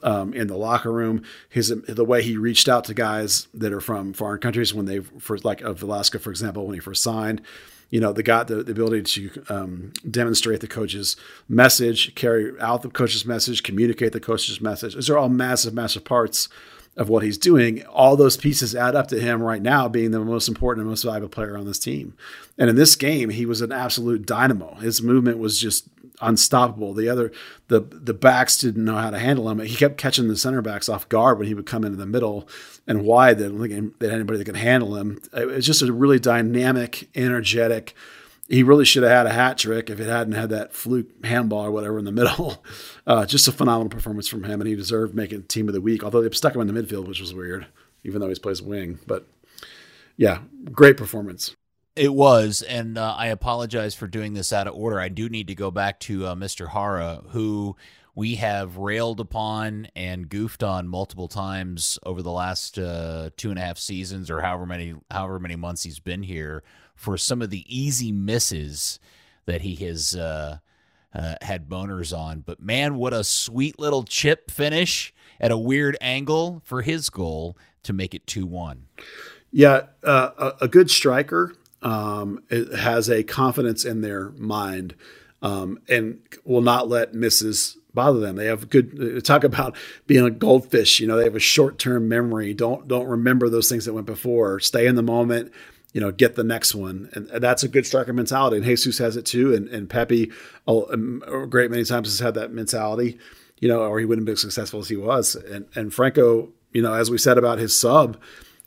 um, 0.02 0.32
in 0.32 0.46
the 0.46 0.56
locker 0.56 0.92
room. 0.92 1.22
His 1.48 1.68
the 1.68 2.04
way 2.04 2.22
he 2.22 2.36
reached 2.36 2.68
out 2.68 2.84
to 2.84 2.94
guys 2.94 3.48
that 3.52 3.72
are 3.72 3.80
from 3.80 4.12
foreign 4.12 4.40
countries 4.40 4.72
when 4.72 4.86
they 4.86 5.00
first, 5.00 5.44
like 5.44 5.60
of 5.60 5.78
Velasco, 5.78 6.18
for 6.18 6.30
example, 6.30 6.66
when 6.66 6.74
he 6.74 6.80
first 6.80 7.02
signed. 7.02 7.42
You 7.90 8.00
know, 8.00 8.14
they 8.14 8.22
got 8.22 8.48
the, 8.48 8.62
the 8.62 8.72
ability 8.72 9.02
to 9.02 9.44
um, 9.50 9.92
demonstrate 10.10 10.60
the 10.60 10.66
coach's 10.66 11.14
message, 11.46 12.14
carry 12.14 12.58
out 12.58 12.80
the 12.80 12.88
coach's 12.88 13.26
message, 13.26 13.62
communicate 13.62 14.12
the 14.12 14.20
coach's 14.20 14.62
message. 14.62 14.94
Those 14.94 15.10
are 15.10 15.18
all 15.18 15.28
massive, 15.28 15.74
massive 15.74 16.02
parts 16.02 16.48
of 16.96 17.08
what 17.08 17.22
he's 17.22 17.38
doing. 17.38 17.84
All 17.86 18.16
those 18.16 18.36
pieces 18.36 18.74
add 18.74 18.94
up 18.94 19.08
to 19.08 19.20
him 19.20 19.42
right 19.42 19.62
now 19.62 19.88
being 19.88 20.10
the 20.10 20.20
most 20.20 20.48
important 20.48 20.82
and 20.82 20.90
most 20.90 21.04
valuable 21.04 21.28
player 21.28 21.56
on 21.56 21.64
this 21.64 21.78
team. 21.78 22.14
And 22.58 22.68
in 22.68 22.76
this 22.76 22.96
game, 22.96 23.30
he 23.30 23.46
was 23.46 23.60
an 23.60 23.72
absolute 23.72 24.26
dynamo. 24.26 24.74
His 24.74 25.02
movement 25.02 25.38
was 25.38 25.58
just 25.58 25.88
unstoppable. 26.20 26.94
The 26.94 27.08
other 27.08 27.32
the 27.68 27.80
the 27.80 28.14
backs 28.14 28.58
didn't 28.58 28.84
know 28.84 28.96
how 28.96 29.10
to 29.10 29.18
handle 29.18 29.48
him. 29.48 29.58
He 29.60 29.74
kept 29.74 29.96
catching 29.96 30.28
the 30.28 30.36
center 30.36 30.62
backs 30.62 30.88
off 30.88 31.08
guard 31.08 31.38
when 31.38 31.48
he 31.48 31.54
would 31.54 31.66
come 31.66 31.84
into 31.84 31.96
the 31.96 32.06
middle 32.06 32.48
and 32.86 33.04
wide. 33.04 33.38
They 33.38 33.44
didn't 33.44 33.68
think 33.68 33.98
that 33.98 34.12
anybody 34.12 34.38
that 34.38 34.44
could 34.44 34.56
handle 34.56 34.96
him. 34.96 35.18
It 35.32 35.46
was 35.46 35.66
just 35.66 35.82
a 35.82 35.92
really 35.92 36.18
dynamic, 36.18 37.08
energetic. 37.14 37.94
He 38.52 38.62
really 38.62 38.84
should 38.84 39.02
have 39.02 39.10
had 39.10 39.26
a 39.26 39.32
hat 39.32 39.56
trick 39.56 39.88
if 39.88 39.98
it 39.98 40.06
hadn't 40.06 40.34
had 40.34 40.50
that 40.50 40.74
fluke 40.74 41.24
handball 41.24 41.64
or 41.64 41.70
whatever 41.70 41.98
in 41.98 42.04
the 42.04 42.12
middle. 42.12 42.62
Uh, 43.04 43.26
just 43.26 43.48
a 43.48 43.52
phenomenal 43.52 43.88
performance 43.88 44.28
from 44.28 44.44
him, 44.44 44.60
and 44.60 44.68
he 44.68 44.76
deserved 44.76 45.12
making 45.12 45.42
team 45.42 45.66
of 45.66 45.74
the 45.74 45.80
week. 45.80 46.04
Although 46.04 46.22
they 46.22 46.30
stuck 46.30 46.54
him 46.54 46.60
in 46.60 46.72
the 46.72 46.80
midfield, 46.80 47.08
which 47.08 47.20
was 47.20 47.34
weird, 47.34 47.66
even 48.04 48.20
though 48.20 48.28
he 48.28 48.34
plays 48.36 48.62
wing. 48.62 49.00
But 49.08 49.26
yeah, 50.16 50.42
great 50.70 50.96
performance. 50.96 51.56
It 51.96 52.14
was, 52.14 52.62
and 52.62 52.96
uh, 52.96 53.16
I 53.18 53.26
apologize 53.26 53.96
for 53.96 54.06
doing 54.06 54.34
this 54.34 54.52
out 54.52 54.68
of 54.68 54.76
order. 54.76 55.00
I 55.00 55.08
do 55.08 55.28
need 55.28 55.48
to 55.48 55.56
go 55.56 55.72
back 55.72 55.98
to 56.00 56.26
uh, 56.26 56.34
Mr. 56.36 56.72
Jara, 56.72 57.24
who 57.30 57.74
we 58.14 58.36
have 58.36 58.76
railed 58.76 59.18
upon 59.18 59.88
and 59.96 60.28
goofed 60.28 60.62
on 60.62 60.86
multiple 60.86 61.26
times 61.26 61.98
over 62.04 62.22
the 62.22 62.30
last 62.30 62.78
uh, 62.78 63.30
two 63.36 63.50
and 63.50 63.58
a 63.58 63.62
half 63.62 63.78
seasons, 63.78 64.30
or 64.30 64.42
however 64.42 64.64
many 64.64 64.94
however 65.10 65.40
many 65.40 65.56
months 65.56 65.82
he's 65.82 65.98
been 65.98 66.22
here, 66.22 66.62
for 67.02 67.18
some 67.18 67.42
of 67.42 67.50
the 67.50 67.64
easy 67.66 68.12
misses 68.12 69.00
that 69.44 69.62
he 69.62 69.74
has 69.74 70.14
uh, 70.14 70.58
uh, 71.12 71.34
had 71.42 71.68
boners 71.68 72.16
on. 72.16 72.40
But 72.40 72.62
man, 72.62 72.94
what 72.94 73.12
a 73.12 73.24
sweet 73.24 73.76
little 73.80 74.04
chip 74.04 74.52
finish 74.52 75.12
at 75.40 75.50
a 75.50 75.58
weird 75.58 75.96
angle 76.00 76.62
for 76.64 76.82
his 76.82 77.10
goal 77.10 77.58
to 77.82 77.92
make 77.92 78.14
it 78.14 78.24
two 78.24 78.46
one. 78.46 78.86
Yeah, 79.50 79.86
uh, 80.04 80.52
a, 80.60 80.68
good 80.68 80.90
striker 80.90 81.56
um, 81.82 82.44
has 82.78 83.10
a 83.10 83.24
confidence 83.24 83.84
in 83.84 84.00
their 84.00 84.30
mind 84.30 84.94
um, 85.42 85.80
and 85.88 86.20
will 86.44 86.62
not 86.62 86.88
let 86.88 87.14
misses 87.14 87.76
bother 87.92 88.20
them. 88.20 88.36
They 88.36 88.46
have 88.46 88.70
good 88.70 89.24
talk 89.24 89.42
about 89.42 89.76
being 90.06 90.24
a 90.24 90.30
goldfish. 90.30 91.00
You 91.00 91.08
know, 91.08 91.16
they 91.16 91.24
have 91.24 91.34
a 91.34 91.40
short 91.40 91.80
term 91.80 92.08
memory. 92.08 92.54
Don't 92.54 92.86
don't 92.86 93.08
remember 93.08 93.48
those 93.48 93.68
things 93.68 93.86
that 93.86 93.92
went 93.92 94.06
before. 94.06 94.60
Stay 94.60 94.86
in 94.86 94.94
the 94.94 95.02
moment. 95.02 95.52
You 95.92 96.00
know, 96.00 96.10
get 96.10 96.36
the 96.36 96.44
next 96.44 96.74
one, 96.74 97.10
and, 97.12 97.28
that's 97.28 97.62
a 97.62 97.68
good 97.68 97.86
striker 97.86 98.12
mentality. 98.12 98.56
And 98.56 98.64
Jesus 98.64 98.98
has 98.98 99.16
it 99.16 99.26
too, 99.26 99.54
and 99.54 99.68
and 99.68 99.90
Pepi, 99.90 100.30
a, 100.66 100.72
um, 100.72 101.22
a 101.26 101.46
great 101.46 101.70
many 101.70 101.84
times 101.84 102.08
has 102.08 102.18
had 102.18 102.34
that 102.34 102.52
mentality. 102.52 103.18
You 103.58 103.68
know, 103.68 103.82
or 103.82 104.00
he 104.00 104.06
wouldn't 104.06 104.26
be 104.26 104.32
as 104.32 104.40
successful 104.40 104.80
as 104.80 104.88
he 104.88 104.96
was. 104.96 105.34
And 105.34 105.66
and 105.74 105.92
Franco, 105.92 106.48
you 106.72 106.82
know, 106.82 106.94
as 106.94 107.10
we 107.10 107.18
said 107.18 107.38
about 107.38 107.58
his 107.58 107.78
sub, 107.78 108.16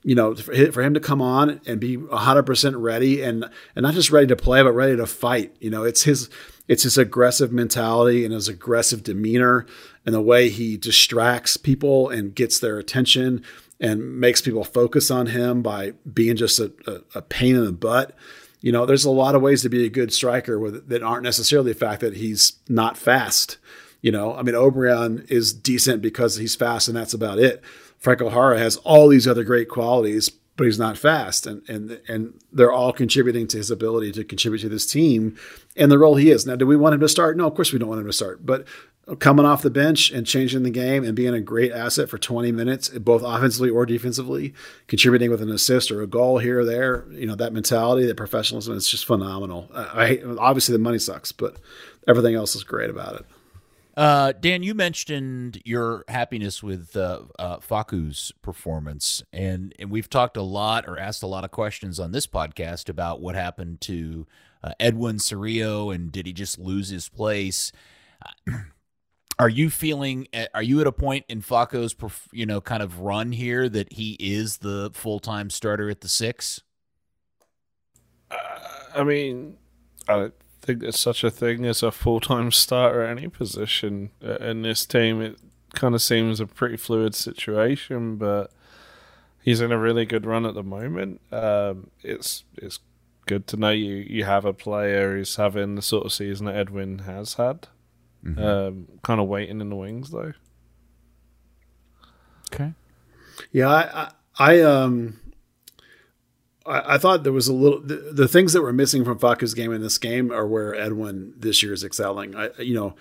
you 0.05 0.13
know, 0.13 0.35
for 0.35 0.83
him 0.83 0.93
to 0.93 0.99
come 0.99 1.19
on 1.19 1.59
and 1.65 1.79
be 1.79 1.97
100% 1.97 2.73
ready 2.77 3.23
and 3.23 3.43
and 3.75 3.83
not 3.83 3.95
just 3.95 4.11
ready 4.11 4.27
to 4.27 4.35
play 4.35 4.61
but 4.61 4.71
ready 4.71 4.95
to 4.95 5.07
fight. 5.07 5.55
You 5.59 5.71
know, 5.71 5.83
it's 5.83 6.03
his 6.03 6.29
it's 6.67 6.83
his 6.83 6.97
aggressive 6.97 7.51
mentality 7.51 8.23
and 8.23 8.33
his 8.33 8.47
aggressive 8.47 9.01
demeanor 9.01 9.65
and 10.05 10.13
the 10.13 10.21
way 10.21 10.49
he 10.49 10.77
distracts 10.77 11.57
people 11.57 12.09
and 12.09 12.35
gets 12.35 12.59
their 12.59 12.77
attention 12.77 13.43
and 13.85 14.19
makes 14.19 14.41
people 14.41 14.63
focus 14.63 15.11
on 15.11 15.27
him 15.27 15.61
by 15.61 15.91
being 16.11 16.35
just 16.35 16.59
a, 16.59 16.73
a, 16.87 17.19
a 17.19 17.21
pain 17.21 17.55
in 17.55 17.65
the 17.65 17.71
butt. 17.71 18.15
You 18.59 18.71
know, 18.71 18.83
there's 18.87 19.05
a 19.05 19.11
lot 19.11 19.35
of 19.35 19.43
ways 19.43 19.61
to 19.61 19.69
be 19.69 19.85
a 19.85 19.89
good 19.89 20.11
striker 20.11 20.57
with, 20.57 20.89
that 20.89 21.03
aren't 21.03 21.21
necessarily 21.21 21.71
the 21.71 21.77
fact 21.77 22.01
that 22.01 22.17
he's 22.17 22.53
not 22.67 22.97
fast. 22.97 23.59
You 24.01 24.11
know, 24.11 24.35
I 24.35 24.41
mean, 24.41 24.55
Obrian 24.55 25.29
is 25.29 25.53
decent 25.53 26.01
because 26.01 26.37
he's 26.37 26.55
fast, 26.55 26.87
and 26.87 26.97
that's 26.97 27.13
about 27.13 27.37
it. 27.37 27.63
Franco 27.99 28.31
Jara 28.31 28.57
has 28.57 28.77
all 28.77 29.07
these 29.07 29.27
other 29.27 29.43
great 29.43 29.69
qualities, 29.69 30.29
but 30.57 30.65
he's 30.65 30.79
not 30.79 30.97
fast, 30.97 31.45
and 31.45 31.67
and 31.69 31.99
and 32.07 32.39
they're 32.51 32.71
all 32.71 32.93
contributing 32.93 33.45
to 33.47 33.57
his 33.57 33.69
ability 33.69 34.11
to 34.13 34.23
contribute 34.23 34.61
to 34.61 34.69
this 34.69 34.85
team 34.85 35.37
and 35.75 35.91
the 35.91 35.99
role 35.99 36.15
he 36.15 36.31
is. 36.31 36.45
Now, 36.45 36.55
do 36.55 36.65
we 36.65 36.77
want 36.77 36.95
him 36.95 37.01
to 37.01 37.09
start? 37.09 37.37
No, 37.37 37.47
of 37.47 37.55
course 37.55 37.73
we 37.73 37.79
don't 37.79 37.89
want 37.89 38.01
him 38.01 38.07
to 38.07 38.13
start, 38.13 38.45
but 38.45 38.65
coming 39.19 39.45
off 39.45 39.61
the 39.61 39.69
bench 39.69 40.09
and 40.09 40.25
changing 40.25 40.63
the 40.63 40.71
game 40.71 41.03
and 41.03 41.15
being 41.15 41.33
a 41.33 41.39
great 41.39 41.71
asset 41.71 42.09
for 42.09 42.17
20 42.17 42.51
minutes, 42.51 42.89
both 42.89 43.21
offensively 43.23 43.69
or 43.69 43.85
defensively, 43.85 44.53
contributing 44.87 45.29
with 45.29 45.41
an 45.41 45.51
assist 45.51 45.91
or 45.91 46.01
a 46.01 46.07
goal 46.07 46.39
here 46.39 46.61
or 46.61 46.65
there. 46.65 47.05
You 47.11 47.27
know 47.27 47.35
that 47.35 47.53
mentality, 47.53 48.07
that 48.07 48.17
professionalism, 48.17 48.75
is 48.75 48.89
just 48.89 49.05
phenomenal. 49.05 49.69
I, 49.73 50.21
obviously 50.39 50.73
the 50.73 50.79
money 50.79 50.97
sucks, 50.97 51.31
but 51.31 51.57
everything 52.07 52.35
else 52.35 52.55
is 52.55 52.63
great 52.63 52.89
about 52.89 53.15
it. 53.15 53.25
Uh, 53.95 54.33
Dan, 54.33 54.61
you 54.61 54.73
mentioned 54.73 55.61
your 55.63 56.03
happiness 56.09 56.61
with 56.61 56.97
uh, 56.97 57.21
uh, 57.39 57.59
Facu's 57.59 58.33
performance, 58.41 59.23
and, 59.31 59.73
and 59.79 59.89
we've 59.89 60.09
talked 60.09 60.35
a 60.35 60.41
lot 60.41 60.85
or 60.85 60.99
asked 60.99 61.23
a 61.23 61.27
lot 61.27 61.45
of 61.45 61.51
questions 61.51 61.97
on 61.97 62.11
this 62.11 62.27
podcast 62.27 62.89
about 62.89 63.21
what 63.21 63.35
happened 63.35 63.79
to 63.81 64.27
uh, 64.61 64.73
Edwin 64.81 65.17
Cerrillo 65.17 65.95
and 65.95 66.11
did 66.11 66.25
he 66.25 66.33
just 66.33 66.59
lose 66.59 66.89
his 66.89 67.07
place? 67.07 67.71
Are 69.37 69.49
you 69.49 69.69
feeling? 69.69 70.27
Are 70.53 70.63
you 70.63 70.79
at 70.81 70.87
a 70.87 70.91
point 70.91 71.25
in 71.27 71.41
Facu's, 71.41 71.95
you 72.31 72.45
know, 72.45 72.61
kind 72.61 72.81
of 72.81 72.99
run 72.99 73.33
here 73.33 73.67
that 73.67 73.93
he 73.93 74.15
is 74.19 74.57
the 74.57 74.91
full 74.93 75.19
time 75.19 75.49
starter 75.49 75.89
at 75.89 76.01
the 76.01 76.07
six? 76.07 76.61
Uh, 78.31 78.35
I 78.95 79.03
mean, 79.03 79.57
I 80.07 80.13
don't 80.15 80.33
think 80.61 80.79
there's 80.79 80.99
such 80.99 81.23
a 81.23 81.31
thing 81.31 81.65
as 81.65 81.83
a 81.83 81.91
full 81.91 82.19
time 82.21 82.51
starter 82.51 83.03
at 83.03 83.17
any 83.17 83.27
position 83.27 84.11
uh, 84.23 84.35
in 84.35 84.61
this 84.61 84.85
team. 84.85 85.21
It 85.21 85.37
kind 85.73 85.95
of 85.95 86.01
seems 86.01 86.39
a 86.39 86.47
pretty 86.47 86.77
fluid 86.77 87.13
situation, 87.13 88.15
but 88.15 88.51
he's 89.41 89.59
in 89.59 89.71
a 89.73 89.77
really 89.77 90.05
good 90.05 90.25
run 90.25 90.45
at 90.45 90.53
the 90.55 90.63
moment. 90.63 91.19
Um, 91.31 91.91
it's 92.03 92.45
it's 92.55 92.79
good 93.25 93.47
to 93.47 93.57
know 93.57 93.71
you 93.71 93.95
you 93.95 94.23
have 94.23 94.45
a 94.45 94.53
player 94.53 95.17
who's 95.17 95.35
having 95.35 95.75
the 95.75 95.81
sort 95.81 96.05
of 96.05 96.13
season 96.13 96.45
that 96.45 96.55
Edwin 96.55 96.99
has 96.99 97.33
had. 97.33 97.67
Mm-hmm. 98.25 98.43
Um, 98.43 98.87
kind 99.03 99.21
of 99.21 99.27
waiting 99.27 99.61
in 99.61 99.69
the 99.69 99.75
wings 99.75 100.09
though. 100.09 100.33
Okay. 102.53 102.73
Yeah, 103.51 103.69
I, 103.69 103.81
I, 103.83 104.11
I 104.37 104.61
um, 104.61 105.19
I, 106.65 106.95
I, 106.95 106.97
thought 106.97 107.23
there 107.23 107.33
was 107.33 107.47
a 107.47 107.53
little 107.53 107.81
the, 107.81 107.95
the, 108.13 108.27
things 108.27 108.53
that 108.53 108.61
were 108.61 108.73
missing 108.73 109.03
from 109.03 109.19
Facu's 109.19 109.53
game 109.53 109.71
in 109.71 109.81
this 109.81 109.97
game 109.97 110.31
are 110.31 110.47
where 110.47 110.73
Edwin 110.73 111.33
this 111.37 111.61
year 111.61 111.73
is 111.73 111.83
excelling. 111.83 112.35
I, 112.35 112.49
you 112.59 112.73
know, 112.73 112.95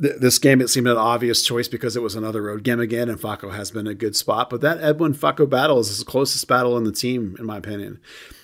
th- 0.00 0.20
this 0.20 0.38
game 0.38 0.60
it 0.60 0.68
seemed 0.68 0.88
an 0.88 0.96
obvious 0.96 1.42
choice 1.42 1.68
because 1.68 1.96
it 1.96 2.02
was 2.02 2.14
another 2.14 2.42
road 2.42 2.62
game 2.62 2.80
again, 2.80 3.08
and 3.08 3.18
Facu 3.18 3.54
has 3.54 3.70
been 3.70 3.86
a 3.86 3.94
good 3.94 4.14
spot. 4.14 4.50
But 4.50 4.60
that 4.60 4.80
Edwin 4.80 5.14
Facu 5.14 5.48
battle 5.48 5.80
is 5.80 5.98
the 5.98 6.04
closest 6.04 6.46
battle 6.46 6.76
in 6.76 6.84
the 6.84 6.92
team, 6.92 7.36
in 7.38 7.46
my 7.46 7.56
opinion. 7.56 8.00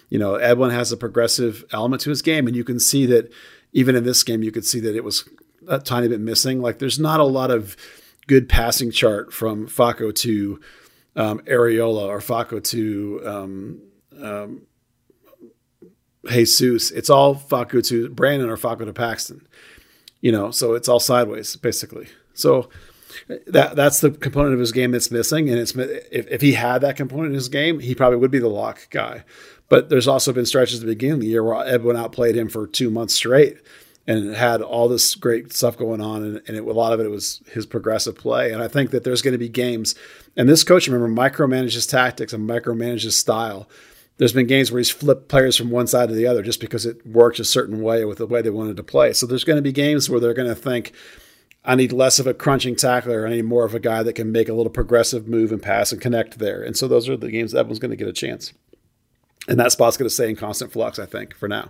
You 0.09 0.19
know, 0.19 0.37
Edwin 0.37 0.71
has 0.71 0.91
a 0.91 0.97
progressive 0.97 1.65
element 1.73 2.03
to 2.03 2.11
his 2.11 2.23
game, 2.23 2.47
and 2.47 2.57
you 2.57 2.65
can 2.65 2.81
see 2.81 3.07
that 3.07 3.31
even 3.73 3.95
in 3.95 4.05
this 4.05 4.23
game, 4.23 4.43
you 4.43 4.51
could 4.51 4.65
see 4.65 4.81
that 4.81 4.97
it 4.97 5.05
was 5.05 5.29
a 5.69 5.79
tiny 5.79 6.09
bit 6.09 6.21
missing. 6.21 6.61
Like 6.61 6.79
there's 6.79 6.99
not 6.99 7.21
a 7.21 7.25
lot 7.25 7.51
of 7.51 7.77
good 8.27 8.49
passing 8.49 8.91
chart 8.91 9.33
from 9.33 9.67
Facu 9.67 10.15
to 10.15 10.61
um, 11.17 11.41
Arriola 11.41 12.07
or 12.07 12.21
Facu 12.21 12.63
to 12.65 13.21
um, 13.25 13.83
um, 14.23 14.63
Jesus. 16.27 16.91
It's 16.91 17.11
all 17.11 17.35
Facu 17.35 17.87
to 17.89 18.09
Brandon 18.11 18.49
or 18.49 18.57
Facu 18.57 18.85
to 18.85 18.93
Paxton. 18.93 19.47
You 20.21 20.33
know, 20.33 20.51
so 20.51 20.75
it's 20.75 20.89
all 20.89 21.01
sideways 21.01 21.57
basically. 21.57 22.09
So 22.35 22.69
that 23.47 23.77
that's 23.77 24.01
the 24.01 24.11
component 24.11 24.55
of 24.55 24.61
his 24.61 24.73
game 24.73 24.91
that's 24.91 25.11
missing. 25.11 25.49
And 25.49 25.59
it's 25.59 25.75
if, 25.75 26.27
if 26.29 26.41
he 26.41 26.53
had 26.53 26.79
that 26.83 26.97
component 26.97 27.29
in 27.29 27.35
his 27.35 27.49
game, 27.49 27.81
he 27.81 27.95
probably 27.95 28.19
would 28.19 28.31
be 28.31 28.39
the 28.39 28.49
lock 28.49 28.89
guy. 28.91 29.25
But 29.69 29.91
there's 29.91 30.09
also 30.09 30.33
been 30.33 30.47
stretches 30.47 30.81
at 30.81 30.87
the 30.87 30.93
beginning 30.93 31.15
of 31.15 31.21
the 31.21 31.27
year 31.27 31.45
where 31.45 31.67
Edwin 31.67 31.97
outplayed 31.97 32.37
him 32.37 32.49
for 32.49 32.67
two 32.67 32.91
months 32.91 33.15
straight 33.15 33.59
and 34.09 34.35
had 34.35 34.63
all 34.63 34.89
this 34.89 35.15
great 35.15 35.53
stuff 35.53 35.77
going 35.77 36.01
on. 36.01 36.25
And, 36.25 36.43
and 36.49 36.57
it, 36.57 36.65
a 36.65 36.73
lot 36.73 36.95
of 36.95 36.99
it 36.99 37.11
was 37.11 37.43
his 37.53 37.67
progressive 37.67 38.17
play. 38.17 38.51
And 38.51 38.63
I 38.63 38.67
think 38.67 38.91
that 38.91 39.05
there's 39.05 39.21
going 39.21 39.33
to 39.33 39.39
be 39.39 39.51
games. 39.51 39.95
And 40.35 40.49
this 40.49 40.65
coach, 40.65 40.89
remember, 40.89 41.09
micromanages 41.09 41.89
tactics 41.89 42.33
and 42.33 42.49
micromanages 42.49 43.13
style. 43.13 43.69
There's 44.17 44.33
been 44.33 44.47
games 44.47 44.73
where 44.73 44.79
he's 44.79 44.91
flipped 44.91 45.29
players 45.29 45.59
from 45.59 45.71
one 45.71 45.87
side 45.87 46.09
to 46.09 46.15
the 46.15 46.27
other 46.27 46.43
just 46.43 46.59
because 46.59 46.87
it 46.87 47.07
worked 47.07 47.39
a 47.39 47.45
certain 47.45 47.83
way 47.83 48.07
with 48.07 48.17
the 48.17 48.27
way 48.27 48.41
they 48.41 48.51
wanted 48.51 48.79
to 48.79 48.83
play. 48.83 49.13
So 49.13 49.27
there's 49.27 49.45
going 49.45 49.59
to 49.59 49.63
be 49.63 49.73
games 49.73 50.09
where 50.09 50.19
they're 50.19 50.35
going 50.35 50.49
to 50.49 50.55
think, 50.55 50.93
I 51.63 51.75
need 51.75 51.93
less 51.93 52.19
of 52.19 52.27
a 52.27 52.33
crunching 52.33 52.77
tackler. 52.77 53.27
I 53.27 53.31
need 53.31 53.45
more 53.45 53.67
of 53.67 53.75
a 53.75 53.81
guy 53.81 54.03
that 54.03 54.15
can 54.15 54.33
make 54.33 54.49
a 54.49 54.55
little 54.55 54.73
progressive 54.73 55.29
move 55.29 55.53
and 55.53 55.63
pass 55.63 55.93
and 55.93 56.01
connect 56.01 56.39
there. 56.39 56.63
And 56.63 56.79
so 56.79 56.89
those 56.89 57.11
are 57.11 57.17
the 57.17 57.31
games 57.31 57.53
that 57.53 57.59
everyone's 57.59 57.79
going 57.79 57.91
to 57.91 57.97
get 57.97 58.09
a 58.09 58.13
chance. 58.15 58.55
And 59.47 59.61
that 59.61 59.71
spot's 59.71 59.99
going 59.99 60.09
to 60.09 60.15
stay 60.15 60.31
in 60.31 60.37
constant 60.37 60.73
flux, 60.73 60.99
I 60.99 61.05
think, 61.05 61.35
for 61.35 61.47
now. 61.47 61.69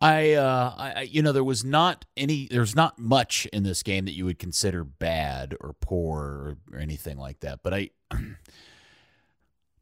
I, 0.00 0.34
uh, 0.34 0.74
I, 0.76 1.02
you 1.02 1.22
know, 1.22 1.32
there 1.32 1.42
was 1.42 1.64
not 1.64 2.04
any, 2.16 2.46
there's 2.50 2.76
not 2.76 2.98
much 2.98 3.46
in 3.52 3.64
this 3.64 3.82
game 3.82 4.04
that 4.04 4.12
you 4.12 4.24
would 4.26 4.38
consider 4.38 4.84
bad 4.84 5.56
or 5.60 5.74
poor 5.80 6.20
or, 6.20 6.56
or 6.72 6.78
anything 6.78 7.18
like 7.18 7.40
that. 7.40 7.60
But 7.64 7.74
I, 7.74 7.90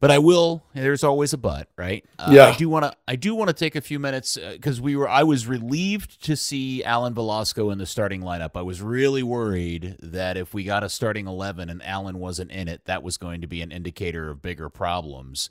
but 0.00 0.10
I 0.10 0.18
will. 0.18 0.62
There's 0.74 1.04
always 1.04 1.32
a 1.32 1.38
but, 1.38 1.68
right? 1.76 2.04
Uh, 2.18 2.30
yeah. 2.30 2.46
I 2.46 2.54
do 2.56 2.68
want 2.68 2.84
to. 2.84 2.94
I 3.08 3.16
do 3.16 3.34
want 3.34 3.48
to 3.48 3.54
take 3.54 3.76
a 3.76 3.80
few 3.80 3.98
minutes 3.98 4.36
because 4.36 4.78
uh, 4.78 4.82
we 4.82 4.96
were. 4.96 5.08
I 5.08 5.22
was 5.22 5.46
relieved 5.46 6.22
to 6.24 6.36
see 6.36 6.84
Alan 6.84 7.14
Velasco 7.14 7.70
in 7.70 7.78
the 7.78 7.86
starting 7.86 8.22
lineup. 8.22 8.52
I 8.54 8.62
was 8.62 8.82
really 8.82 9.22
worried 9.22 9.96
that 10.00 10.36
if 10.36 10.52
we 10.54 10.64
got 10.64 10.84
a 10.84 10.88
starting 10.88 11.26
eleven 11.26 11.70
and 11.70 11.82
Alan 11.82 12.18
wasn't 12.18 12.50
in 12.50 12.68
it, 12.68 12.84
that 12.84 13.02
was 13.02 13.16
going 13.16 13.40
to 13.40 13.46
be 13.46 13.62
an 13.62 13.72
indicator 13.72 14.30
of 14.30 14.42
bigger 14.42 14.68
problems. 14.68 15.50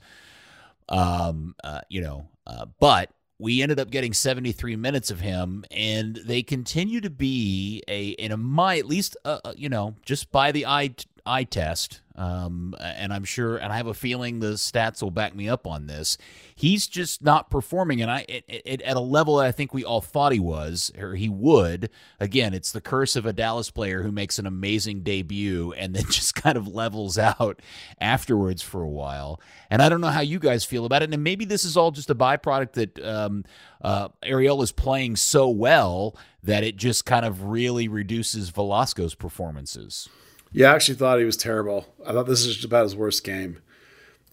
Um, 0.88 1.56
uh, 1.64 1.80
you 1.88 2.00
know, 2.00 2.28
uh, 2.46 2.66
but 2.78 3.10
we 3.38 3.62
ended 3.62 3.78
up 3.78 3.90
getting 3.90 4.12
73 4.12 4.76
minutes 4.76 5.10
of 5.10 5.20
him 5.20 5.64
and 5.70 6.16
they 6.16 6.42
continue 6.42 7.00
to 7.00 7.10
be 7.10 7.82
a 7.88 8.08
in 8.10 8.32
a 8.32 8.36
my 8.36 8.78
at 8.78 8.86
least 8.86 9.16
uh, 9.24 9.40
uh 9.44 9.52
you 9.56 9.68
know 9.68 9.96
just 10.04 10.30
by 10.32 10.52
the 10.52 10.66
eye 10.66 10.94
eye 11.26 11.44
test 11.44 12.00
um, 12.16 12.74
and 12.80 13.12
I'm 13.12 13.24
sure, 13.24 13.58
and 13.58 13.70
I 13.70 13.76
have 13.76 13.86
a 13.86 13.94
feeling 13.94 14.40
the 14.40 14.54
stats 14.54 15.02
will 15.02 15.10
back 15.10 15.34
me 15.34 15.50
up 15.50 15.66
on 15.66 15.86
this. 15.86 16.16
He's 16.54 16.86
just 16.86 17.22
not 17.22 17.50
performing, 17.50 18.00
and 18.00 18.10
I 18.10 18.24
it, 18.26 18.44
it, 18.48 18.82
at 18.82 18.96
a 18.96 19.00
level 19.00 19.36
that 19.36 19.46
I 19.46 19.52
think 19.52 19.74
we 19.74 19.84
all 19.84 20.00
thought 20.00 20.32
he 20.32 20.40
was, 20.40 20.90
or 20.98 21.14
he 21.14 21.28
would. 21.28 21.90
Again, 22.18 22.54
it's 22.54 22.72
the 22.72 22.80
curse 22.80 23.16
of 23.16 23.26
a 23.26 23.34
Dallas 23.34 23.70
player 23.70 24.02
who 24.02 24.10
makes 24.10 24.38
an 24.38 24.46
amazing 24.46 25.02
debut 25.02 25.74
and 25.76 25.94
then 25.94 26.04
just 26.10 26.34
kind 26.34 26.56
of 26.56 26.66
levels 26.66 27.18
out 27.18 27.60
afterwards 28.00 28.62
for 28.62 28.82
a 28.82 28.88
while. 28.88 29.38
And 29.68 29.82
I 29.82 29.90
don't 29.90 30.00
know 30.00 30.08
how 30.08 30.22
you 30.22 30.38
guys 30.38 30.64
feel 30.64 30.86
about 30.86 31.02
it, 31.02 31.12
and 31.12 31.22
maybe 31.22 31.44
this 31.44 31.64
is 31.64 31.76
all 31.76 31.90
just 31.90 32.08
a 32.08 32.14
byproduct 32.14 32.72
that 32.72 33.04
um, 33.04 33.44
uh, 33.82 34.08
Arriola 34.24 34.62
is 34.62 34.72
playing 34.72 35.16
so 35.16 35.50
well 35.50 36.16
that 36.42 36.64
it 36.64 36.76
just 36.76 37.04
kind 37.04 37.26
of 37.26 37.44
really 37.44 37.88
reduces 37.88 38.48
Velasco's 38.48 39.14
performances. 39.14 40.08
Yeah, 40.56 40.72
I 40.72 40.74
actually 40.74 40.94
thought 40.94 41.18
he 41.18 41.26
was 41.26 41.36
terrible. 41.36 41.84
I 42.06 42.12
thought 42.12 42.26
this 42.26 42.46
is 42.46 42.54
just 42.54 42.64
about 42.64 42.84
his 42.84 42.96
worst 42.96 43.24
game. 43.24 43.58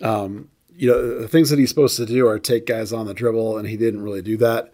Um, 0.01 0.47
you 0.73 0.89
know, 0.89 1.19
the 1.19 1.27
things 1.27 1.49
that 1.49 1.59
he's 1.59 1.67
supposed 1.67 1.97
to 1.97 2.05
do 2.05 2.25
are 2.29 2.39
take 2.39 2.65
guys 2.65 2.93
on 2.93 3.07
the 3.07 3.13
dribble, 3.13 3.57
and 3.57 3.67
he 3.67 3.75
didn't 3.75 4.03
really 4.03 4.21
do 4.21 4.37
that. 4.37 4.71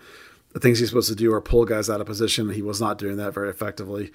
The 0.53 0.59
things 0.59 0.77
he's 0.77 0.89
supposed 0.89 1.09
to 1.09 1.15
do 1.15 1.33
are 1.33 1.41
pull 1.41 1.65
guys 1.65 1.89
out 1.89 2.01
of 2.01 2.05
position. 2.05 2.51
He 2.51 2.61
was 2.61 2.79
not 2.79 2.99
doing 2.99 3.17
that 3.17 3.33
very 3.33 3.49
effectively. 3.49 4.11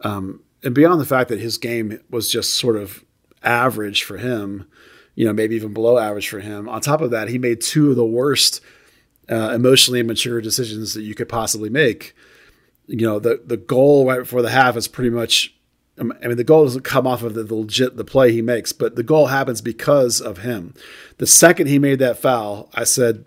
Um, 0.00 0.42
and 0.64 0.74
beyond 0.74 1.00
the 1.00 1.04
fact 1.06 1.28
that 1.28 1.38
his 1.38 1.56
game 1.56 2.00
was 2.10 2.28
just 2.28 2.58
sort 2.58 2.74
of 2.74 3.04
average 3.44 4.02
for 4.02 4.16
him, 4.16 4.66
you 5.14 5.24
know, 5.24 5.32
maybe 5.32 5.54
even 5.54 5.72
below 5.72 5.98
average 5.98 6.28
for 6.28 6.40
him. 6.40 6.68
On 6.68 6.80
top 6.80 7.00
of 7.00 7.12
that, 7.12 7.28
he 7.28 7.38
made 7.38 7.60
two 7.60 7.90
of 7.90 7.96
the 7.96 8.04
worst 8.04 8.60
uh, 9.30 9.52
emotionally 9.54 10.00
immature 10.00 10.40
decisions 10.40 10.94
that 10.94 11.02
you 11.02 11.14
could 11.14 11.28
possibly 11.28 11.70
make. 11.70 12.12
You 12.88 13.06
know, 13.06 13.20
the 13.20 13.40
the 13.46 13.56
goal 13.56 14.04
right 14.04 14.18
before 14.18 14.42
the 14.42 14.50
half 14.50 14.76
is 14.76 14.88
pretty 14.88 15.10
much 15.10 15.54
Um, 15.98 16.12
I 16.22 16.28
mean, 16.28 16.36
the 16.36 16.44
goal 16.44 16.64
doesn't 16.64 16.84
come 16.84 17.06
off 17.06 17.22
of 17.22 17.34
the, 17.34 17.44
the, 17.44 17.54
legit 17.54 17.96
the 17.96 18.04
play 18.04 18.32
he 18.32 18.40
makes, 18.40 18.72
but 18.72 18.96
the 18.96 19.02
goal 19.02 19.26
happens 19.26 19.60
because 19.60 20.20
of 20.20 20.38
him. 20.38 20.74
The 21.18 21.26
second 21.26 21.66
he 21.66 21.78
made 21.78 21.98
that 21.98 22.18
foul, 22.18 22.70
I 22.74 22.84
said 22.84 23.26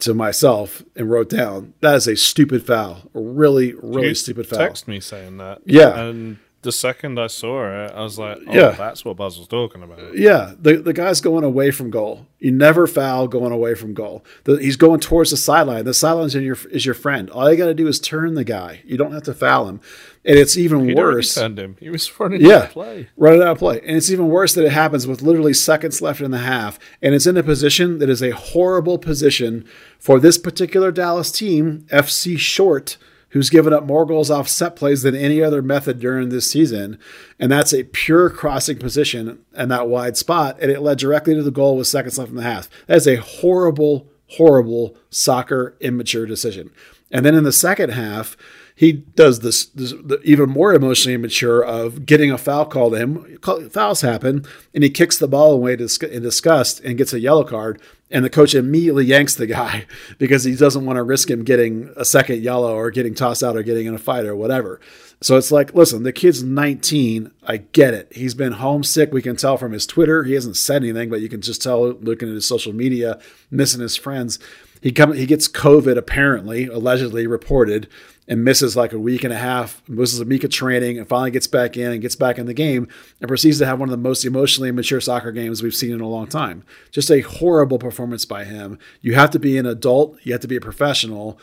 to 0.00 0.14
myself 0.14 0.82
and 0.94 1.10
wrote 1.10 1.28
down 1.28 1.74
that 1.80 1.96
is 1.96 2.06
a 2.06 2.16
stupid 2.16 2.64
foul, 2.64 3.10
a 3.14 3.20
really, 3.20 3.74
really 3.74 4.08
you 4.08 4.14
stupid 4.14 4.46
foul. 4.46 4.58
Text 4.58 4.86
me 4.86 5.00
saying 5.00 5.38
that, 5.38 5.62
yeah. 5.64 5.98
And 5.98 6.38
the 6.66 6.72
second 6.72 7.18
I 7.18 7.28
saw 7.28 7.64
it, 7.86 7.92
I 7.94 8.02
was 8.02 8.18
like, 8.18 8.36
oh, 8.46 8.52
Yeah. 8.54 8.70
that's 8.72 9.02
what 9.04 9.16
Buzz 9.16 9.38
was 9.38 9.48
talking 9.48 9.82
about. 9.82 10.16
Yeah, 10.16 10.52
the 10.60 10.76
the 10.76 10.92
guy's 10.92 11.22
going 11.22 11.42
away 11.44 11.70
from 11.70 11.90
goal. 11.90 12.26
You 12.38 12.52
never 12.52 12.86
foul 12.86 13.26
going 13.28 13.50
away 13.52 13.74
from 13.74 13.94
goal. 13.94 14.22
The, 14.44 14.56
he's 14.58 14.76
going 14.76 15.00
towards 15.00 15.30
the 15.30 15.38
sideline. 15.38 15.84
The 15.86 15.94
sideline 15.94 16.26
is 16.26 16.34
your 16.34 16.58
is 16.70 16.84
your 16.84 16.94
friend. 16.94 17.30
All 17.30 17.50
you 17.50 17.56
got 17.56 17.66
to 17.66 17.74
do 17.74 17.88
is 17.88 17.98
turn 17.98 18.34
the 18.34 18.44
guy. 18.44 18.82
You 18.84 18.98
don't 18.98 19.12
have 19.12 19.22
to 19.24 19.32
foul 19.34 19.68
him. 19.68 19.80
And 20.24 20.36
it's 20.38 20.56
even 20.56 20.88
He'd 20.88 20.96
worse. 20.98 21.34
turned 21.36 21.58
him. 21.58 21.76
He 21.80 21.88
was 21.88 22.10
running 22.20 22.40
Yeah. 22.42 22.56
out 22.56 22.64
of 22.64 22.70
play. 22.72 23.08
Run 23.16 23.34
it 23.36 23.42
out 23.42 23.52
of 23.52 23.58
play. 23.58 23.80
And 23.86 23.96
it's 23.96 24.10
even 24.10 24.28
worse 24.28 24.54
that 24.54 24.64
it 24.64 24.72
happens 24.72 25.06
with 25.06 25.22
literally 25.22 25.54
seconds 25.54 26.02
left 26.02 26.20
in 26.20 26.32
the 26.32 26.38
half. 26.38 26.78
And 27.00 27.14
it's 27.14 27.26
in 27.28 27.36
a 27.36 27.42
position 27.44 27.98
that 28.00 28.10
is 28.10 28.22
a 28.22 28.30
horrible 28.32 28.98
position 28.98 29.64
for 29.98 30.18
this 30.18 30.36
particular 30.36 30.90
Dallas 30.92 31.30
team, 31.30 31.86
FC 31.92 32.36
Short, 32.38 32.96
who's 33.36 33.50
given 33.50 33.70
up 33.70 33.84
more 33.84 34.06
goals 34.06 34.30
off 34.30 34.48
set 34.48 34.76
plays 34.76 35.02
than 35.02 35.14
any 35.14 35.42
other 35.42 35.60
method 35.60 36.00
during 36.00 36.30
this 36.30 36.50
season. 36.50 36.98
And 37.38 37.52
that's 37.52 37.74
a 37.74 37.84
pure 37.84 38.30
crossing 38.30 38.78
position 38.78 39.40
and 39.52 39.70
that 39.70 39.88
wide 39.88 40.16
spot. 40.16 40.56
And 40.58 40.70
it 40.70 40.80
led 40.80 40.96
directly 40.96 41.34
to 41.34 41.42
the 41.42 41.50
goal 41.50 41.76
with 41.76 41.86
seconds 41.86 42.16
left 42.16 42.30
in 42.30 42.36
the 42.36 42.42
half. 42.42 42.70
That 42.86 42.96
is 42.96 43.06
a 43.06 43.16
horrible, 43.16 44.08
horrible 44.38 44.96
soccer 45.10 45.76
immature 45.80 46.24
decision. 46.24 46.70
And 47.10 47.26
then 47.26 47.34
in 47.34 47.44
the 47.44 47.52
second 47.52 47.90
half, 47.90 48.38
he 48.74 48.92
does 48.92 49.40
this, 49.40 49.66
this 49.66 49.92
the 49.92 50.18
even 50.24 50.48
more 50.48 50.72
emotionally 50.72 51.14
immature 51.14 51.62
of 51.62 52.06
getting 52.06 52.30
a 52.30 52.38
foul 52.38 52.64
called 52.64 52.94
to 52.94 52.98
him. 52.98 53.38
Fouls 53.70 54.00
happen, 54.00 54.46
and 54.74 54.82
he 54.82 54.88
kicks 54.88 55.18
the 55.18 55.28
ball 55.28 55.52
away 55.52 55.72
in 55.74 55.78
disgust 55.78 56.80
and 56.80 56.96
gets 56.96 57.12
a 57.12 57.20
yellow 57.20 57.44
card. 57.44 57.80
And 58.08 58.24
the 58.24 58.30
coach 58.30 58.54
immediately 58.54 59.04
yanks 59.04 59.34
the 59.34 59.48
guy 59.48 59.86
because 60.18 60.44
he 60.44 60.54
doesn't 60.54 60.84
want 60.84 60.96
to 60.96 61.02
risk 61.02 61.28
him 61.28 61.42
getting 61.44 61.92
a 61.96 62.04
second 62.04 62.42
yellow 62.42 62.74
or 62.74 62.90
getting 62.90 63.14
tossed 63.14 63.42
out 63.42 63.56
or 63.56 63.62
getting 63.62 63.86
in 63.86 63.94
a 63.94 63.98
fight 63.98 64.26
or 64.26 64.36
whatever. 64.36 64.80
So 65.22 65.36
it's 65.36 65.50
like, 65.50 65.74
listen, 65.74 66.02
the 66.02 66.12
kid's 66.12 66.42
19. 66.42 67.32
I 67.42 67.56
get 67.56 67.94
it. 67.94 68.12
He's 68.12 68.34
been 68.34 68.52
homesick. 68.52 69.12
We 69.12 69.22
can 69.22 69.36
tell 69.36 69.56
from 69.56 69.72
his 69.72 69.86
Twitter. 69.86 70.24
He 70.24 70.34
hasn't 70.34 70.56
said 70.56 70.82
anything, 70.82 71.08
but 71.08 71.20
you 71.20 71.28
can 71.28 71.40
just 71.40 71.62
tell 71.62 71.92
looking 71.94 72.28
at 72.28 72.34
his 72.34 72.46
social 72.46 72.72
media, 72.72 73.18
missing 73.50 73.80
his 73.80 73.96
friends. 73.96 74.38
He 74.86 74.92
come 74.92 75.14
he 75.14 75.26
gets 75.26 75.48
COVID 75.48 75.96
apparently, 75.96 76.66
allegedly 76.66 77.26
reported, 77.26 77.88
and 78.28 78.44
misses 78.44 78.76
like 78.76 78.92
a 78.92 79.00
week 79.00 79.24
and 79.24 79.32
a 79.32 79.36
half, 79.36 79.82
misses 79.88 80.20
a 80.20 80.24
week 80.24 80.44
of 80.44 80.50
training, 80.52 80.96
and 80.96 81.08
finally 81.08 81.32
gets 81.32 81.48
back 81.48 81.76
in 81.76 81.90
and 81.90 82.00
gets 82.00 82.14
back 82.14 82.38
in 82.38 82.46
the 82.46 82.54
game 82.54 82.86
and 83.20 83.26
proceeds 83.26 83.58
to 83.58 83.66
have 83.66 83.80
one 83.80 83.88
of 83.88 83.90
the 83.90 83.96
most 83.96 84.24
emotionally 84.24 84.70
mature 84.70 85.00
soccer 85.00 85.32
games 85.32 85.60
we've 85.60 85.74
seen 85.74 85.90
in 85.90 86.00
a 86.00 86.08
long 86.08 86.28
time. 86.28 86.62
Just 86.92 87.10
a 87.10 87.20
horrible 87.20 87.80
performance 87.80 88.24
by 88.24 88.44
him. 88.44 88.78
You 89.00 89.14
have 89.14 89.32
to 89.32 89.40
be 89.40 89.58
an 89.58 89.66
adult, 89.66 90.20
you 90.22 90.30
have 90.30 90.42
to 90.42 90.46
be 90.46 90.54
a 90.54 90.60
professional. 90.60 91.36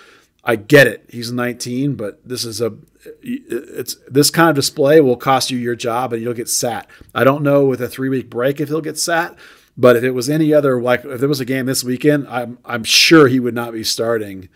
I 0.45 0.55
get 0.55 0.87
it. 0.87 1.03
He's 1.09 1.29
19, 1.29 1.95
but 1.95 2.25
this 2.25 2.45
is 2.45 2.61
a 2.61 2.77
it's 3.21 3.97
this 4.07 4.29
kind 4.29 4.51
of 4.51 4.55
display 4.55 5.01
will 5.01 5.17
cost 5.17 5.51
you 5.51 5.57
your 5.57 5.75
job 5.75 6.13
and 6.13 6.21
you'll 6.21 6.33
get 6.33 6.47
sat. 6.47 6.87
I 7.13 7.25
don't 7.25 7.43
know 7.43 7.65
with 7.65 7.81
a 7.81 7.89
3-week 7.89 8.29
break 8.29 8.61
if 8.61 8.69
he'll 8.69 8.79
get 8.79 8.97
sat, 8.97 9.35
but 9.77 9.95
if 9.95 10.03
it 10.03 10.11
was 10.11 10.29
any 10.29 10.53
other 10.53 10.81
like 10.81 11.03
if 11.05 11.19
there 11.19 11.29
was 11.29 11.39
a 11.39 11.45
game 11.45 11.65
this 11.65 11.83
weekend, 11.83 12.27
I'm 12.27 12.57
I'm 12.65 12.83
sure 12.83 13.27
he 13.27 13.39
would 13.39 13.55
not 13.55 13.73
be 13.73 13.83
starting 13.83 14.49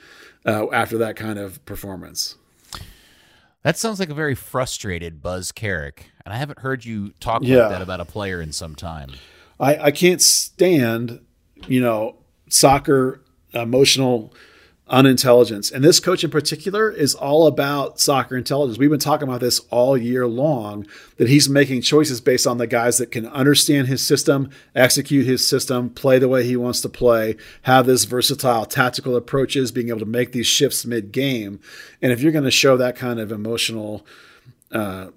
uh, 0.45 0.69
after 0.71 0.97
that 0.99 1.15
kind 1.15 1.37
of 1.39 1.63
performance. 1.65 2.35
That 3.63 3.77
sounds 3.77 3.99
like 3.99 4.09
a 4.09 4.13
very 4.13 4.35
frustrated 4.35 5.21
Buzz 5.21 5.51
Carrick, 5.51 6.11
and 6.25 6.33
I 6.33 6.37
haven't 6.37 6.59
heard 6.59 6.85
you 6.85 7.09
talk 7.19 7.41
Yeah. 7.43 7.63
like 7.63 7.69
that 7.71 7.81
about 7.81 7.99
a 7.99 8.05
player 8.05 8.41
in 8.41 8.53
some 8.53 8.75
time. 8.75 9.11
I, 9.59 9.77
I 9.77 9.91
can't 9.91 10.21
stand, 10.21 11.19
you 11.67 11.81
know, 11.81 12.15
soccer 12.49 13.21
emotional 13.53 14.33
unintelligence. 14.89 15.69
And 15.69 15.83
this 15.83 15.99
coach 15.99 16.23
in 16.23 16.29
particular 16.29 16.89
is 16.89 17.13
all 17.13 17.47
about 17.47 17.99
soccer 17.99 18.37
intelligence. 18.37 18.77
We've 18.77 18.89
been 18.89 18.99
talking 18.99 19.27
about 19.27 19.41
this 19.41 19.59
all 19.69 19.97
year 19.97 20.25
long 20.27 20.87
that 21.17 21.27
he's 21.27 21.49
making 21.49 21.81
choices 21.81 22.21
based 22.21 22.47
on 22.47 22.57
the 22.57 22.67
guys 22.67 22.97
that 22.97 23.11
can 23.11 23.25
understand 23.27 23.87
his 23.87 24.05
system, 24.05 24.49
execute 24.75 25.25
his 25.25 25.45
system, 25.45 25.89
play 25.89 26.19
the 26.19 26.29
way 26.29 26.45
he 26.45 26.55
wants 26.55 26.81
to 26.81 26.89
play, 26.89 27.35
have 27.63 27.85
this 27.85 28.05
versatile 28.05 28.65
tactical 28.65 29.15
approaches, 29.15 29.71
being 29.71 29.89
able 29.89 29.99
to 29.99 30.05
make 30.05 30.31
these 30.31 30.47
shifts 30.47 30.85
mid 30.85 31.11
game. 31.11 31.59
And 32.01 32.11
if 32.11 32.21
you're 32.21 32.31
going 32.31 32.45
to 32.45 32.51
show 32.51 32.77
that 32.77 32.95
kind 32.95 33.19
of 33.19 33.31
emotional 33.31 34.05
uh, 34.71 35.09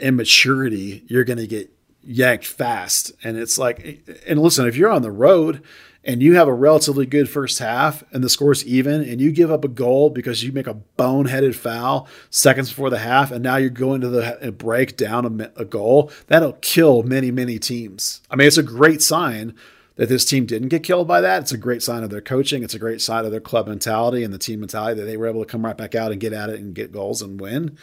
immaturity, 0.00 1.04
you're 1.08 1.24
going 1.24 1.38
to 1.38 1.46
get 1.46 1.72
yanked 2.04 2.46
fast. 2.46 3.12
And 3.22 3.36
it's 3.36 3.58
like, 3.58 4.02
and 4.26 4.40
listen, 4.40 4.66
if 4.66 4.76
you're 4.76 4.90
on 4.90 5.02
the 5.02 5.10
road 5.10 5.62
and 6.04 6.22
you 6.22 6.34
have 6.34 6.48
a 6.48 6.54
relatively 6.54 7.06
good 7.06 7.28
first 7.28 7.58
half 7.58 8.02
and 8.12 8.22
the 8.22 8.28
score's 8.28 8.64
even 8.66 9.02
and 9.02 9.20
you 9.20 9.30
give 9.30 9.50
up 9.50 9.64
a 9.64 9.68
goal 9.68 10.10
because 10.10 10.42
you 10.42 10.52
make 10.52 10.66
a 10.66 10.80
boneheaded 10.98 11.54
foul 11.54 12.08
seconds 12.30 12.68
before 12.68 12.90
the 12.90 12.98
half 12.98 13.30
and 13.30 13.42
now 13.42 13.56
you're 13.56 13.70
going 13.70 14.00
to 14.00 14.08
the 14.08 14.52
break 14.52 14.96
down 14.96 15.40
a, 15.40 15.60
a 15.60 15.64
goal, 15.64 16.10
that'll 16.26 16.54
kill 16.54 17.02
many, 17.02 17.30
many 17.30 17.58
teams. 17.58 18.20
I 18.30 18.36
mean, 18.36 18.46
it's 18.46 18.58
a 18.58 18.62
great 18.62 19.02
sign 19.02 19.54
that 19.96 20.08
this 20.08 20.24
team 20.24 20.46
didn't 20.46 20.68
get 20.68 20.82
killed 20.82 21.06
by 21.06 21.20
that. 21.20 21.42
It's 21.42 21.52
a 21.52 21.58
great 21.58 21.82
sign 21.82 22.02
of 22.02 22.10
their 22.10 22.20
coaching. 22.20 22.62
It's 22.62 22.74
a 22.74 22.78
great 22.78 23.00
sign 23.00 23.24
of 23.24 23.30
their 23.30 23.40
club 23.40 23.68
mentality 23.68 24.24
and 24.24 24.32
the 24.32 24.38
team 24.38 24.60
mentality 24.60 24.98
that 24.98 25.06
they 25.06 25.16
were 25.16 25.28
able 25.28 25.44
to 25.44 25.50
come 25.50 25.64
right 25.64 25.76
back 25.76 25.94
out 25.94 26.12
and 26.12 26.20
get 26.20 26.32
at 26.32 26.50
it 26.50 26.60
and 26.60 26.74
get 26.74 26.92
goals 26.92 27.20
and 27.20 27.40
win. 27.40 27.76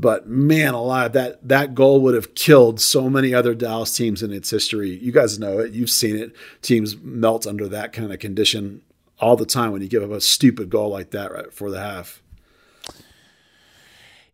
But 0.00 0.28
man 0.28 0.74
alive, 0.74 1.12
that 1.14 1.48
that 1.48 1.74
goal 1.74 2.00
would 2.02 2.14
have 2.14 2.36
killed 2.36 2.80
so 2.80 3.10
many 3.10 3.34
other 3.34 3.52
Dallas 3.52 3.96
teams 3.96 4.22
in 4.22 4.32
its 4.32 4.48
history. 4.48 4.90
You 4.90 5.10
guys 5.10 5.40
know 5.40 5.58
it. 5.58 5.72
You've 5.72 5.90
seen 5.90 6.16
it. 6.16 6.36
Teams 6.62 6.96
melt 6.96 7.48
under 7.48 7.66
that 7.68 7.92
kind 7.92 8.12
of 8.12 8.20
condition 8.20 8.82
all 9.18 9.34
the 9.34 9.44
time 9.44 9.72
when 9.72 9.82
you 9.82 9.88
give 9.88 10.04
up 10.04 10.12
a 10.12 10.20
stupid 10.20 10.70
goal 10.70 10.88
like 10.90 11.10
that 11.10 11.32
right 11.32 11.46
before 11.46 11.72
the 11.72 11.80
half. 11.80 12.22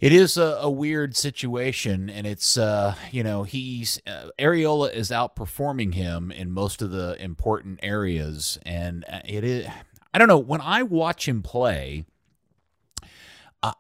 It 0.01 0.13
is 0.13 0.37
a, 0.37 0.59
a 0.61 0.71
weird 0.71 1.17
situation, 1.17 2.11
and 2.11 2.27
it's 2.27 2.59
uh, 2.59 2.95
you 3.11 3.23
know 3.23 3.45
he's 3.45 4.03
uh, 4.07 4.29
Arriola 4.39 4.93
is 4.93 5.09
outperforming 5.09 5.95
him 5.95 6.31
in 6.31 6.51
most 6.51 6.83
of 6.83 6.91
the 6.91 7.17
important 7.19 7.81
areas, 7.83 8.59
and 8.67 9.07
uh, 9.11 9.21
it 9.25 9.45
is. 9.45 9.67
I 10.13 10.19
don't 10.19 10.29
know 10.29 10.37
when 10.37 10.61
I 10.61 10.83
watch 10.83 11.27
him 11.27 11.43
play. 11.43 12.05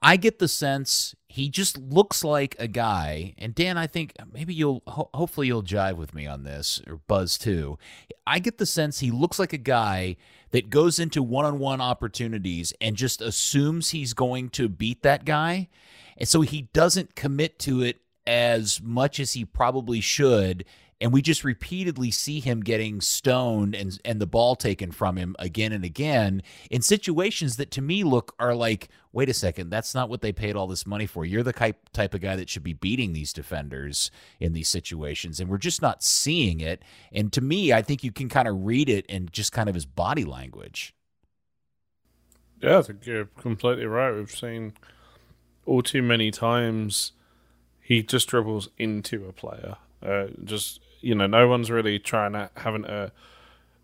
I 0.00 0.16
get 0.16 0.38
the 0.38 0.48
sense 0.48 1.14
he 1.34 1.48
just 1.48 1.76
looks 1.76 2.22
like 2.22 2.54
a 2.60 2.68
guy. 2.68 3.34
And 3.38 3.56
Dan, 3.56 3.76
I 3.76 3.88
think 3.88 4.12
maybe 4.32 4.54
you'll 4.54 4.84
ho- 4.86 5.10
hopefully 5.12 5.48
you'll 5.48 5.64
jive 5.64 5.96
with 5.96 6.14
me 6.14 6.28
on 6.28 6.44
this 6.44 6.80
or 6.86 7.00
Buzz 7.08 7.36
too. 7.36 7.76
I 8.24 8.38
get 8.38 8.58
the 8.58 8.66
sense 8.66 9.00
he 9.00 9.10
looks 9.10 9.36
like 9.36 9.52
a 9.52 9.58
guy 9.58 10.14
that 10.52 10.70
goes 10.70 11.00
into 11.00 11.24
one-on-one 11.24 11.80
opportunities 11.80 12.72
and 12.80 12.94
just 12.94 13.20
assumes 13.20 13.90
he's 13.90 14.14
going 14.14 14.48
to 14.50 14.68
beat 14.68 15.02
that 15.02 15.24
guy. 15.24 15.70
And 16.16 16.28
so 16.28 16.42
he 16.42 16.68
doesn't 16.72 17.16
commit 17.16 17.58
to 17.60 17.82
it 17.82 18.00
as 18.24 18.80
much 18.80 19.18
as 19.18 19.32
he 19.32 19.44
probably 19.44 20.00
should. 20.00 20.64
And 21.00 21.12
we 21.12 21.22
just 21.22 21.44
repeatedly 21.44 22.10
see 22.10 22.40
him 22.40 22.60
getting 22.60 23.00
stoned 23.00 23.74
and 23.74 23.98
and 24.04 24.20
the 24.20 24.26
ball 24.26 24.56
taken 24.56 24.92
from 24.92 25.16
him 25.16 25.34
again 25.38 25.72
and 25.72 25.84
again 25.84 26.42
in 26.70 26.82
situations 26.82 27.56
that 27.56 27.70
to 27.72 27.82
me 27.82 28.04
look 28.04 28.34
are 28.38 28.54
like, 28.54 28.88
wait 29.12 29.28
a 29.28 29.34
second, 29.34 29.70
that's 29.70 29.94
not 29.94 30.08
what 30.08 30.20
they 30.20 30.32
paid 30.32 30.56
all 30.56 30.66
this 30.66 30.86
money 30.86 31.06
for. 31.06 31.24
You're 31.24 31.42
the 31.42 31.52
type 31.52 31.88
type 31.92 32.14
of 32.14 32.20
guy 32.20 32.36
that 32.36 32.48
should 32.48 32.62
be 32.62 32.72
beating 32.72 33.12
these 33.12 33.32
defenders 33.32 34.10
in 34.40 34.52
these 34.52 34.68
situations, 34.68 35.40
and 35.40 35.50
we're 35.50 35.58
just 35.58 35.82
not 35.82 36.02
seeing 36.02 36.60
it. 36.60 36.82
And 37.12 37.32
to 37.32 37.40
me, 37.40 37.72
I 37.72 37.82
think 37.82 38.04
you 38.04 38.12
can 38.12 38.28
kind 38.28 38.48
of 38.48 38.64
read 38.64 38.88
it 38.88 39.06
in 39.06 39.28
just 39.32 39.52
kind 39.52 39.68
of 39.68 39.74
his 39.74 39.86
body 39.86 40.24
language. 40.24 40.94
Yeah, 42.60 42.78
I 42.78 42.82
think 42.82 43.06
you're 43.06 43.26
completely 43.26 43.86
right. 43.86 44.12
We've 44.12 44.30
seen 44.30 44.72
all 45.66 45.82
too 45.82 46.02
many 46.02 46.30
times 46.30 47.12
he 47.80 48.02
just 48.02 48.28
dribbles 48.28 48.70
into 48.78 49.26
a 49.26 49.32
player. 49.32 49.76
Uh, 50.04 50.26
just 50.44 50.80
you 51.00 51.14
know, 51.14 51.26
no 51.26 51.48
one's 51.48 51.70
really 51.70 51.98
trying 51.98 52.32
to 52.32 52.50
having 52.56 52.82
to 52.82 53.12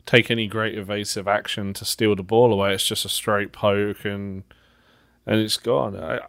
take 0.07 0.31
any 0.31 0.47
great 0.47 0.77
evasive 0.77 1.29
action 1.29 1.73
to 1.75 1.85
steal 1.85 2.17
the 2.17 2.23
ball 2.23 2.53
away. 2.53 2.75
It's 2.75 2.87
just 2.87 3.05
a 3.05 3.09
straight 3.09 3.53
poke 3.53 4.05
and 4.05 4.45
and 5.27 5.41
it's 5.41 5.57
gone. 5.57 5.97
I, 5.97 6.21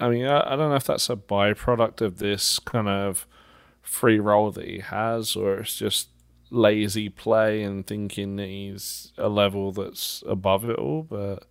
I 0.00 0.08
mean, 0.08 0.26
I, 0.26 0.52
I 0.52 0.56
don't 0.56 0.70
know 0.70 0.76
if 0.76 0.84
that's 0.84 1.10
a 1.10 1.16
byproduct 1.16 2.00
of 2.00 2.18
this 2.18 2.58
kind 2.58 2.88
of 2.88 3.26
free 3.82 4.18
role 4.18 4.50
that 4.50 4.66
he 4.66 4.78
has, 4.80 5.36
or 5.36 5.58
it's 5.58 5.76
just 5.76 6.08
lazy 6.50 7.08
play 7.08 7.62
and 7.62 7.86
thinking 7.86 8.36
that 8.36 8.48
he's 8.48 9.12
a 9.16 9.28
level 9.28 9.72
that's 9.72 10.24
above 10.26 10.68
it 10.68 10.76
all. 10.76 11.02
But 11.02 11.44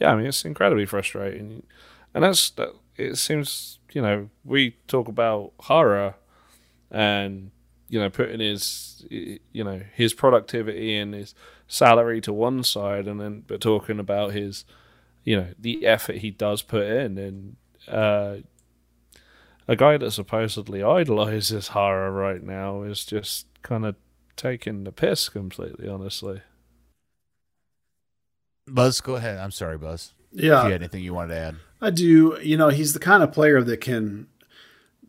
yeah, 0.00 0.12
I 0.12 0.16
mean, 0.16 0.26
it's 0.26 0.44
incredibly 0.44 0.86
frustrating, 0.86 1.64
and 2.14 2.24
that's 2.24 2.50
that. 2.50 2.70
It 2.96 3.16
seems 3.16 3.78
you 3.92 4.02
know 4.02 4.28
we 4.44 4.76
talk 4.86 5.08
about 5.08 5.52
Jara 5.66 6.14
and 6.92 7.50
you 7.88 7.98
know 7.98 8.10
putting 8.10 8.38
his 8.38 9.04
you 9.10 9.64
know 9.64 9.80
his 9.94 10.14
productivity 10.14 10.96
and 10.96 11.14
his 11.14 11.34
salary 11.66 12.20
to 12.20 12.32
one 12.32 12.62
side, 12.62 13.08
and 13.08 13.20
then 13.20 13.42
but 13.46 13.60
talking 13.60 13.98
about 13.98 14.32
his 14.32 14.64
you 15.24 15.36
know 15.36 15.48
the 15.58 15.84
effort 15.86 16.16
he 16.16 16.30
does 16.30 16.62
put 16.62 16.84
in, 16.86 17.18
and 17.18 17.56
uh, 17.88 18.36
a 19.66 19.74
guy 19.74 19.96
that 19.96 20.10
supposedly 20.10 20.82
idolizes 20.82 21.70
Jara 21.70 22.10
right 22.10 22.42
now 22.42 22.82
is 22.82 23.04
just 23.04 23.46
kind 23.62 23.86
of 23.86 23.96
taking 24.36 24.84
the 24.84 24.92
piss 24.92 25.28
completely, 25.28 25.88
honestly. 25.88 26.42
Buzz, 28.66 29.00
go 29.00 29.16
ahead. 29.16 29.38
I'm 29.38 29.50
sorry, 29.50 29.78
Buzz. 29.78 30.12
Yeah. 30.32 30.60
If 30.60 30.64
you 30.66 30.72
had 30.72 30.82
anything 30.82 31.02
you 31.02 31.14
wanted 31.14 31.34
to 31.34 31.40
add. 31.40 31.56
I 31.80 31.90
do. 31.90 32.38
You 32.42 32.56
know, 32.56 32.68
he's 32.68 32.92
the 32.92 32.98
kind 32.98 33.22
of 33.22 33.32
player 33.32 33.62
that 33.62 33.80
can 33.80 34.28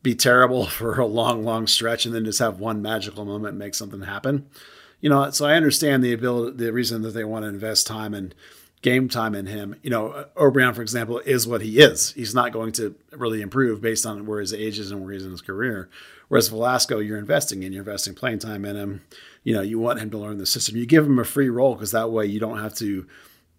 be 0.04 0.14
terrible 0.14 0.66
for 0.68 1.00
a 1.00 1.06
long, 1.06 1.44
long 1.44 1.66
stretch 1.66 2.06
and 2.06 2.14
then 2.14 2.26
just 2.26 2.40
have 2.40 2.60
one 2.60 2.82
magical 2.82 3.26
moment 3.26 3.58
make 3.58 3.74
something 3.74 4.02
happen. 4.02 4.48
You 5.02 5.10
know, 5.10 5.32
so 5.32 5.46
I 5.46 5.56
understand 5.56 6.04
the 6.04 6.14
ability, 6.14 6.58
the 6.58 6.72
reason 6.72 7.02
that 7.02 7.12
they 7.12 7.26
want 7.26 7.44
to 7.44 7.50
invest 7.50 7.88
time 7.88 8.14
and 8.14 8.34
game 8.82 9.10
time 9.10 9.34
in 9.36 9.48
him. 9.48 9.76
You 9.82 9.90
know, 9.90 10.26
Obrian, 10.36 10.74
for 10.76 10.82
example, 10.82 11.20
is 11.20 11.48
what 11.48 11.62
he 11.62 11.80
is. 11.80 12.12
He's 12.12 12.36
not 12.36 12.54
going 12.54 12.72
to 12.74 12.96
really 13.12 13.42
improve 13.42 13.82
based 13.82 14.06
on 14.06 14.26
where 14.26 14.40
his 14.40 14.54
age 14.54 14.80
is 14.80 14.92
and 14.92 15.02
where 15.02 15.12
he's 15.12 15.26
in 15.26 15.32
his 15.32 15.42
career. 15.42 15.90
Whereas 16.28 16.48
Velasco, 16.48 17.00
you're 17.00 17.18
investing 17.18 17.64
in, 17.64 17.74
you're 17.74 17.82
investing 17.82 18.14
playing 18.14 18.40
time 18.40 18.64
in 18.66 18.76
him. 18.76 19.02
You 19.44 19.56
know, 19.56 19.62
you 19.62 19.80
want 19.80 20.00
him 20.00 20.10
to 20.12 20.18
learn 20.18 20.38
the 20.38 20.46
system. 20.46 20.78
You 20.78 20.86
give 20.86 21.06
him 21.06 21.20
a 21.20 21.26
free 21.26 21.50
role 21.50 21.76
because 21.76 21.92
that 21.92 22.12
way 22.12 22.26
you 22.26 22.40
don't 22.40 22.60
have 22.60 22.76
to 22.76 23.08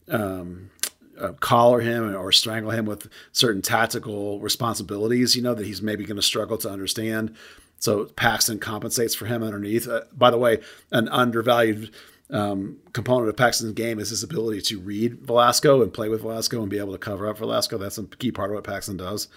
um, 0.08 0.70
uh, 1.18 1.32
collar 1.32 1.80
him 1.80 2.14
or 2.14 2.32
strangle 2.32 2.70
him 2.70 2.86
with 2.86 3.08
certain 3.32 3.62
tactical 3.62 4.40
responsibilities, 4.40 5.36
you 5.36 5.42
know, 5.42 5.54
that 5.54 5.66
he's 5.66 5.82
maybe 5.82 6.04
going 6.04 6.16
to 6.16 6.22
struggle 6.22 6.58
to 6.58 6.70
understand. 6.70 7.34
So 7.78 8.06
Paxton 8.06 8.58
compensates 8.58 9.14
for 9.14 9.26
him 9.26 9.42
underneath. 9.42 9.88
Uh, 9.88 10.02
by 10.12 10.30
the 10.30 10.38
way, 10.38 10.60
an 10.90 11.08
undervalued 11.08 11.90
um, 12.30 12.78
component 12.92 13.28
of 13.28 13.36
Paxton's 13.36 13.72
game 13.72 13.98
is 13.98 14.10
his 14.10 14.22
ability 14.22 14.62
to 14.62 14.80
read 14.80 15.20
Velasco 15.20 15.82
and 15.82 15.92
play 15.92 16.08
with 16.08 16.22
Velasco 16.22 16.62
and 16.62 16.70
be 16.70 16.78
able 16.78 16.92
to 16.92 16.98
cover 16.98 17.28
up 17.28 17.38
Velasco. 17.38 17.78
That's 17.78 17.98
a 17.98 18.04
key 18.04 18.32
part 18.32 18.50
of 18.50 18.54
what 18.54 18.64
Paxton 18.64 18.96
does. 18.96 19.28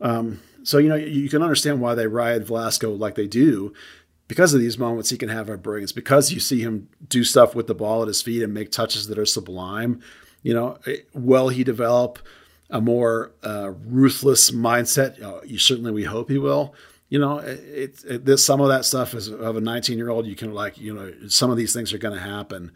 Um, 0.00 0.40
so, 0.64 0.78
you 0.78 0.88
know, 0.88 0.96
you 0.96 1.28
can 1.28 1.42
understand 1.42 1.80
why 1.80 1.94
they 1.94 2.06
ride 2.06 2.46
Velasco 2.46 2.90
like 2.90 3.14
they 3.14 3.28
do 3.28 3.72
because 4.28 4.54
of 4.54 4.60
these 4.60 4.78
moments 4.78 5.10
he 5.10 5.18
can 5.18 5.28
have 5.28 5.48
a 5.48 5.56
brilliance, 5.56 5.92
because 5.92 6.32
you 6.32 6.40
see 6.40 6.60
him 6.60 6.88
do 7.08 7.22
stuff 7.22 7.54
with 7.54 7.66
the 7.66 7.74
ball 7.74 8.02
at 8.02 8.08
his 8.08 8.22
feet 8.22 8.42
and 8.42 8.54
make 8.54 8.70
touches 8.70 9.06
that 9.08 9.18
are 9.18 9.26
sublime. 9.26 10.00
You 10.42 10.54
know, 10.54 10.78
will 11.14 11.48
he 11.48 11.64
develop 11.64 12.18
a 12.70 12.80
more 12.80 13.32
uh, 13.44 13.72
ruthless 13.86 14.50
mindset? 14.50 15.22
Uh, 15.22 15.40
you 15.44 15.58
certainly 15.58 15.92
we 15.92 16.04
hope 16.04 16.30
he 16.30 16.38
will. 16.38 16.74
You 17.08 17.18
know, 17.18 17.38
it, 17.38 18.02
it, 18.08 18.24
this 18.24 18.44
some 18.44 18.60
of 18.60 18.68
that 18.68 18.84
stuff 18.84 19.14
is 19.14 19.28
of 19.28 19.56
a 19.56 19.60
19 19.60 19.98
year 19.98 20.08
old. 20.08 20.26
You 20.26 20.34
can 20.34 20.54
like, 20.54 20.78
you 20.78 20.94
know, 20.94 21.12
some 21.28 21.50
of 21.50 21.56
these 21.56 21.72
things 21.72 21.92
are 21.92 21.98
going 21.98 22.14
to 22.14 22.20
happen. 22.20 22.72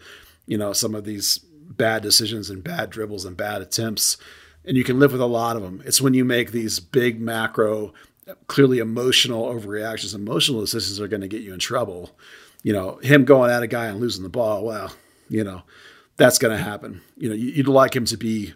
You 0.46 0.58
know, 0.58 0.72
some 0.72 0.94
of 0.94 1.04
these 1.04 1.38
bad 1.38 2.02
decisions 2.02 2.50
and 2.50 2.62
bad 2.62 2.90
dribbles 2.90 3.24
and 3.24 3.36
bad 3.36 3.62
attempts, 3.62 4.16
and 4.64 4.76
you 4.76 4.84
can 4.84 5.00
live 5.00 5.12
with 5.12 5.20
a 5.20 5.26
lot 5.26 5.56
of 5.56 5.62
them. 5.62 5.82
It's 5.84 6.00
when 6.00 6.14
you 6.14 6.24
make 6.24 6.52
these 6.52 6.78
big 6.80 7.20
macro, 7.20 7.94
clearly 8.46 8.78
emotional 8.78 9.46
overreactions. 9.46 10.14
Emotional 10.14 10.60
decisions 10.60 11.00
are 11.00 11.08
going 11.08 11.22
to 11.22 11.28
get 11.28 11.42
you 11.42 11.54
in 11.54 11.58
trouble. 11.58 12.16
You 12.62 12.72
know, 12.72 12.96
him 12.96 13.24
going 13.24 13.50
at 13.50 13.62
a 13.62 13.66
guy 13.66 13.86
and 13.86 14.00
losing 14.00 14.22
the 14.22 14.28
ball. 14.28 14.64
Well, 14.64 14.92
you 15.28 15.44
know, 15.44 15.62
that's 16.16 16.38
going 16.38 16.56
to 16.56 16.62
happen. 16.62 17.02
You 17.16 17.28
know, 17.28 17.34
you'd 17.34 17.68
like 17.68 17.94
him 17.94 18.04
to 18.06 18.16
be 18.16 18.54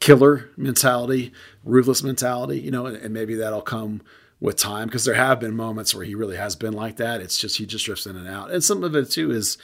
killer 0.00 0.50
mentality, 0.56 1.32
ruthless 1.64 2.02
mentality, 2.02 2.58
you 2.58 2.70
know, 2.70 2.86
and, 2.86 2.96
and 2.96 3.14
maybe 3.14 3.36
that'll 3.36 3.62
come 3.62 4.02
with 4.40 4.56
time 4.56 4.88
because 4.88 5.04
there 5.04 5.14
have 5.14 5.38
been 5.38 5.54
moments 5.54 5.94
where 5.94 6.04
he 6.04 6.16
really 6.16 6.36
has 6.36 6.56
been 6.56 6.72
like 6.72 6.96
that. 6.96 7.20
It's 7.20 7.38
just 7.38 7.58
he 7.58 7.64
just 7.64 7.84
drifts 7.84 8.06
in 8.06 8.16
and 8.16 8.28
out, 8.28 8.50
and 8.50 8.62
some 8.62 8.82
of 8.82 8.96
it 8.96 9.10
too 9.10 9.30
is, 9.30 9.56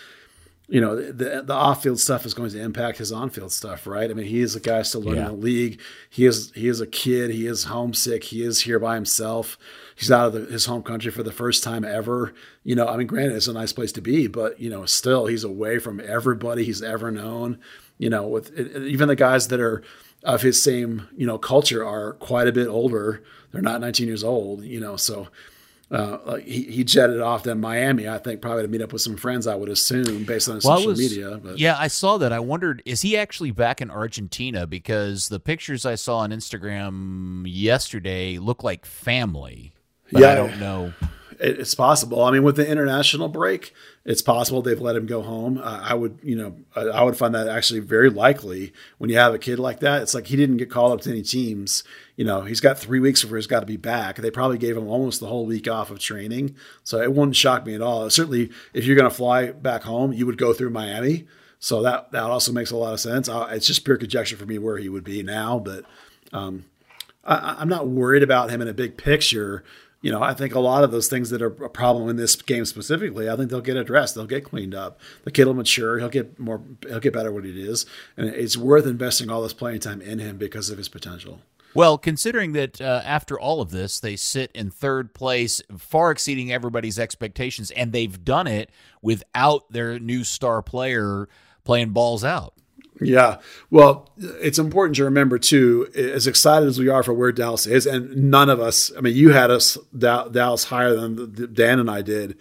you 0.69 0.81
know, 0.81 0.95
the 0.95 1.43
the 1.45 1.53
off 1.53 1.83
field 1.83 1.99
stuff 1.99 2.25
is 2.25 2.33
going 2.33 2.51
to 2.51 2.61
impact 2.61 2.99
his 2.99 3.11
on 3.11 3.31
field 3.31 3.51
stuff, 3.51 3.87
right? 3.87 4.09
I 4.09 4.15
mean, 4.15 4.27
he 4.27 4.41
is 4.41 4.55
a 4.55 4.61
guy 4.61 4.83
still 4.83 5.03
learning 5.03 5.23
yeah. 5.23 5.29
the 5.31 5.35
league. 5.35 5.81
He 6.09 6.27
is 6.27 6.53
he 6.55 6.69
is 6.69 6.81
a 6.81 6.87
kid. 6.87 7.33
He 7.33 7.47
is 7.49 7.65
homesick. 7.65 8.25
He 8.25 8.45
is 8.45 8.61
here 8.61 8.79
by 8.79 8.95
himself. 8.95 9.59
He's 9.99 10.13
out 10.13 10.29
of 10.29 10.33
the, 10.33 10.53
his 10.53 10.67
home 10.67 10.85
country 10.85 11.11
for 11.11 11.25
the 11.25 11.33
first 11.33 11.65
time 11.65 11.85
ever. 11.85 12.33
You 12.63 12.77
know, 12.77 12.87
I 12.87 12.97
mean, 12.97 13.09
granted, 13.09 13.35
it's 13.35 13.49
a 13.49 13.53
nice 13.53 13.73
place 13.73 13.91
to 13.93 14.01
be, 14.01 14.29
but 14.29 14.61
you 14.61 14.71
know, 14.71 14.85
still 14.87 15.27
he's 15.27 15.43
away 15.43 15.81
from 15.81 16.01
everybody 16.01 16.65
he's 16.65 16.83
ever 16.83 17.11
known. 17.11 17.59
You 17.99 18.09
know, 18.09 18.25
with 18.29 18.57
even 18.57 19.09
the 19.09 19.17
guys 19.17 19.49
that 19.49 19.59
are 19.59 19.83
of 20.23 20.43
his 20.43 20.63
same 20.63 21.09
you 21.17 21.27
know 21.27 21.37
culture 21.37 21.85
are 21.85 22.13
quite 22.13 22.47
a 22.47 22.53
bit 22.53 22.69
older. 22.69 23.25
They're 23.51 23.61
not 23.61 23.81
19 23.81 24.07
years 24.07 24.23
old. 24.23 24.63
You 24.63 24.81
know, 24.81 24.97
so. 24.97 25.29
Uh, 25.91 26.35
he, 26.35 26.65
he 26.65 26.85
jetted 26.85 27.19
off 27.19 27.45
to 27.45 27.55
Miami, 27.55 28.07
I 28.07 28.19
think, 28.19 28.43
probably 28.43 28.61
to 28.61 28.69
meet 28.69 28.83
up 28.83 28.93
with 28.93 29.01
some 29.01 29.17
friends. 29.17 29.47
I 29.47 29.55
would 29.55 29.71
assume, 29.71 30.25
based 30.25 30.47
on 30.47 30.57
his 30.57 30.65
well, 30.67 30.77
social 30.77 30.91
was, 30.91 30.99
media. 30.99 31.41
But. 31.43 31.59
Yeah, 31.59 31.79
I 31.79 31.89
saw 31.89 32.19
that. 32.19 32.31
I 32.31 32.41
wondered, 32.41 32.83
is 32.85 33.01
he 33.01 33.17
actually 33.17 33.53
back 33.53 33.81
in 33.81 33.91
Argentina? 33.91 34.67
Because 34.67 35.31
the 35.31 35.41
pictures 35.41 35.87
I 35.87 35.95
saw 35.95 36.19
on 36.19 36.31
Instagram 36.31 37.45
yesterday 37.47 38.37
look 38.37 38.63
like 38.63 38.85
family. 38.85 39.73
Yeah, 40.11 40.33
I 40.33 40.35
don't 40.35 40.59
know. 40.61 40.93
It's 41.41 41.75
possible. 41.75 42.25
I 42.25 42.33
mean, 42.33 42.43
with 42.43 42.57
the 42.57 42.69
international 42.69 43.29
break, 43.29 43.73
it's 44.05 44.23
possible 44.23 44.61
they've 44.61 44.81
let 44.81 44.97
him 44.97 45.07
go 45.07 45.23
home. 45.23 45.59
Uh, 45.59 45.81
I 45.85 45.95
would, 45.95 46.19
you 46.23 46.35
know, 46.35 46.57
I, 46.75 47.05
would 47.05 47.17
find 47.17 47.33
that 47.35 47.47
actually 47.47 47.79
very 47.79 48.11
likely 48.11 48.73
when 48.97 49.09
you 49.09 49.17
have 49.19 49.35
a 49.35 49.39
kid 49.39 49.61
like 49.61 49.79
that. 49.81 50.03
It's 50.03 50.15
like 50.15 50.27
he 50.27 50.37
didn't 50.37 50.57
get 50.57 50.71
called 50.71 50.93
up 50.93 51.01
to 51.03 51.11
any 51.11 51.23
teams. 51.23 51.85
You 52.17 52.25
know, 52.25 52.43
he's 52.43 52.61
got 52.61 52.77
three 52.77 52.99
weeks 52.99 53.23
before 53.23 53.37
he's 53.37 53.47
got 53.47 53.61
to 53.61 53.67
be 53.67 53.77
back. 53.77 54.17
They 54.17 54.33
probably 54.33 54.59
gave 54.59 54.77
him 54.77 54.89
almost 54.89 55.21
the 55.21 55.29
whole 55.29 55.47
week 55.47 55.69
off 55.69 55.91
of 55.91 56.01
training, 56.01 56.57
so 56.83 57.01
it 57.01 57.13
wouldn't 57.13 57.37
shock 57.37 57.65
me 57.65 57.75
at 57.75 57.83
all. 57.83 58.09
Certainly, 58.11 58.51
if 58.73 58.85
you're 58.85 58.97
going 58.97 59.11
to 59.11 59.15
fly 59.15 59.53
back 59.53 59.83
home, 59.83 60.13
you 60.13 60.27
would 60.27 60.39
go 60.39 60.53
through 60.53 60.71
Miami. 60.71 61.27
So 61.61 61.83
that 61.83 62.11
that 62.13 62.25
also 62.25 62.51
makes 62.51 62.73
a 62.73 62.77
lot 62.77 62.95
of 62.95 63.01
sense. 63.01 63.29
Uh, 63.29 63.49
it's 63.51 63.67
just 63.67 63.85
pure 63.85 63.97
conjecture 63.97 64.37
for 64.37 64.47
me 64.47 64.59
where 64.59 64.79
he 64.79 64.89
would 64.89 65.05
be 65.05 65.23
now, 65.23 65.59
but 65.61 65.85
um, 66.33 66.65
I, 67.25 67.57
I'm 67.59 67.69
not 67.69 67.89
worried 67.89 68.23
about 68.23 68.51
him 68.51 68.61
in 68.61 68.69
a 68.69 68.75
big 68.75 68.97
picture 68.97 69.65
you 70.01 70.13
know, 70.13 70.23
I 70.23 70.33
think 70.33 70.55
a 70.55 70.61
lot 70.61 70.85
of 70.85 70.93
those 70.93 71.09
things 71.09 71.31
that 71.31 71.43
are 71.43 71.47
a 71.65 71.71
problem 71.71 72.09
in 72.09 72.17
this 72.17 72.37
game 72.37 72.65
specifically, 72.65 73.29
I 73.29 73.37
think 73.37 73.51
they'll 73.51 73.61
get 73.61 73.77
addressed. 73.77 74.15
They'll 74.15 74.27
get 74.27 74.45
cleaned 74.45 74.75
up. 74.75 75.01
The 75.25 75.31
kid 75.31 75.47
will 75.47 75.55
mature. 75.55 75.99
He'll 75.99 76.09
get 76.09 76.39
more. 76.39 76.61
He'll 76.87 77.01
get 77.01 77.13
better 77.13 77.33
what 77.33 77.45
it 77.45 77.57
is, 77.57 77.85
and 78.17 78.29
it's 78.29 78.57
worth 78.57 78.87
investing 78.87 79.31
all 79.31 79.43
this 79.43 79.53
playing 79.53 79.81
time 79.81 80.01
in 80.01 80.19
him 80.19 80.37
because 80.37 80.71
of 80.71 80.79
his 80.79 80.89
potential. 80.89 81.41
Well, 81.75 81.99
considering 81.99 82.53
that 82.53 82.81
uh, 82.81 83.03
after 83.05 83.39
all 83.39 83.61
of 83.61 83.71
this, 83.71 84.01
they 84.01 84.17
sit 84.17 84.51
in 84.53 84.71
third 84.71 85.15
place, 85.15 85.61
far 85.77 86.11
exceeding 86.11 86.51
everybody's 86.51 86.99
expectations, 86.99 87.71
and 87.73 87.93
they've 87.93 88.25
done 88.25 88.47
it 88.47 88.71
without 89.03 89.71
their 89.71 89.99
new 89.99 90.25
star 90.25 90.63
player 90.63 91.29
playing 91.65 91.91
balls 91.91 92.25
out. 92.25 92.55
Yeah. 93.01 93.39
Well, 93.71 94.11
it's 94.19 94.59
important 94.59 94.97
to 94.97 95.05
remember 95.05 95.39
too, 95.39 95.89
as 95.95 96.27
excited 96.27 96.69
as 96.69 96.79
we 96.79 96.89
are 96.89 97.03
for 97.03 97.13
where 97.13 97.33
Dallas 97.33 97.67
is, 97.67 97.87
and 97.87 98.31
none 98.31 98.51
of 98.51 98.61
us, 98.61 98.91
I 98.97 99.01
mean, 99.01 99.17
you 99.17 99.33
had 99.33 99.51
us 99.51 99.79
Dallas 99.97 100.65
higher 100.65 100.95
than 100.95 101.53
Dan 101.55 101.79
and 101.79 101.91
I 101.91 102.03
did, 102.03 102.37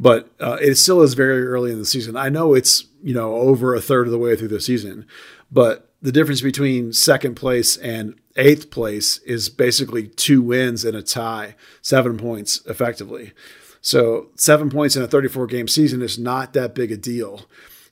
but 0.00 0.30
uh, 0.40 0.58
it 0.60 0.76
still 0.76 1.02
is 1.02 1.14
very 1.14 1.46
early 1.46 1.72
in 1.72 1.78
the 1.78 1.84
season. 1.84 2.16
I 2.16 2.28
know 2.28 2.54
it's, 2.54 2.84
you 3.02 3.14
know, 3.14 3.34
over 3.34 3.74
a 3.74 3.80
third 3.80 4.06
of 4.06 4.12
the 4.12 4.18
way 4.18 4.36
through 4.36 4.48
the 4.48 4.60
season, 4.60 5.06
but 5.50 5.92
the 6.00 6.12
difference 6.12 6.40
between 6.40 6.92
second 6.92 7.34
place 7.34 7.76
and 7.76 8.14
eighth 8.36 8.70
place 8.70 9.18
is 9.18 9.48
basically 9.48 10.06
two 10.06 10.40
wins 10.40 10.84
and 10.84 10.96
a 10.96 11.02
tie, 11.02 11.56
seven 11.82 12.16
points 12.16 12.64
effectively. 12.66 13.32
So 13.80 14.28
seven 14.36 14.70
points 14.70 14.96
in 14.96 15.02
a 15.02 15.08
34 15.08 15.46
game 15.46 15.68
season 15.68 16.02
is 16.02 16.18
not 16.18 16.52
that 16.52 16.74
big 16.74 16.92
a 16.92 16.96
deal. 16.96 17.42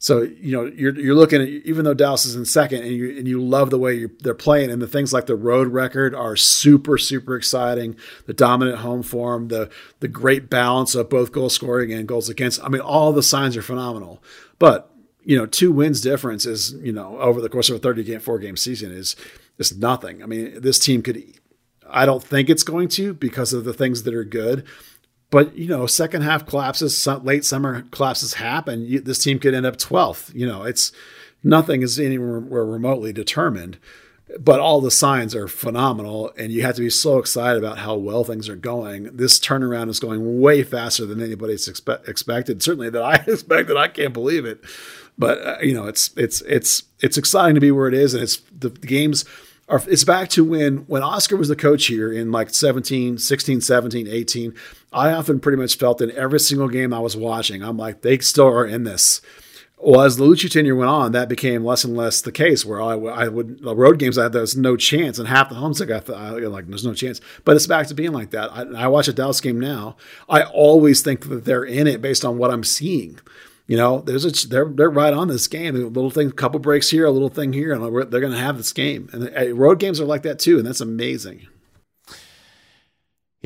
So 0.06 0.22
you 0.22 0.52
know 0.52 0.66
you're 0.66 0.96
you're 0.96 1.16
looking 1.16 1.42
at 1.42 1.48
even 1.48 1.84
though 1.84 1.92
Dallas 1.92 2.26
is 2.26 2.36
in 2.36 2.44
second 2.44 2.84
and 2.84 2.92
you 2.92 3.18
and 3.18 3.26
you 3.26 3.42
love 3.42 3.70
the 3.70 3.78
way 3.78 4.06
they're 4.20 4.34
playing 4.34 4.70
and 4.70 4.80
the 4.80 4.86
things 4.86 5.12
like 5.12 5.26
the 5.26 5.34
road 5.34 5.66
record 5.66 6.14
are 6.14 6.36
super 6.36 6.96
super 6.96 7.34
exciting. 7.34 7.96
The 8.26 8.32
dominant 8.32 8.78
home 8.78 9.02
form, 9.02 9.48
the 9.48 9.68
the 9.98 10.06
great 10.06 10.48
balance 10.48 10.94
of 10.94 11.10
both 11.10 11.32
goal 11.32 11.50
scoring 11.50 11.92
and 11.92 12.06
goals 12.06 12.28
against. 12.28 12.62
I 12.62 12.68
mean, 12.68 12.82
all 12.82 13.12
the 13.12 13.20
signs 13.20 13.56
are 13.56 13.62
phenomenal. 13.62 14.22
But 14.60 14.88
you 15.24 15.36
know, 15.36 15.44
two 15.44 15.72
wins 15.72 16.00
difference 16.02 16.46
is 16.46 16.74
you 16.74 16.92
know 16.92 17.18
over 17.18 17.40
the 17.40 17.48
course 17.48 17.68
of 17.68 17.74
a 17.74 17.80
thirty 17.80 18.04
game 18.04 18.20
four 18.20 18.38
game 18.38 18.56
season 18.56 18.92
is 18.92 19.16
is 19.58 19.76
nothing. 19.76 20.22
I 20.22 20.26
mean, 20.26 20.60
this 20.60 20.78
team 20.78 21.02
could. 21.02 21.20
I 21.90 22.06
don't 22.06 22.22
think 22.22 22.48
it's 22.48 22.62
going 22.62 22.86
to 22.90 23.12
because 23.12 23.52
of 23.52 23.64
the 23.64 23.74
things 23.74 24.04
that 24.04 24.14
are 24.14 24.22
good. 24.22 24.66
But 25.30 25.56
you 25.56 25.68
know, 25.68 25.86
second 25.86 26.22
half 26.22 26.46
collapses, 26.46 27.06
late 27.06 27.44
summer 27.44 27.82
collapses 27.90 28.34
happen. 28.34 28.82
You, 28.82 29.00
this 29.00 29.22
team 29.22 29.38
could 29.38 29.54
end 29.54 29.66
up 29.66 29.76
12th. 29.76 30.34
You 30.34 30.46
know, 30.46 30.62
it's 30.62 30.92
nothing 31.42 31.82
is 31.82 31.98
anywhere 31.98 32.40
remotely 32.40 33.12
determined, 33.12 33.78
but 34.38 34.60
all 34.60 34.80
the 34.80 34.90
signs 34.90 35.34
are 35.34 35.48
phenomenal, 35.48 36.32
and 36.38 36.52
you 36.52 36.62
have 36.62 36.76
to 36.76 36.82
be 36.82 36.90
so 36.90 37.18
excited 37.18 37.62
about 37.62 37.78
how 37.78 37.96
well 37.96 38.22
things 38.22 38.48
are 38.48 38.56
going. 38.56 39.16
This 39.16 39.38
turnaround 39.40 39.88
is 39.88 39.98
going 39.98 40.40
way 40.40 40.62
faster 40.62 41.06
than 41.06 41.20
anybody's 41.20 41.68
expe- 41.68 42.08
expected. 42.08 42.62
Certainly, 42.62 42.90
that 42.90 43.02
I 43.02 43.14
expected. 43.26 43.76
I 43.76 43.88
can't 43.88 44.14
believe 44.14 44.44
it, 44.44 44.60
but 45.18 45.44
uh, 45.44 45.58
you 45.60 45.74
know, 45.74 45.86
it's 45.86 46.10
it's 46.16 46.40
it's 46.42 46.84
it's 47.00 47.18
exciting 47.18 47.56
to 47.56 47.60
be 47.60 47.72
where 47.72 47.88
it 47.88 47.94
is, 47.94 48.14
and 48.14 48.22
it's 48.22 48.36
the, 48.56 48.68
the 48.68 48.86
games 48.86 49.24
it's 49.68 50.04
back 50.04 50.28
to 50.30 50.44
when 50.44 50.78
when 50.86 51.02
Oscar 51.02 51.36
was 51.36 51.48
the 51.48 51.56
coach 51.56 51.86
here 51.86 52.12
in 52.12 52.30
like 52.30 52.50
17, 52.50 53.18
16, 53.18 53.60
17, 53.60 54.08
18. 54.08 54.54
I 54.92 55.12
often 55.12 55.40
pretty 55.40 55.58
much 55.58 55.76
felt 55.76 56.00
in 56.00 56.10
every 56.12 56.40
single 56.40 56.68
game 56.68 56.94
I 56.94 57.00
was 57.00 57.16
watching, 57.16 57.62
I'm 57.62 57.76
like, 57.76 58.02
they 58.02 58.18
still 58.18 58.48
are 58.48 58.66
in 58.66 58.84
this. 58.84 59.20
Well, 59.78 60.00
as 60.00 60.16
the 60.16 60.24
Luchi 60.24 60.50
tenure 60.50 60.74
went 60.74 60.88
on, 60.88 61.12
that 61.12 61.28
became 61.28 61.62
less 61.62 61.84
and 61.84 61.94
less 61.94 62.22
the 62.22 62.32
case. 62.32 62.64
Where 62.64 62.80
I, 62.80 62.94
I 62.94 63.28
would 63.28 63.60
the 63.60 63.76
road 63.76 63.98
games, 63.98 64.16
I 64.16 64.24
had 64.24 64.32
there 64.32 64.40
was 64.40 64.56
no 64.56 64.76
chance, 64.76 65.18
and 65.18 65.28
half 65.28 65.50
the 65.50 65.56
homes 65.56 65.82
I 65.82 65.84
got, 65.84 66.08
I, 66.08 66.30
like 66.30 66.66
there's 66.66 66.84
no 66.84 66.94
chance. 66.94 67.20
But 67.44 67.56
it's 67.56 67.66
back 67.66 67.86
to 67.88 67.94
being 67.94 68.12
like 68.12 68.30
that. 68.30 68.50
I, 68.52 68.84
I 68.84 68.86
watch 68.88 69.08
a 69.08 69.12
Dallas 69.12 69.40
game 69.40 69.60
now. 69.60 69.96
I 70.28 70.44
always 70.44 71.02
think 71.02 71.28
that 71.28 71.44
they're 71.44 71.64
in 71.64 71.86
it 71.86 72.00
based 72.00 72.24
on 72.24 72.38
what 72.38 72.50
I'm 72.50 72.64
seeing. 72.64 73.20
You 73.66 73.76
know, 73.76 74.00
there's 74.00 74.24
a 74.24 74.48
they're 74.48 74.68
they're 74.68 74.90
right 74.90 75.12
on 75.12 75.28
this 75.28 75.48
game. 75.48 75.74
A 75.74 75.78
little 75.78 76.10
thing, 76.10 76.30
couple 76.30 76.60
breaks 76.60 76.90
here, 76.90 77.04
a 77.04 77.10
little 77.10 77.28
thing 77.28 77.52
here, 77.52 77.72
and 77.72 77.82
they're 77.82 78.20
going 78.20 78.32
to 78.32 78.38
have 78.38 78.58
this 78.58 78.72
game. 78.72 79.08
And 79.12 79.28
uh, 79.36 79.54
road 79.54 79.80
games 79.80 80.00
are 80.00 80.04
like 80.04 80.22
that 80.22 80.38
too, 80.38 80.58
and 80.58 80.66
that's 80.66 80.80
amazing. 80.80 81.48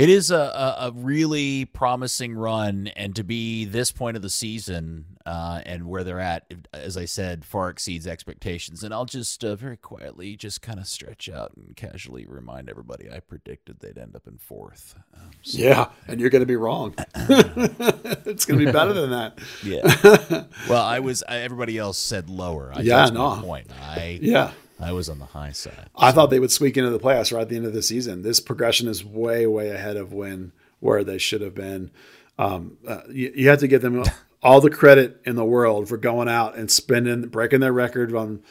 It 0.01 0.09
is 0.09 0.31
a, 0.31 0.77
a, 0.79 0.93
really 0.95 1.67
promising 1.67 2.35
run, 2.35 2.87
and 2.97 3.15
to 3.17 3.23
be 3.23 3.67
this 3.67 3.93
point 3.93 4.17
of 4.17 4.23
the 4.23 4.31
season 4.31 5.05
uh, 5.27 5.61
and 5.67 5.87
where 5.89 6.05
they're 6.05 6.19
at, 6.19 6.51
as 6.73 6.97
I 6.97 7.05
said, 7.05 7.45
far 7.45 7.69
exceeds 7.69 8.07
expectations. 8.07 8.83
And 8.83 8.95
I'll 8.95 9.05
just 9.05 9.45
uh, 9.45 9.57
very 9.57 9.77
quietly 9.77 10.37
just 10.37 10.63
kind 10.63 10.79
of 10.79 10.87
stretch 10.87 11.29
out 11.29 11.53
and 11.55 11.77
casually 11.77 12.25
remind 12.25 12.71
everybody 12.71 13.11
I 13.11 13.21
predicted 13.21 13.81
they'd 13.81 13.99
end 13.99 14.17
up 14.17 14.27
in 14.27 14.39
fourth. 14.39 14.95
Um, 15.15 15.33
so, 15.43 15.59
yeah, 15.59 15.91
and 16.09 16.19
you're 16.19 16.31
going 16.31 16.41
to 16.41 16.47
be 16.47 16.57
wrong. 16.57 16.95
it's 17.15 18.47
going 18.47 18.59
to 18.59 18.65
be 18.65 18.73
better 18.73 18.95
than 18.95 19.11
that. 19.11 19.39
yeah. 19.63 20.45
Well, 20.67 20.83
I 20.83 21.01
was. 21.01 21.23
I, 21.29 21.41
everybody 21.41 21.77
else 21.77 21.99
said 21.99 22.31
lower. 22.31 22.73
I, 22.75 22.81
yeah, 22.81 23.05
no 23.11 23.39
point. 23.43 23.67
I 23.83 24.19
yeah. 24.23 24.53
I 24.81 24.93
was 24.93 25.09
on 25.09 25.19
the 25.19 25.27
high 25.27 25.53
side. 25.53 25.75
So. 25.77 25.91
I 25.97 26.13
thought 26.13 26.31
they 26.31 26.41
would 26.41 26.51
squeak 26.51 26.77
into 26.77 26.91
the 26.91 26.99
playoffs 26.99 27.33
right 27.33 27.43
at 27.43 27.49
the 27.49 27.57
end 27.57 27.67
of 27.67 27.73
the 27.73 27.83
season. 27.83 28.23
This 28.23 28.41
progression 28.41 28.89
is 28.89 29.05
way, 29.05 29.47
way 29.47 29.71
ahead 29.71 29.97
of 29.97 30.13
when 30.13 30.53
where 30.81 31.05
they 31.05 31.19
should 31.19 31.43
have 31.43 31.55
been. 31.55 31.91
Um, 32.39 32.79
uh, 32.87 33.03
you, 33.11 33.33
you 33.35 33.49
have 33.51 33.61
to 33.61 33.69
give 33.69 33.83
them 33.83 34.03
all 34.43 34.61
the 34.61 34.71
credit 34.71 35.21
in 35.25 35.37
the 35.37 35.45
world 35.45 35.89
for 35.89 35.97
going 35.97 36.29
out 36.29 36.57
and 36.57 36.71
spending, 36.71 37.29
breaking 37.29 37.61
their 37.61 37.73
record 37.73 38.15
on 38.15 38.43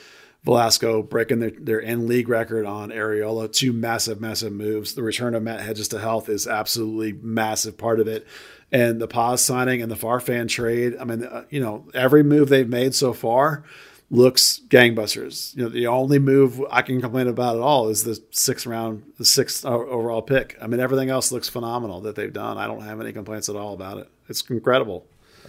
Velasco, 0.44 1.02
breaking 1.02 1.40
their, 1.40 1.52
their 1.52 1.80
in 1.80 2.08
league 2.08 2.30
record 2.30 2.66
on 2.66 2.90
Arriola. 2.90 3.52
Two 3.52 3.74
massive, 3.74 4.22
massive 4.22 4.54
moves. 4.54 4.94
The 4.94 5.04
return 5.04 5.36
of 5.36 5.44
Matt 5.44 5.62
Hedges 5.62 5.90
to 5.90 6.00
health 6.00 6.30
is 6.30 6.48
absolutely 6.48 7.14
massive 7.14 7.78
part 7.78 8.00
of 8.00 8.08
it. 8.08 8.26
And 8.72 9.02
the 9.02 9.08
Paes 9.08 9.40
signing 9.40 9.82
and 9.82 9.92
the 9.92 9.96
Farfan 9.96 10.48
trade. 10.48 10.96
I 11.00 11.04
mean, 11.04 11.24
uh, 11.24 11.46
you 11.50 11.60
know, 11.60 11.88
every 11.94 12.24
move 12.24 12.50
they've 12.50 12.70
made 12.70 12.94
so 12.94 13.14
far 13.14 13.64
looks 14.10 14.62
gangbusters. 14.68 15.56
You 15.56 15.64
know, 15.64 15.70
the 15.70 15.88
only 15.88 16.20
move 16.20 16.62
I 16.70 16.82
can 16.82 17.02
complain 17.02 17.28
about 17.28 17.56
at 17.56 17.62
all 17.62 17.90
is 17.90 18.04
the 18.04 18.22
sixth 18.32 18.66
round, 18.66 19.04
the 19.18 19.26
sixth 19.26 19.66
overall 19.66 20.22
pick. 20.22 20.58
I 20.62 20.68
mean, 20.68 20.80
everything 20.80 21.10
else 21.10 21.32
looks 21.32 21.50
phenomenal 21.50 22.02
that 22.02 22.16
they've 22.16 22.34
done. 22.34 22.58
I 22.58 22.68
don't 22.68 22.82
have 22.82 23.00
any 23.00 23.14
complaints 23.14 23.50
at 23.50 23.56
all 23.56 23.74
about 23.74 23.98
it. 24.00 24.10
It's 24.28 24.48
incredible. 24.50 25.06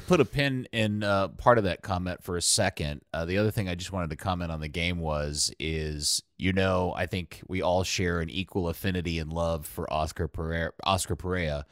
Put 0.07 0.21
a 0.21 0.25
pin 0.25 0.67
in 0.73 1.03
uh, 1.05 1.29
part 1.29 1.59
of 1.59 1.65
that 1.65 1.83
comment 1.83 2.23
for 2.23 2.37
a 2.37 2.43
second. 2.43 3.03
Uh, 3.15 3.25
the 3.25 3.39
other 3.39 3.51
thing 3.51 3.69
I 3.69 3.75
just 3.75 3.93
wanted 3.93 4.11
to 4.11 4.17
comment 4.17 4.51
on 4.51 4.61
the 4.61 4.69
game 4.69 4.99
was 4.99 5.53
is 5.59 6.23
you 6.37 6.53
know 6.53 6.93
I 6.97 7.07
think 7.07 7.41
we 7.47 7.63
all 7.63 7.85
share 7.85 8.21
an 8.21 8.31
equal 8.31 8.69
affinity 8.69 9.19
and 9.19 9.33
love 9.33 9.67
for 9.67 9.93
Oscar 9.93 10.29
Pareja. 10.29 10.71
Oscar 10.85 11.17
Pareja. 11.17 11.65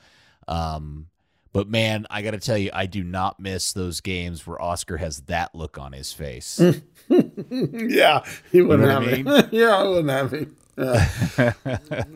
Um, 0.46 1.06
but 1.52 1.68
man, 1.68 2.06
I 2.10 2.22
got 2.22 2.32
to 2.32 2.38
tell 2.38 2.58
you, 2.58 2.70
I 2.72 2.86
do 2.86 3.02
not 3.02 3.40
miss 3.40 3.72
those 3.72 4.00
games 4.00 4.46
where 4.46 4.60
Oscar 4.60 4.96
has 4.98 5.20
that 5.22 5.54
look 5.54 5.78
on 5.78 5.92
his 5.92 6.12
face. 6.12 6.60
yeah, 7.08 8.24
he 8.52 8.62
wouldn't 8.62 8.88
have 8.88 9.02
I 9.02 9.06
mean? 9.06 9.24
me. 9.24 9.42
yeah, 9.52 9.76
I 9.76 9.82
wouldn't 9.84 10.10
have 10.10 10.32
me. 10.32 10.46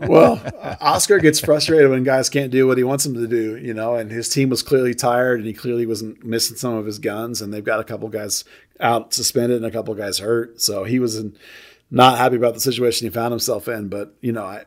well, 0.07 0.41
Oscar 0.81 1.19
gets 1.19 1.41
frustrated 1.41 1.91
when 1.91 2.05
guys 2.05 2.29
can't 2.29 2.53
do 2.53 2.67
what 2.67 2.79
he 2.79 2.85
wants 2.85 3.03
them 3.05 3.15
to 3.15 3.27
do, 3.27 3.57
you 3.57 3.75
know, 3.75 3.97
and 3.97 4.11
his 4.11 4.29
team 4.29 4.51
was 4.51 4.63
clearly 4.63 4.95
tired 4.95 5.41
and 5.41 5.47
he 5.47 5.53
clearly 5.53 5.85
wasn't 5.85 6.25
missing 6.25 6.57
some 6.57 6.75
of 6.75 6.87
his 6.87 7.01
guns 7.01 7.43
and 7.43 7.53
they've 7.53 7.65
got 7.65 7.81
a 7.81 7.85
couple 7.85 8.09
guys 8.09 8.45
out 8.79 9.13
suspended 9.13 9.57
and 9.57 9.67
a 9.67 9.71
couple 9.71 9.95
guys 9.95 10.19
hurt. 10.19 10.61
So 10.61 10.85
he 10.85 11.01
was 11.01 11.17
in, 11.17 11.37
not 11.91 12.19
happy 12.19 12.37
about 12.37 12.55
the 12.55 12.61
situation 12.61 13.07
he 13.07 13.11
found 13.11 13.33
himself 13.33 13.67
in, 13.67 13.89
but 13.89 14.15
you 14.21 14.33
know, 14.33 14.45
I 14.45 14.65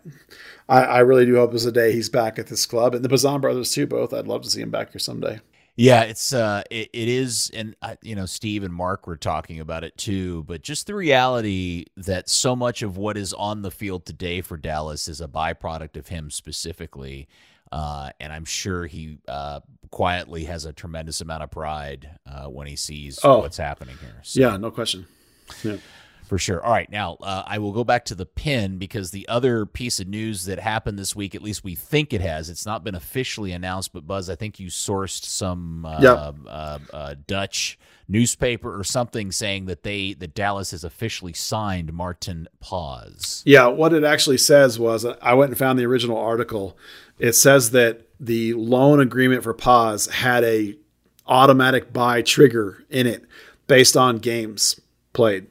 I, 0.67 0.83
I 0.83 0.99
really 0.99 1.25
do 1.25 1.35
hope 1.35 1.51
there's 1.51 1.65
a 1.65 1.71
day 1.71 1.91
he's 1.91 2.09
back 2.09 2.39
at 2.39 2.47
this 2.47 2.65
club, 2.65 2.95
and 2.95 3.03
the 3.03 3.09
Bazan 3.09 3.41
brothers 3.41 3.71
too. 3.71 3.87
Both, 3.87 4.13
I'd 4.13 4.27
love 4.27 4.41
to 4.43 4.49
see 4.49 4.61
him 4.61 4.71
back 4.71 4.91
here 4.91 4.99
someday. 4.99 5.39
Yeah, 5.77 6.03
it's 6.03 6.33
uh, 6.33 6.63
it, 6.71 6.89
it 6.93 7.07
is, 7.07 7.51
and 7.53 7.75
you 8.01 8.15
know, 8.15 8.25
Steve 8.25 8.63
and 8.63 8.73
Mark 8.73 9.07
were 9.07 9.17
talking 9.17 9.59
about 9.59 9.83
it 9.83 9.97
too. 9.97 10.43
But 10.43 10.61
just 10.61 10.87
the 10.87 10.95
reality 10.95 11.85
that 11.97 12.29
so 12.29 12.55
much 12.55 12.81
of 12.81 12.97
what 12.97 13.17
is 13.17 13.33
on 13.33 13.61
the 13.61 13.71
field 13.71 14.05
today 14.05 14.41
for 14.41 14.57
Dallas 14.57 15.07
is 15.07 15.21
a 15.21 15.27
byproduct 15.27 15.97
of 15.97 16.07
him 16.07 16.31
specifically, 16.31 17.27
uh, 17.71 18.11
and 18.19 18.31
I'm 18.31 18.45
sure 18.45 18.85
he 18.85 19.17
uh, 19.27 19.59
quietly 19.91 20.45
has 20.45 20.65
a 20.65 20.73
tremendous 20.73 21.21
amount 21.21 21.43
of 21.43 21.51
pride 21.51 22.09
uh, 22.25 22.45
when 22.45 22.67
he 22.67 22.77
sees 22.77 23.19
oh, 23.23 23.39
what's 23.39 23.57
happening 23.57 23.97
here. 23.99 24.21
So. 24.23 24.39
Yeah, 24.39 24.57
no 24.57 24.71
question. 24.71 25.05
Yeah 25.63 25.77
for 26.25 26.37
sure. 26.37 26.63
All 26.63 26.71
right, 26.71 26.89
now 26.89 27.17
uh, 27.21 27.43
I 27.45 27.59
will 27.59 27.71
go 27.71 27.83
back 27.83 28.05
to 28.05 28.15
the 28.15 28.25
pin 28.25 28.77
because 28.77 29.11
the 29.11 29.27
other 29.27 29.65
piece 29.65 29.99
of 29.99 30.07
news 30.07 30.45
that 30.45 30.59
happened 30.59 30.97
this 30.97 31.15
week, 31.15 31.35
at 31.35 31.41
least 31.41 31.63
we 31.63 31.75
think 31.75 32.13
it 32.13 32.21
has, 32.21 32.49
it's 32.49 32.65
not 32.65 32.83
been 32.83 32.95
officially 32.95 33.51
announced, 33.51 33.93
but 33.93 34.07
Buzz, 34.07 34.29
I 34.29 34.35
think 34.35 34.59
you 34.59 34.67
sourced 34.67 35.23
some 35.23 35.85
uh, 35.85 35.99
yep. 36.01 36.35
uh, 36.47 36.79
uh 36.93 37.15
Dutch 37.27 37.77
newspaper 38.07 38.77
or 38.77 38.83
something 38.83 39.31
saying 39.31 39.65
that 39.65 39.83
they 39.83 40.13
that 40.13 40.33
Dallas 40.33 40.71
has 40.71 40.83
officially 40.83 41.33
signed 41.33 41.93
Martin 41.93 42.47
Paes. 42.61 43.41
Yeah, 43.45 43.67
what 43.67 43.93
it 43.93 44.03
actually 44.03 44.37
says 44.37 44.79
was 44.79 45.05
I 45.05 45.33
went 45.33 45.51
and 45.51 45.57
found 45.57 45.79
the 45.79 45.85
original 45.85 46.17
article. 46.17 46.77
It 47.17 47.33
says 47.33 47.71
that 47.71 48.01
the 48.19 48.53
loan 48.53 48.99
agreement 48.99 49.43
for 49.43 49.53
Paes 49.53 50.09
had 50.09 50.43
a 50.43 50.77
automatic 51.27 51.91
buy 51.91 52.21
trigger 52.21 52.83
in 52.89 53.07
it 53.07 53.25
based 53.67 53.97
on 53.97 54.17
games 54.17 54.79
played 55.13 55.47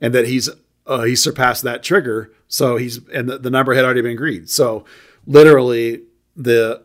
and 0.00 0.14
that 0.14 0.26
he's 0.26 0.48
uh, 0.86 1.02
he 1.02 1.14
surpassed 1.14 1.62
that 1.64 1.82
trigger. 1.82 2.32
So 2.48 2.76
he's 2.76 3.06
and 3.08 3.28
the, 3.28 3.38
the 3.38 3.50
number 3.50 3.74
had 3.74 3.84
already 3.84 4.02
been 4.02 4.12
agreed. 4.12 4.48
So 4.48 4.84
literally 5.26 6.02
the 6.36 6.82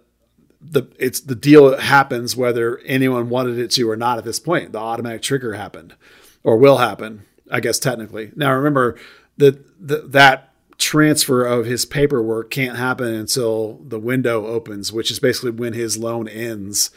the 0.62 0.84
it's 0.98 1.20
the 1.20 1.36
deal 1.36 1.78
happens 1.78 2.36
whether 2.36 2.80
anyone 2.80 3.30
wanted 3.30 3.60
it 3.60 3.72
to 3.72 3.90
or 3.90 3.96
not 3.96 4.18
at 4.18 4.24
this 4.24 4.40
point. 4.40 4.72
The 4.72 4.80
automatic 4.80 5.22
trigger 5.22 5.54
happened 5.54 5.96
or 6.44 6.58
will 6.58 6.78
happen, 6.78 7.26
I 7.50 7.60
guess 7.60 7.80
technically. 7.80 8.32
Now 8.36 8.54
remember 8.54 8.98
that 9.38 10.12
that 10.12 10.54
transfer 10.78 11.46
of 11.46 11.66
his 11.66 11.86
paperwork 11.86 12.50
can't 12.50 12.78
happen 12.78 13.14
until 13.14 13.80
the 13.88 14.00
window 14.00 14.46
opens, 14.46 14.92
which 14.92 15.12
is 15.12 15.20
basically 15.20 15.52
when 15.52 15.74
his 15.74 15.98
loan 15.98 16.28
ends. 16.28 16.92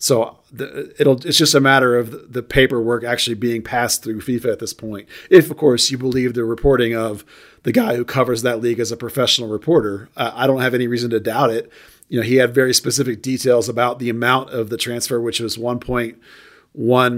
So 0.00 0.38
the, 0.50 0.94
it'll 0.98 1.24
it's 1.26 1.36
just 1.36 1.54
a 1.54 1.60
matter 1.60 1.96
of 1.96 2.32
the 2.32 2.42
paperwork 2.42 3.04
actually 3.04 3.34
being 3.34 3.62
passed 3.62 4.02
through 4.02 4.22
FIFA 4.22 4.52
at 4.52 4.58
this 4.58 4.72
point. 4.72 5.06
If 5.28 5.50
of 5.50 5.58
course 5.58 5.90
you 5.90 5.98
believe 5.98 6.32
the 6.32 6.42
reporting 6.42 6.96
of 6.96 7.22
the 7.64 7.70
guy 7.70 7.96
who 7.96 8.04
covers 8.06 8.40
that 8.40 8.62
league 8.62 8.80
as 8.80 8.90
a 8.90 8.96
professional 8.96 9.50
reporter, 9.50 10.08
uh, 10.16 10.32
I 10.34 10.46
don't 10.46 10.62
have 10.62 10.72
any 10.72 10.88
reason 10.88 11.10
to 11.10 11.20
doubt 11.20 11.50
it. 11.50 11.70
You 12.08 12.18
know, 12.18 12.26
he 12.26 12.36
had 12.36 12.54
very 12.54 12.72
specific 12.72 13.20
details 13.20 13.68
about 13.68 13.98
the 13.98 14.08
amount 14.08 14.50
of 14.50 14.70
the 14.70 14.78
transfer, 14.78 15.20
which 15.20 15.38
was 15.38 15.58
1.1 15.58 16.16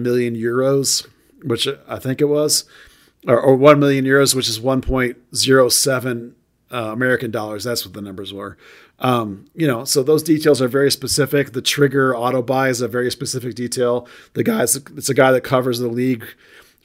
million 0.03 0.35
euros, 0.37 1.07
which 1.45 1.69
I 1.87 1.99
think 2.01 2.21
it 2.21 2.27
was, 2.27 2.65
or, 3.29 3.41
or 3.41 3.55
1 3.55 3.79
million 3.79 4.05
euros, 4.05 4.35
which 4.35 4.49
is 4.49 4.59
1.07 4.59 6.33
uh, 6.73 6.77
American 6.77 7.31
dollars. 7.31 7.63
That's 7.65 7.85
what 7.85 7.95
the 7.95 8.03
numbers 8.03 8.33
were. 8.33 8.59
Um, 9.03 9.47
you 9.55 9.67
know, 9.67 9.85
so 9.85 10.05
those 10.05 10.23
details 10.23 10.63
are 10.63 10.69
very 10.69 10.91
specific. 10.91 11.53
The 11.53 11.61
trigger 11.61 12.17
auto 12.17 12.41
buy 12.41 12.69
is 12.69 12.81
a 12.81 12.87
very 12.87 13.11
specific 13.11 13.57
detail. 13.57 14.07
The 14.35 14.45
guy's 14.45 14.77
it's 14.77 15.09
a 15.09 15.15
guy 15.15 15.33
that 15.33 15.43
covers 15.43 15.81
the 15.81 15.89
league 15.89 16.25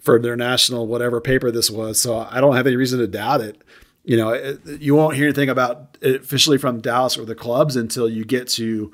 for 0.01 0.19
their 0.19 0.35
national 0.35 0.87
whatever 0.87 1.21
paper 1.21 1.51
this 1.51 1.69
was. 1.69 2.01
So 2.01 2.27
I 2.29 2.41
don't 2.41 2.55
have 2.55 2.65
any 2.65 2.75
reason 2.75 2.99
to 2.99 3.07
doubt 3.07 3.41
it. 3.41 3.63
You 4.03 4.17
know, 4.17 4.29
it, 4.29 4.61
you 4.81 4.95
won't 4.95 5.15
hear 5.15 5.25
anything 5.25 5.49
about 5.49 5.97
it 6.01 6.21
officially 6.21 6.57
from 6.57 6.81
Dallas 6.81 7.19
or 7.19 7.25
the 7.25 7.35
clubs 7.35 7.75
until 7.75 8.09
you 8.09 8.25
get 8.25 8.47
to 8.49 8.91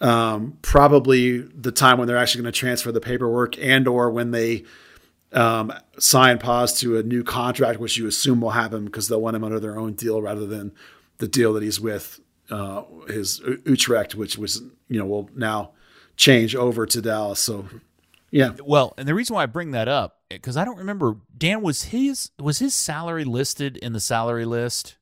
um, 0.00 0.56
probably 0.62 1.38
the 1.38 1.72
time 1.72 1.98
when 1.98 2.06
they're 2.06 2.18
actually 2.18 2.42
going 2.42 2.52
to 2.52 2.58
transfer 2.58 2.92
the 2.92 3.00
paperwork 3.00 3.58
and 3.58 3.88
or 3.88 4.10
when 4.10 4.30
they 4.30 4.64
um, 5.32 5.72
sign 5.98 6.38
Paes 6.38 6.78
to 6.80 6.98
a 6.98 7.02
new 7.02 7.24
contract, 7.24 7.80
which 7.80 7.96
you 7.96 8.06
assume 8.06 8.40
will 8.40 8.50
happen 8.50 8.84
because 8.84 9.08
they'll 9.08 9.20
want 9.20 9.34
him 9.34 9.42
under 9.42 9.58
their 9.58 9.76
own 9.76 9.94
deal 9.94 10.22
rather 10.22 10.46
than 10.46 10.72
the 11.18 11.26
deal 11.26 11.52
that 11.54 11.62
he's 11.62 11.80
with 11.80 12.20
uh, 12.50 12.82
his 13.08 13.40
Utrecht, 13.64 14.14
which 14.14 14.38
was 14.38 14.62
you 14.88 14.98
know 14.98 15.06
will 15.06 15.30
now 15.34 15.72
change 16.16 16.54
over 16.54 16.86
to 16.86 17.00
Dallas. 17.00 17.40
So 17.40 17.66
yeah. 18.30 18.52
Well, 18.64 18.94
and 18.98 19.06
the 19.08 19.14
reason 19.14 19.34
why 19.34 19.44
I 19.44 19.46
bring 19.46 19.70
that 19.72 19.88
up 19.88 20.18
because 20.28 20.56
I 20.56 20.64
don't 20.64 20.78
remember 20.78 21.16
Dan 21.36 21.62
was 21.62 21.84
his 21.84 22.30
was 22.38 22.58
his 22.58 22.74
salary 22.74 23.24
listed 23.24 23.76
in 23.76 23.92
the 23.92 24.00
salary 24.00 24.44
list. 24.44 24.96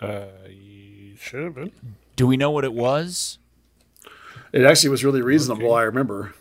Uh, 0.00 0.26
should 1.16 1.44
have 1.44 1.54
been. 1.54 1.72
Do 2.16 2.26
we 2.26 2.36
know 2.36 2.50
what 2.50 2.64
it 2.64 2.72
was? 2.72 3.38
It 4.52 4.64
actually 4.64 4.90
was 4.90 5.04
really 5.04 5.22
reasonable. 5.22 5.68
Okay. 5.68 5.80
I 5.80 5.82
remember. 5.82 6.34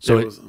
So 0.00 0.18
it, 0.18 0.24
was, 0.26 0.40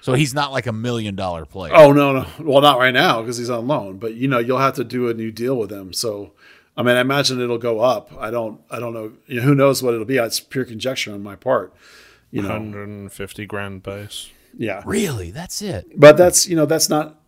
so 0.00 0.14
he's 0.14 0.32
not 0.32 0.52
like 0.52 0.66
a 0.66 0.72
million 0.72 1.14
dollar 1.14 1.44
player. 1.44 1.72
Oh 1.74 1.92
no, 1.92 2.12
no. 2.12 2.26
Well, 2.38 2.62
not 2.62 2.78
right 2.78 2.94
now 2.94 3.20
because 3.20 3.36
he's 3.36 3.50
on 3.50 3.66
loan. 3.66 3.98
But 3.98 4.14
you 4.14 4.28
know, 4.28 4.38
you'll 4.38 4.58
have 4.58 4.74
to 4.74 4.84
do 4.84 5.08
a 5.08 5.14
new 5.14 5.30
deal 5.30 5.56
with 5.56 5.70
him. 5.70 5.92
So 5.92 6.32
I 6.76 6.82
mean, 6.82 6.96
I 6.96 7.00
imagine 7.00 7.40
it'll 7.40 7.58
go 7.58 7.80
up. 7.80 8.12
I 8.18 8.30
don't. 8.30 8.60
I 8.70 8.78
don't 8.78 8.92
know. 8.92 9.12
You 9.26 9.36
know 9.36 9.42
who 9.42 9.54
knows 9.54 9.82
what 9.82 9.94
it'll 9.94 10.06
be? 10.06 10.18
It's 10.18 10.40
pure 10.40 10.64
conjecture 10.64 11.12
on 11.12 11.22
my 11.22 11.36
part. 11.36 11.74
You 12.30 12.42
know, 12.42 12.48
150 12.48 13.46
grand 13.46 13.82
base. 13.82 14.30
Yeah, 14.58 14.82
really, 14.84 15.30
that's 15.30 15.62
it. 15.62 15.98
But 15.98 16.16
that's 16.16 16.46
you 16.46 16.56
know 16.56 16.66
that's 16.66 16.88
not 16.88 17.20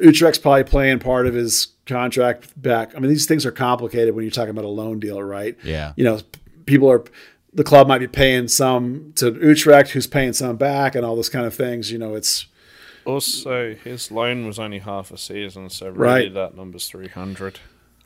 Utrecht's 0.00 0.38
probably 0.38 0.64
playing 0.64 0.98
part 1.00 1.26
of 1.26 1.34
his 1.34 1.68
contract 1.86 2.60
back. 2.60 2.94
I 2.94 3.00
mean, 3.00 3.08
these 3.08 3.26
things 3.26 3.44
are 3.46 3.52
complicated 3.52 4.14
when 4.14 4.24
you're 4.24 4.30
talking 4.30 4.50
about 4.50 4.64
a 4.64 4.68
loan 4.68 5.00
deal, 5.00 5.22
right? 5.22 5.56
Yeah. 5.62 5.92
You 5.96 6.04
know, 6.04 6.20
people 6.66 6.90
are 6.90 7.04
the 7.52 7.64
club 7.64 7.88
might 7.88 7.98
be 7.98 8.06
paying 8.06 8.48
some 8.48 9.12
to 9.16 9.32
Utrecht, 9.32 9.90
who's 9.90 10.06
paying 10.06 10.32
some 10.32 10.56
back, 10.56 10.94
and 10.94 11.04
all 11.04 11.16
those 11.16 11.28
kind 11.28 11.46
of 11.46 11.54
things. 11.54 11.90
You 11.90 11.98
know, 11.98 12.14
it's 12.14 12.46
also 13.04 13.74
his 13.74 14.10
loan 14.10 14.46
was 14.46 14.58
only 14.58 14.78
half 14.78 15.10
a 15.10 15.18
season, 15.18 15.70
so 15.70 15.88
really 15.88 16.24
right. 16.24 16.34
that 16.34 16.56
number's 16.56 16.88
300. 16.88 17.58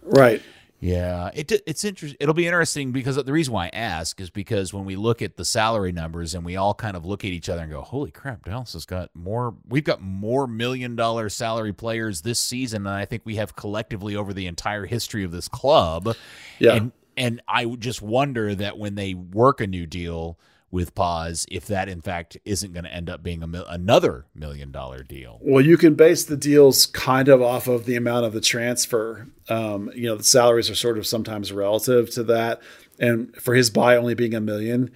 Right. 0.03 0.43
Yeah, 0.83 1.30
it 1.33 1.53
it's 1.64 1.85
interesting. 1.85 2.16
It'll 2.18 2.35
be 2.35 2.45
interesting 2.45 2.91
because 2.91 3.14
the 3.14 3.33
reason 3.33 3.55
why 3.55 3.66
I 3.66 3.70
ask 3.72 4.20
is 4.20 4.30
because 4.30 4.74
when 4.74 4.85
we 4.85 4.97
look 4.97 5.22
at 5.22 5.37
the 5.37 5.45
salary 5.45 5.93
numbers 5.93 6.35
and 6.35 6.45
we 6.45 6.57
all 6.57 6.74
kind 6.74 6.97
of 6.97 7.07
look 7.07 7.24
at 7.24 7.30
each 7.30 7.49
other 7.49 7.62
and 7.62 7.70
go, 7.70 7.83
"Holy 7.83 8.11
crap, 8.11 8.47
Dallas 8.47 8.72
has 8.72 8.85
got 8.85 9.09
more. 9.14 9.55
We've 9.68 9.85
got 9.85 10.01
more 10.03 10.49
million 10.49 10.97
dollar 10.97 11.28
salary 11.28 11.72
players 11.72 12.22
this 12.22 12.41
season 12.41 12.83
than 12.83 12.95
I 12.95 13.05
think 13.05 13.22
we 13.24 13.37
have 13.37 13.55
collectively 13.55 14.16
over 14.16 14.33
the 14.33 14.49
entire 14.49 14.85
history 14.85 15.22
of 15.22 15.30
this 15.30 15.47
club." 15.47 16.16
Yeah. 16.59 16.74
and 16.74 16.93
and 17.16 17.43
I 17.47 17.64
just 17.66 18.03
wonder 18.03 18.53
that 18.53 18.76
when 18.76 18.97
they 18.97 19.14
work 19.14 19.61
a 19.61 19.68
new 19.68 19.87
deal 19.87 20.37
with 20.73 20.95
Paes, 20.95 21.45
if 21.51 21.66
that 21.66 21.89
in 21.89 22.01
fact 22.01 22.39
isn't 22.45 22.73
going 22.73 22.85
to 22.85 22.93
end 22.93 23.09
up 23.09 23.23
being 23.23 23.43
a 23.43 23.47
mil- 23.47 23.66
another 23.66 24.25
million 24.35 24.73
dollar 24.73 25.05
deal. 25.05 25.39
Well, 25.43 25.64
you 25.64 25.77
can 25.77 25.95
base 25.95 26.25
the 26.25 26.37
deals 26.37 26.87
kind 26.87 27.29
of 27.29 27.41
off 27.43 27.68
of 27.68 27.85
the 27.85 27.95
amount 27.95 28.25
of 28.25 28.33
the 28.33 28.41
transfer. 28.41 29.29
Um, 29.49 29.93
you 29.95 30.09
know, 30.09 30.16
the 30.16 30.25
salaries 30.25 30.70
are 30.70 30.75
sort 30.75 30.99
of 30.99 31.07
sometimes 31.07 31.53
relative 31.53 32.11
to 32.12 32.25
that. 32.25 32.61
And 32.99 33.37
for 33.37 33.55
his 33.55 33.68
buy 33.68 33.97
only 33.97 34.14
being 34.14 34.35
a 34.35 34.41
million, 34.41 34.91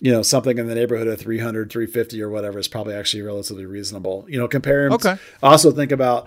you 0.00 0.10
know, 0.10 0.22
something 0.22 0.58
in 0.58 0.66
the 0.66 0.74
neighborhood 0.74 1.06
of 1.06 1.20
300, 1.20 1.70
350 1.70 2.20
or 2.22 2.28
whatever 2.28 2.58
is 2.58 2.68
probably 2.68 2.94
actually 2.94 3.22
relatively 3.22 3.66
reasonable. 3.66 4.26
You 4.28 4.38
know, 4.38 4.48
compare 4.48 4.86
him. 4.86 4.92
Okay. 4.94 5.16
Also 5.42 5.70
think 5.70 5.92
about 5.92 6.26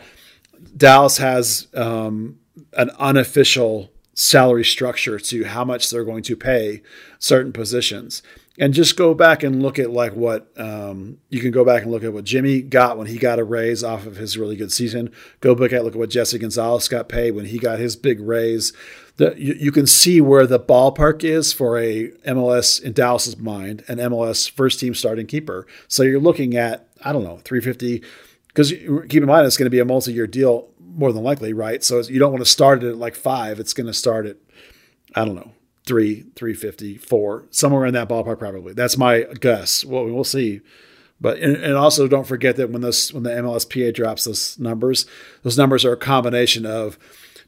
Dallas 0.78 1.18
has 1.18 1.68
um, 1.74 2.39
an 2.78 2.89
unofficial 2.99 3.91
salary 4.14 4.64
structure 4.64 5.20
to 5.20 5.43
how 5.43 5.66
much 5.66 5.89
they're 5.89 6.06
going 6.06 6.24
to 6.24 6.38
pay 6.38 6.82
certain 7.20 7.51
positions. 7.51 8.22
And 8.60 8.72
just 8.72 8.95
go 8.95 9.16
back 9.16 9.41
and 9.41 9.64
look 9.64 9.80
at 9.80 9.89
like 9.89 10.14
what 10.14 10.51
um, 10.58 11.18
you 11.30 11.41
can 11.41 11.49
go 11.49 11.66
back 11.66 11.82
and 11.82 11.91
look 11.91 12.04
at 12.04 12.14
what 12.14 12.24
Jimmy 12.24 12.62
got 12.62 12.99
when 12.99 13.08
he 13.08 13.18
got 13.18 13.39
a 13.39 13.43
raise 13.43 13.84
off 13.84 14.06
of 14.06 14.18
his 14.18 14.38
really 14.38 14.56
good 14.56 14.72
season. 14.72 15.12
Go 15.39 15.56
back 15.56 15.74
at 15.74 15.84
look 15.84 15.93
at 15.93 15.99
what 15.99 16.12
Jesse 16.12 16.38
Gonzalez 16.38 16.88
got 16.88 17.10
paid 17.10 17.32
when 17.32 17.45
he 17.45 17.58
got 17.58 17.80
his 17.80 17.95
big 17.95 18.20
raise. 18.20 18.72
The, 19.18 19.34
you, 19.38 19.56
you 19.56 19.72
can 19.72 19.88
see 19.88 20.22
where 20.22 20.45
the 20.45 20.60
ballpark 20.60 21.24
is 21.24 21.51
for 21.51 21.80
a 21.80 22.10
MLS 22.28 22.80
in 22.80 22.93
Dallas's 22.93 23.38
mind, 23.38 23.84
an 23.88 23.97
MLS 23.97 24.47
first 24.49 24.80
team 24.80 24.93
starting 24.93 25.26
keeper. 25.26 25.66
So 25.88 26.04
you're 26.04 26.20
looking 26.20 26.56
at 26.56 26.88
I 27.04 27.12
don't 27.12 27.24
know 27.24 27.39
350 27.43 28.04
because 28.49 28.70
keep 28.70 29.24
in 29.24 29.26
mind 29.26 29.47
it's 29.47 29.58
going 29.58 29.66
to 29.66 29.72
be 29.72 29.80
a 29.80 29.86
multi-year 29.86 30.28
deal 30.28 30.70
more 30.80 31.12
than 31.12 31.24
likely, 31.24 31.54
right? 31.54 31.84
So 31.84 32.01
you 32.01 32.20
don't 32.20 32.32
want 32.32 32.45
to 32.45 32.49
start 32.49 32.84
it 32.84 32.89
at 32.89 32.97
like 32.97 33.16
five. 33.16 33.60
It's 33.60 33.74
going 33.74 33.88
to 33.88 33.93
start 33.93 34.28
at 34.28 34.38
I 35.16 35.26
don't 35.26 35.36
know 35.36 35.54
three, 35.86 36.25
three 36.36 36.53
fifty, 36.53 36.97
four, 36.97 37.45
somewhere 37.51 37.86
in 37.86 37.93
that 37.93 38.09
ballpark 38.09 38.39
probably. 38.39 38.73
That's 38.73 38.97
my 38.97 39.23
guess. 39.39 39.84
Well, 39.84 40.05
we'll 40.05 40.23
see. 40.23 40.61
But 41.19 41.39
and, 41.39 41.55
and 41.55 41.75
also 41.75 42.07
don't 42.07 42.27
forget 42.27 42.57
that 42.57 42.69
when 42.69 42.81
those 42.81 43.13
when 43.13 43.23
the 43.23 43.29
MLSPA 43.29 43.93
drops 43.93 44.25
those 44.25 44.59
numbers, 44.59 45.05
those 45.43 45.57
numbers 45.57 45.86
are 45.86 45.93
a 45.93 45.97
combination 45.97 46.65
of 46.65 46.97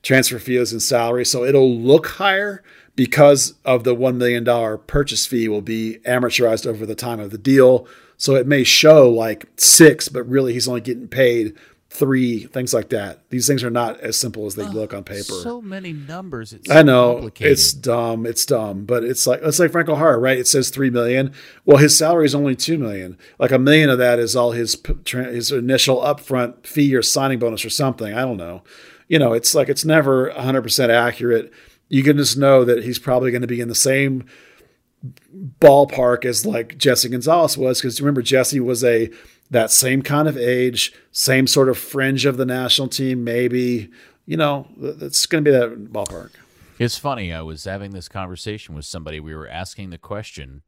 transfer 0.02 0.40
fees 0.40 0.72
and 0.72 0.82
salary. 0.82 1.26
So 1.26 1.44
it'll 1.44 1.76
look 1.76 2.08
higher 2.08 2.64
because 2.96 3.56
of 3.66 3.84
the 3.84 3.94
one 3.94 4.18
million 4.18 4.44
dollar 4.44 4.78
purchase 4.78 5.26
fee 5.26 5.50
will 5.50 5.62
be 5.62 6.00
amortized 6.06 6.66
over 6.66 6.86
the 6.86 6.96
time 6.96 7.20
of 7.20 7.32
the 7.32 7.38
deal. 7.38 7.88
So 8.18 8.36
it 8.36 8.48
may 8.48 8.64
show 8.64 9.10
like 9.10 9.46
six, 9.58 10.08
but 10.08 10.24
really 10.24 10.54
he's 10.54 10.68
only 10.68 10.82
getting 10.82 11.10
paid 11.10 11.54
three, 11.96 12.46
things 12.46 12.74
like 12.74 12.90
that. 12.90 13.30
These 13.30 13.48
things 13.48 13.64
are 13.64 13.70
not 13.70 14.00
as 14.02 14.18
simple 14.18 14.46
as 14.46 14.56
they 14.56 14.66
look 14.66 14.94
on 14.94 15.04
paper. 15.04 15.24
So 15.24 15.62
many 15.62 15.94
numbers. 15.94 16.54
It's 16.54 16.70
I 16.70 16.82
know 16.84 17.14
complicated. 17.14 17.52
it's 17.54 17.74
dumb. 17.74 18.26
It's 18.26 18.46
dumb, 18.46 18.86
but 18.86 19.04
it's 19.04 19.26
like 19.26 19.42
it's 19.44 19.60
like 19.60 19.72
Franco 19.72 19.96
Jara, 19.96 20.18
right? 20.18 20.38
It 20.38 20.48
says 20.48 20.70
three 20.70 20.90
million. 20.90 21.34
Well, 21.66 21.78
his 21.78 21.98
salary 21.98 22.26
is 22.26 22.36
only 22.36 22.56
two 22.56 22.78
million. 22.78 23.18
Like 23.40 23.52
a 23.52 23.60
million 23.60 23.90
of 23.90 23.98
that 23.98 24.20
is 24.20 24.36
all 24.36 24.52
his 24.52 24.78
his 25.08 25.52
initial 25.52 25.98
upfront 26.02 26.66
fee 26.68 26.94
or 26.96 27.02
signing 27.02 27.40
bonus 27.40 27.66
or 27.66 27.70
something. 27.70 28.14
I 28.14 28.22
don't 28.22 28.38
know. 28.38 28.64
You 29.08 29.20
know, 29.20 29.34
it's 29.34 29.56
like 29.56 29.70
it's 29.70 29.86
never 29.86 30.30
hundred 30.32 30.64
percent 30.64 30.92
accurate. 30.92 31.52
You 31.90 32.04
can 32.04 32.18
just 32.18 32.38
know 32.38 32.66
that 32.66 32.84
he's 32.84 33.00
probably 33.00 33.32
going 33.32 33.42
to 33.42 33.48
be 33.48 33.62
in 33.62 33.68
the 33.68 33.76
same 33.76 34.26
ballpark 35.60 36.26
as 36.26 36.46
like 36.46 36.78
Jesse 36.78 37.10
Gonzalez 37.10 37.58
was 37.58 37.80
because 37.80 38.02
remember 38.02 38.22
Jesse 38.22 38.60
was 38.60 38.84
a 38.84 39.10
that 39.50 39.72
same 39.72 40.02
kind 40.02 40.28
of 40.28 40.38
age, 40.38 40.94
same 41.12 41.48
sort 41.48 41.70
of 41.70 41.78
fringe 41.78 42.26
of 42.26 42.38
the 42.38 42.46
national 42.46 42.88
team, 42.88 43.24
maybe. 43.24 43.90
You 44.26 44.38
know, 44.38 44.68
it's 44.80 45.26
going 45.26 45.44
to 45.44 45.52
be 45.52 45.58
that 45.58 45.94
ballpark. 45.94 46.32
It's 46.80 46.98
funny. 46.98 47.32
I 47.32 47.42
was 47.42 47.64
having 47.64 47.92
this 47.92 48.10
conversation 48.10 48.76
with 48.76 48.86
somebody. 48.86 49.20
We 49.20 49.36
were 49.36 49.48
asking 49.48 49.92
the 49.92 49.98
question, 49.98 50.64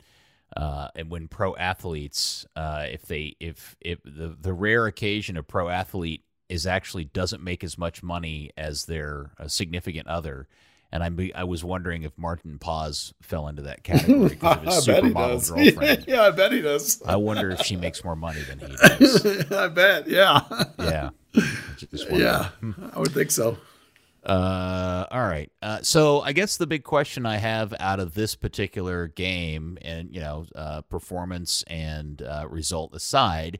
uh, 0.56 0.90
and 0.96 1.10
when 1.10 1.28
pro 1.28 1.56
athletes, 1.56 2.46
uh, 2.56 2.86
if 2.90 3.06
they, 3.08 3.36
if 3.40 3.76
if 3.82 4.00
the 4.04 4.38
the 4.40 4.54
rare 4.54 4.86
occasion 4.86 5.36
a 5.36 5.44
pro 5.44 5.68
athlete 5.70 6.24
is 6.48 6.66
actually 6.66 7.04
doesn't 7.06 7.44
make 7.44 7.64
as 7.64 7.78
much 7.78 8.02
money 8.02 8.52
as 8.56 8.86
their 8.86 9.32
significant 9.48 10.08
other, 10.08 10.48
and 10.92 11.04
I 11.04 11.32
I 11.36 11.44
was 11.44 11.64
wondering 11.64 12.04
if 12.04 12.18
Martin 12.18 12.58
Paes 12.60 13.14
fell 13.22 13.48
into 13.48 13.62
that 13.64 13.84
category 13.84 14.30
because 14.30 14.88
of 14.88 14.96
his 15.04 15.14
supermodel 15.14 15.56
girlfriend. 15.56 16.06
yeah, 16.08 16.22
I 16.22 16.32
bet 16.32 16.52
he 16.52 16.62
does. 16.62 17.02
I 17.06 17.16
wonder 17.18 17.50
if 17.52 17.62
she 17.62 17.76
makes 17.76 18.04
more 18.04 18.16
money 18.16 18.42
than 18.42 18.60
he 18.60 18.68
does. 18.98 19.52
I 19.52 19.68
bet. 19.68 20.08
Yeah. 20.08 20.42
Yeah. 20.80 21.10
Yeah. 22.10 22.50
I 22.94 23.00
would 23.00 23.12
think 23.12 23.32
so. 23.32 23.58
Uh, 24.26 25.06
all 25.10 25.26
right. 25.26 25.50
Uh, 25.62 25.80
so 25.82 26.20
I 26.22 26.34
guess 26.34 26.58
the 26.58 26.68
big 26.68 26.84
question 26.84 27.26
I 27.26 27.38
have 27.38 27.74
out 27.80 28.00
of 28.02 28.14
this 28.14 28.36
particular 28.36 29.08
game, 29.08 29.78
and 29.82 30.14
you 30.14 30.20
know, 30.20 30.46
uh, 30.54 30.82
performance 30.82 31.64
and 31.68 32.22
uh, 32.22 32.46
result 32.50 32.94
aside, 32.94 33.60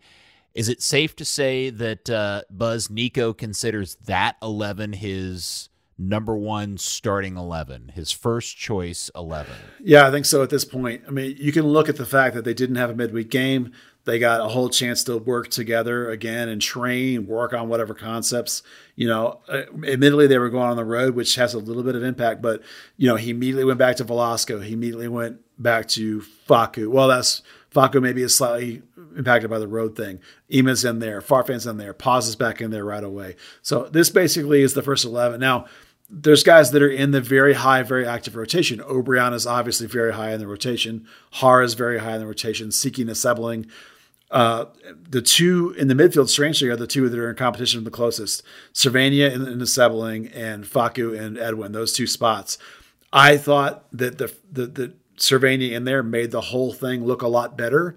is 0.54 0.68
it 0.68 0.82
safe 0.82 1.16
to 1.18 1.26
say 1.26 1.70
that 1.70 2.10
uh, 2.10 2.42
Buzz 2.50 2.90
Nico 2.90 3.32
considers 3.32 3.96
that 4.08 4.36
eleven 4.42 4.92
his 4.92 5.70
number 5.98 6.36
one 6.36 6.78
starting 6.78 7.38
eleven, 7.38 7.92
his 7.94 8.12
first 8.12 8.58
choice 8.58 9.10
eleven? 9.16 9.54
Yeah, 9.84 10.08
I 10.08 10.12
think 10.12 10.26
so 10.26 10.44
at 10.44 10.50
this 10.50 10.66
point. 10.66 11.04
I 11.08 11.12
mean, 11.12 11.36
you 11.40 11.52
can 11.52 11.64
look 11.64 11.90
at 11.90 11.98
the 11.98 12.06
fact 12.06 12.36
that 12.36 12.46
they 12.46 12.54
didn't 12.54 12.76
have 12.76 12.90
a 12.90 12.96
midweek 12.96 13.30
game. 13.30 13.72
They 14.08 14.20
got 14.20 14.40
a 14.40 14.48
whole 14.48 14.70
chance 14.70 15.04
to 15.04 15.18
work 15.18 15.50
together 15.50 16.10
again 16.10 16.48
and 16.48 16.62
train, 16.62 17.28
work 17.28 17.54
on 17.54 17.68
whatever 17.68 17.94
concepts. 17.94 18.64
You 18.96 19.10
know, 19.10 19.42
uh, 19.50 19.64
admittedly, 19.84 20.28
they 20.28 20.38
were 20.38 20.50
going 20.50 20.70
on 20.70 20.78
the 20.78 20.86
road, 20.86 21.14
which 21.14 21.36
has 21.36 21.54
a 21.54 21.60
little 21.60 21.84
bit 21.84 21.94
of 21.94 22.04
impact, 22.04 22.42
but, 22.42 22.62
you 22.96 23.10
know, 23.10 23.18
he 23.18 23.32
immediately 23.32 23.66
went 23.66 23.80
back 23.80 23.98
to 23.98 24.06
Velasco. 24.06 24.62
He 24.62 24.72
immediately 24.72 25.10
went 25.10 25.42
back 25.60 25.90
to 25.90 26.22
Faku. 26.22 26.90
Well, 26.90 27.10
that's 27.10 27.42
Faku 27.70 28.00
maybe 28.00 28.22
is 28.22 28.34
slightly 28.34 28.82
impacted 29.18 29.50
by 29.50 29.60
the 29.60 29.68
road 29.68 29.98
thing. 29.98 30.22
Ima's 30.48 30.86
in 30.86 31.00
there, 31.00 31.20
Farfan's 31.20 31.68
in 31.68 31.76
there, 31.76 31.94
Paes 31.94 32.30
is 32.30 32.38
back 32.38 32.62
in 32.62 32.72
there 32.72 32.86
right 32.86 33.04
away. 33.04 33.36
So 33.62 33.90
this 33.92 34.10
basically 34.10 34.62
is 34.62 34.74
the 34.74 34.82
first 34.82 35.04
11. 35.04 35.42
Now, 35.42 35.66
there's 36.10 36.44
guys 36.44 36.72
that 36.72 36.82
are 36.82 36.90
in 36.90 37.12
the 37.12 37.22
very 37.22 37.54
high, 37.54 37.84
very 37.84 38.06
active 38.06 38.36
rotation. 38.36 38.80
Obrian 38.80 39.34
is 39.34 39.46
obviously 39.46 39.88
very 39.88 40.14
high 40.14 40.32
in 40.32 40.40
the 40.40 40.48
rotation. 40.48 41.06
Har 41.34 41.62
is 41.62 41.74
very 41.74 42.00
high 42.00 42.14
in 42.14 42.20
the 42.20 42.28
rotation. 42.28 42.70
Siki 42.70 43.06
Nesebling. 43.06 43.70
Uh, 44.30 44.66
the 45.10 45.22
two 45.22 45.74
in 45.78 45.88
the 45.88 45.94
midfield, 45.94 46.30
strangely, 46.30 46.70
are 46.70 46.76
the 46.76 46.88
two 46.88 47.08
that 47.08 47.18
are 47.18 47.30
in 47.30 47.36
competition 47.36 47.84
the 47.84 47.92
closest. 47.92 48.44
Servania 48.74 49.34
in, 49.34 49.48
in 49.48 49.60
Nesebling 49.60 50.32
and 50.34 50.66
Faku 50.66 51.14
and 51.14 51.38
Edwin, 51.38 51.72
those 51.72 51.94
two 51.94 52.08
spots. 52.08 52.58
I 53.12 53.38
thought 53.38 53.86
that 53.94 54.18
the, 54.18 54.34
the, 54.52 54.66
the 54.68 54.94
Servania 55.18 55.72
in 55.72 55.86
there 55.86 56.04
made 56.04 56.32
the 56.32 56.42
whole 56.42 56.74
thing 56.74 57.06
look 57.06 57.22
a 57.22 57.28
lot 57.28 57.58
better. 57.58 57.96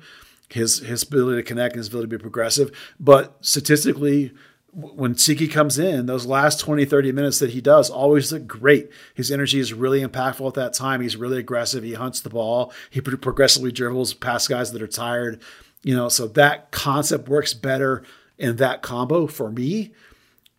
His, 0.49 0.79
his 0.79 1.05
ability 1.05 1.43
to 1.43 1.47
connect 1.47 1.75
and 1.75 1.79
his 1.79 1.89
ability 1.89 2.11
to 2.11 2.19
be 2.19 2.23
progressive. 2.23 2.77
But 2.99 3.37
statistically, 3.41 4.33
when 4.73 5.15
Siki 5.15 5.51
comes 5.51 5.79
in, 5.79 6.07
those 6.07 6.27
last 6.27 6.61
20, 6.61 6.85
30 6.85 7.13
minutes 7.13 7.39
that 7.41 7.51
he 7.51 7.61
does 7.61 7.91
always 7.91 8.33
look 8.33 8.47
great. 8.47 8.89
His 9.15 9.31
energy 9.31 9.59
is 9.59 9.73
really 9.73 10.01
impactful 10.01 10.47
at 10.47 10.55
that 10.55 10.75
time. 10.75 11.01
He's 11.01 11.17
really 11.17 11.39
aggressive. 11.39 11.83
He 11.83 11.95
hunts 11.95 12.21
the 12.21 12.31
ball. 12.31 12.73
He 12.89 13.01
progressively 13.01 13.73
dribbles 13.73 14.15
past 14.15 14.49
guys 14.49 14.73
that 14.73 14.83
are 14.83 14.87
tired. 14.87 15.41
You 15.83 15.97
know, 15.97 16.09
so 16.09 16.29
that 16.29 16.71
concept 16.71 17.29
works 17.29 17.55
better 17.55 18.05
in 18.39 18.57
that 18.57 18.83
combo 18.83 19.27
for 19.27 19.51
me. 19.51 19.93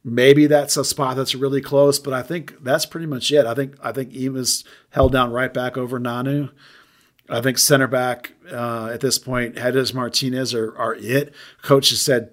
Maybe 0.04 0.48
that's 0.48 0.78
a 0.78 0.84
spot 0.84 1.16
that's 1.16 1.36
really 1.36 1.62
close, 1.62 2.00
but 2.00 2.14
I 2.14 2.24
think 2.24 2.56
that's 2.64 2.88
pretty 2.88 3.06
much 3.06 3.32
it. 3.32 3.46
I 3.46 3.54
think 3.54 3.76
I 3.84 3.92
think 3.92 4.16
Ima's 4.16 4.64
held 4.90 5.12
down 5.12 5.32
right 5.32 5.54
back 5.54 5.78
over 5.78 6.00
Nanu. 6.00 6.50
I 7.30 7.40
think 7.40 7.60
center 7.60 7.88
back 7.88 8.34
uh, 8.52 8.90
at 8.92 9.00
this 9.00 9.20
point, 9.20 9.58
Hedges 9.58 9.94
Martinez 9.94 10.54
are, 10.56 10.76
are 10.76 10.96
it. 10.96 11.34
Coach 11.62 11.92
has 11.92 12.02
said 12.02 12.32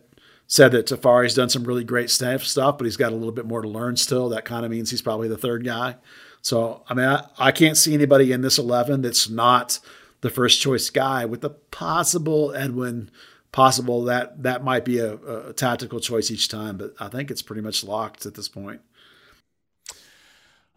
said 0.49 0.72
that 0.72 0.86
Tafari's 0.86 1.34
done 1.34 1.51
some 1.51 1.64
really 1.64 1.84
great 1.84 2.11
stuff, 2.11 2.49
but 2.57 2.80
he's 2.84 2.96
got 2.96 3.12
a 3.12 3.14
little 3.14 3.32
bit 3.32 3.46
more 3.46 3.61
to 3.61 3.68
learn 3.68 3.96
still. 3.96 4.30
That 4.30 4.46
kind 4.46 4.64
of 4.64 4.70
means 4.70 4.90
he's 4.90 5.03
probably 5.03 5.28
the 5.28 5.36
third 5.36 5.62
guy. 5.64 5.96
So, 6.40 6.82
I 6.88 6.94
mean, 6.94 7.07
I, 7.07 7.26
I 7.38 7.53
can't 7.53 7.76
see 7.76 7.92
anybody 7.92 8.32
in 8.32 8.40
this 8.40 8.59
11 8.59 9.03
that's 9.03 9.28
not 9.28 9.78
the 10.22 10.30
first 10.30 10.61
choice 10.61 10.88
guy 10.88 11.26
with 11.26 11.42
the 11.42 11.51
possible 11.51 12.55
Edwin, 12.55 13.11
possible 13.53 14.05
that 14.05 14.42
that 14.42 14.64
might 14.64 14.86
be 14.86 14.99
a, 14.99 15.16
a 15.16 15.53
tactical 15.53 16.01
choice 16.01 16.30
each 16.30 16.49
time, 16.49 16.78
but 16.78 16.94
I 16.99 17.09
think 17.09 17.30
it's 17.30 17.42
pretty 17.42 17.62
much 17.62 17.84
locked 17.84 18.24
at 18.24 18.34
this 18.34 18.49
point. 18.49 18.80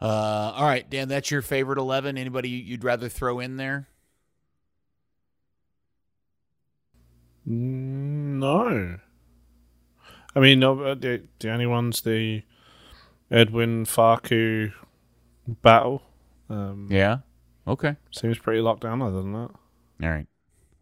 Uh, 0.02 0.52
all 0.56 0.66
right, 0.66 0.88
Dan, 0.90 1.08
that's 1.08 1.32
your 1.32 1.42
favorite 1.42 1.78
11. 1.78 2.18
Anybody 2.18 2.50
you'd 2.50 2.84
rather 2.84 3.08
throw 3.08 3.40
in 3.40 3.56
there? 3.56 3.88
No. 7.46 8.98
I 10.36 10.40
mean, 10.40 10.60
no, 10.60 10.80
uh, 10.82 10.96
the, 10.96 11.24
the 11.40 11.52
only 11.52 11.66
ones 11.66 12.02
the 12.02 12.44
Edwin 13.30 13.86
Faku 13.86 14.72
battle. 15.48 16.02
Um, 16.50 16.88
Yeah. 16.90 17.20
Okay. 17.68 17.96
Seems 18.12 18.38
pretty 18.38 18.62
locked 18.62 18.82
down 18.82 19.02
other 19.02 19.22
than 19.22 19.34
that. 19.34 19.50
All 20.04 20.10
right. 20.10 20.28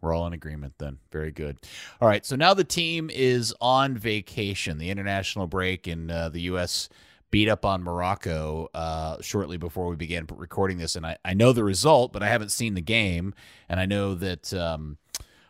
We're 0.00 0.14
all 0.14 0.26
in 0.26 0.32
agreement 0.32 0.74
then. 0.78 0.98
Very 1.12 1.30
good. 1.30 1.58
All 2.00 2.08
right. 2.08 2.24
So 2.24 2.34
now 2.34 2.54
the 2.54 2.64
team 2.64 3.10
is 3.12 3.54
on 3.60 3.98
vacation. 3.98 4.78
The 4.78 4.90
international 4.90 5.46
break 5.46 5.86
in 5.86 6.10
uh, 6.10 6.30
the 6.30 6.40
U.S. 6.42 6.88
beat 7.30 7.48
up 7.50 7.66
on 7.66 7.82
Morocco 7.82 8.68
uh, 8.72 9.18
shortly 9.20 9.58
before 9.58 9.88
we 9.88 9.96
began 9.96 10.26
recording 10.34 10.78
this. 10.78 10.96
And 10.96 11.04
I, 11.04 11.18
I 11.22 11.34
know 11.34 11.52
the 11.52 11.64
result, 11.64 12.14
but 12.14 12.22
I 12.22 12.28
haven't 12.28 12.50
seen 12.50 12.74
the 12.74 12.80
game. 12.80 13.34
And 13.68 13.78
I 13.78 13.86
know 13.86 14.14
that. 14.14 14.54
Um, 14.54 14.96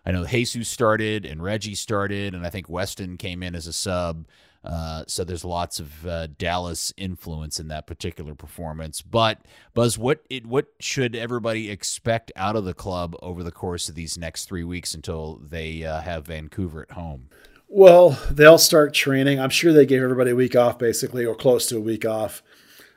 I 0.04 0.12
know 0.12 0.24
Jesus 0.24 0.68
started 0.68 1.26
and 1.26 1.42
Reggie 1.42 1.74
started, 1.74 2.34
and 2.34 2.46
I 2.46 2.50
think 2.50 2.68
Weston 2.68 3.16
came 3.16 3.42
in 3.42 3.54
as 3.54 3.66
a 3.66 3.72
sub. 3.72 4.26
Uh, 4.62 5.04
so 5.06 5.24
there's 5.24 5.44
lots 5.44 5.80
of 5.80 6.06
uh, 6.06 6.26
Dallas 6.38 6.92
influence 6.98 7.58
in 7.58 7.68
that 7.68 7.86
particular 7.86 8.34
performance. 8.34 9.00
But 9.00 9.40
Buzz, 9.72 9.96
what 9.96 10.20
it, 10.28 10.44
what 10.44 10.66
should 10.80 11.16
everybody 11.16 11.70
expect 11.70 12.30
out 12.36 12.56
of 12.56 12.66
the 12.66 12.74
club 12.74 13.16
over 13.22 13.42
the 13.42 13.52
course 13.52 13.88
of 13.88 13.94
these 13.94 14.18
next 14.18 14.44
three 14.44 14.64
weeks 14.64 14.92
until 14.92 15.40
they 15.42 15.84
uh, 15.84 16.02
have 16.02 16.26
Vancouver 16.26 16.82
at 16.82 16.90
home? 16.90 17.30
Well, 17.68 18.18
they'll 18.30 18.58
start 18.58 18.92
training. 18.92 19.40
I'm 19.40 19.48
sure 19.48 19.72
they 19.72 19.86
gave 19.86 20.02
everybody 20.02 20.32
a 20.32 20.36
week 20.36 20.56
off, 20.56 20.78
basically, 20.78 21.24
or 21.24 21.34
close 21.34 21.66
to 21.68 21.76
a 21.76 21.80
week 21.80 22.04
off. 22.04 22.42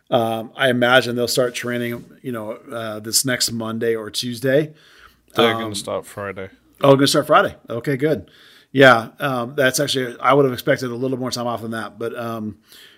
Um, 0.10 0.52
I 0.56 0.70
imagine 0.70 1.16
they'll 1.16 1.28
start 1.28 1.56
training, 1.56 2.04
you 2.22 2.32
know, 2.32 2.54
uh, 2.72 3.00
this 3.00 3.24
next 3.24 3.52
Monday 3.52 3.96
or 3.96 4.10
Tuesday. 4.10 4.74
They're 5.36 5.54
Um, 5.54 5.62
going 5.62 5.74
to 5.74 5.80
start 5.80 6.06
Friday. 6.06 6.50
Oh, 6.84 6.90
going 6.90 7.00
to 7.00 7.08
start 7.08 7.28
Friday. 7.28 7.56
Okay, 7.70 7.96
good. 7.96 8.30
Yeah, 8.74 9.10
um, 9.20 9.56
that's 9.56 9.80
actually 9.80 10.20
I 10.20 10.34
would 10.34 10.46
have 10.46 10.54
expected 10.54 10.92
a 10.92 10.96
little 10.96 11.18
more 11.18 11.32
time 11.32 11.48
off 11.48 11.62
than 11.62 11.72
that, 11.72 11.98
but 11.98 12.18
um, 12.18 12.58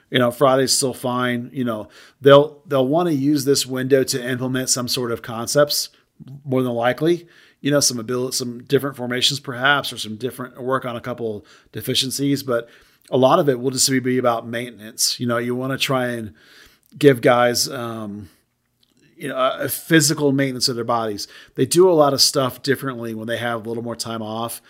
you 0.09 0.19
know, 0.19 0.31
Friday's 0.31 0.71
still 0.71 0.93
fine. 0.93 1.49
You 1.53 1.65
know, 1.65 1.89
they'll 2.21 2.63
they'll 2.65 2.87
want 2.87 3.09
to 3.09 3.13
use 3.13 3.45
this 3.45 3.65
window 3.65 4.03
to 4.05 4.27
implement 4.27 4.69
some 4.69 4.87
sort 4.87 5.11
of 5.11 5.21
concepts 5.21 5.89
more 6.45 6.63
than 6.63 6.71
likely. 6.71 7.27
You 7.61 7.71
know, 7.71 7.79
some 7.79 7.99
ability, 7.99 8.37
some 8.37 8.63
different 8.63 8.95
formations 8.95 9.39
perhaps, 9.39 9.91
or 9.91 9.97
some 9.97 10.15
different 10.15 10.61
work 10.61 10.85
on 10.85 10.95
a 10.95 11.01
couple 11.01 11.45
deficiencies, 11.71 12.41
but 12.41 12.69
a 13.11 13.17
lot 13.17 13.39
of 13.39 13.49
it 13.49 13.59
will 13.59 13.71
just 13.71 13.89
be 14.03 14.17
about 14.17 14.47
maintenance. 14.47 15.19
You 15.19 15.27
know, 15.27 15.37
you 15.37 15.55
want 15.55 15.73
to 15.73 15.77
try 15.77 16.07
and 16.07 16.33
give 16.97 17.21
guys. 17.21 17.69
Um, 17.69 18.29
you 19.15 19.29
know, 19.29 19.37
a 19.37 19.69
physical 19.69 20.31
maintenance 20.31 20.67
of 20.67 20.75
their 20.75 20.85
bodies. 20.85 21.27
They 21.55 21.65
do 21.65 21.89
a 21.89 21.93
lot 21.93 22.13
of 22.13 22.21
stuff 22.21 22.61
differently 22.61 23.13
when 23.13 23.27
they 23.27 23.37
have 23.37 23.65
a 23.65 23.69
little 23.69 23.83
more 23.83 23.95
time 23.95 24.21
off 24.21 24.61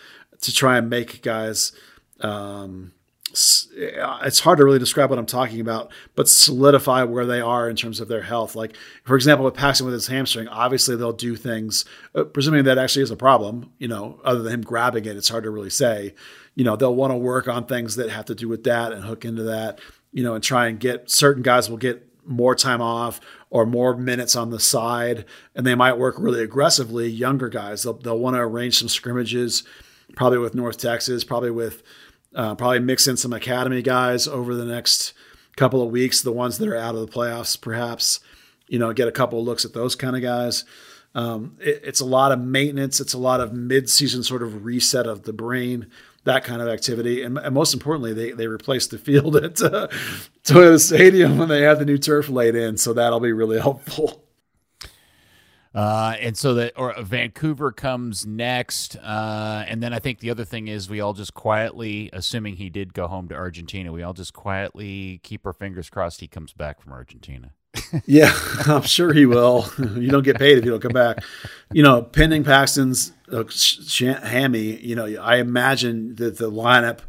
to 0.42 0.52
try 0.52 0.78
and 0.78 0.88
make 0.88 1.22
guys. 1.22 1.72
Um, 2.20 2.92
it's 3.32 4.40
hard 4.40 4.58
to 4.58 4.64
really 4.64 4.78
describe 4.78 5.10
what 5.10 5.18
I'm 5.18 5.26
talking 5.26 5.60
about, 5.60 5.92
but 6.14 6.28
solidify 6.28 7.02
where 7.02 7.26
they 7.26 7.40
are 7.40 7.68
in 7.68 7.76
terms 7.76 8.00
of 8.00 8.08
their 8.08 8.22
health. 8.22 8.54
Like, 8.54 8.76
for 9.04 9.14
example, 9.14 9.44
with 9.44 9.54
Paxton 9.54 9.84
with 9.84 9.92
his 9.92 10.06
hamstring, 10.06 10.48
obviously 10.48 10.96
they'll 10.96 11.12
do 11.12 11.36
things, 11.36 11.84
uh, 12.14 12.24
presuming 12.24 12.64
that 12.64 12.78
actually 12.78 13.02
is 13.02 13.10
a 13.10 13.16
problem, 13.16 13.72
you 13.78 13.88
know, 13.88 14.20
other 14.24 14.42
than 14.42 14.54
him 14.54 14.62
grabbing 14.62 15.04
it, 15.04 15.16
it's 15.16 15.28
hard 15.28 15.44
to 15.44 15.50
really 15.50 15.70
say. 15.70 16.14
You 16.54 16.64
know, 16.64 16.76
they'll 16.76 16.94
want 16.94 17.10
to 17.10 17.16
work 17.16 17.46
on 17.46 17.66
things 17.66 17.96
that 17.96 18.08
have 18.08 18.24
to 18.26 18.34
do 18.34 18.48
with 18.48 18.64
that 18.64 18.92
and 18.92 19.04
hook 19.04 19.26
into 19.26 19.42
that, 19.42 19.80
you 20.12 20.22
know, 20.22 20.34
and 20.34 20.42
try 20.42 20.68
and 20.68 20.80
get 20.80 21.10
certain 21.10 21.42
guys 21.42 21.68
will 21.68 21.76
get 21.76 22.08
more 22.26 22.54
time 22.54 22.80
off 22.80 23.20
or 23.50 23.64
more 23.64 23.96
minutes 23.96 24.36
on 24.36 24.50
the 24.50 24.60
side, 24.60 25.24
and 25.54 25.66
they 25.66 25.74
might 25.74 25.98
work 25.98 26.16
really 26.18 26.42
aggressively. 26.42 27.08
Younger 27.08 27.48
guys, 27.48 27.84
they'll, 27.84 27.94
they'll 27.94 28.18
want 28.18 28.36
to 28.36 28.40
arrange 28.40 28.78
some 28.78 28.88
scrimmages, 28.88 29.62
probably 30.14 30.38
with 30.38 30.54
North 30.54 30.78
Texas, 30.78 31.24
probably 31.24 31.50
with 31.50 31.82
uh, 32.34 32.54
probably 32.54 32.80
mix 32.80 33.06
in 33.06 33.16
some 33.16 33.32
academy 33.32 33.82
guys 33.82 34.28
over 34.28 34.54
the 34.54 34.64
next 34.64 35.14
couple 35.56 35.80
of 35.80 35.90
weeks. 35.90 36.20
The 36.20 36.32
ones 36.32 36.58
that 36.58 36.68
are 36.68 36.76
out 36.76 36.94
of 36.94 37.00
the 37.00 37.12
playoffs, 37.12 37.58
perhaps, 37.58 38.20
you 38.68 38.78
know, 38.78 38.92
get 38.92 39.08
a 39.08 39.12
couple 39.12 39.38
of 39.38 39.46
looks 39.46 39.64
at 39.64 39.72
those 39.72 39.94
kind 39.94 40.16
of 40.16 40.22
guys. 40.22 40.64
Um, 41.14 41.56
it, 41.60 41.80
it's 41.82 42.00
a 42.00 42.04
lot 42.04 42.32
of 42.32 42.40
maintenance. 42.40 43.00
It's 43.00 43.14
a 43.14 43.18
lot 43.18 43.40
of 43.40 43.54
mid-season 43.54 44.22
sort 44.22 44.42
of 44.42 44.66
reset 44.66 45.06
of 45.06 45.22
the 45.22 45.32
brain, 45.32 45.86
that 46.26 46.44
kind 46.44 46.60
of 46.60 46.68
activity, 46.68 47.22
and, 47.22 47.38
and 47.38 47.54
most 47.54 47.72
importantly, 47.72 48.12
they 48.12 48.32
they 48.32 48.46
replaced 48.46 48.90
the 48.90 48.98
field 48.98 49.36
at 49.42 49.60
uh, 49.62 49.88
Toyota 50.44 50.80
Stadium 50.80 51.38
when 51.38 51.48
they 51.48 51.62
had 51.62 51.78
the 51.78 51.84
new 51.84 51.98
turf 51.98 52.28
laid 52.28 52.54
in, 52.54 52.76
so 52.76 52.92
that'll 52.92 53.20
be 53.20 53.32
really 53.32 53.58
helpful. 53.60 54.22
Uh, 55.74 56.16
and 56.20 56.38
so 56.38 56.54
that 56.54 56.72
or 56.76 56.94
Vancouver 57.02 57.70
comes 57.70 58.24
next, 58.24 58.96
uh, 58.96 59.64
and 59.68 59.82
then 59.82 59.92
I 59.92 59.98
think 59.98 60.20
the 60.20 60.30
other 60.30 60.44
thing 60.44 60.68
is 60.68 60.88
we 60.88 61.00
all 61.00 61.12
just 61.12 61.34
quietly, 61.34 62.08
assuming 62.14 62.56
he 62.56 62.70
did 62.70 62.94
go 62.94 63.08
home 63.08 63.28
to 63.28 63.34
Argentina, 63.34 63.92
we 63.92 64.02
all 64.02 64.14
just 64.14 64.32
quietly 64.32 65.20
keep 65.22 65.44
our 65.44 65.52
fingers 65.52 65.90
crossed 65.90 66.20
he 66.20 66.28
comes 66.28 66.54
back 66.54 66.80
from 66.80 66.92
Argentina. 66.92 67.52
Yeah, 68.06 68.32
I'm 68.66 68.82
sure 68.82 69.12
he 69.12 69.26
will. 69.26 69.68
you 69.78 70.10
don't 70.10 70.24
get 70.24 70.38
paid 70.38 70.58
if 70.58 70.64
you 70.64 70.70
don't 70.70 70.80
come 70.80 70.92
back. 70.92 71.22
You 71.72 71.82
know, 71.82 72.02
pending 72.02 72.44
Paxton's 72.44 73.12
uh, 73.32 73.44
hammy, 74.22 74.76
you 74.76 74.94
know, 74.94 75.06
I 75.20 75.36
imagine 75.36 76.14
that 76.16 76.38
the 76.38 76.50
lineup, 76.50 77.00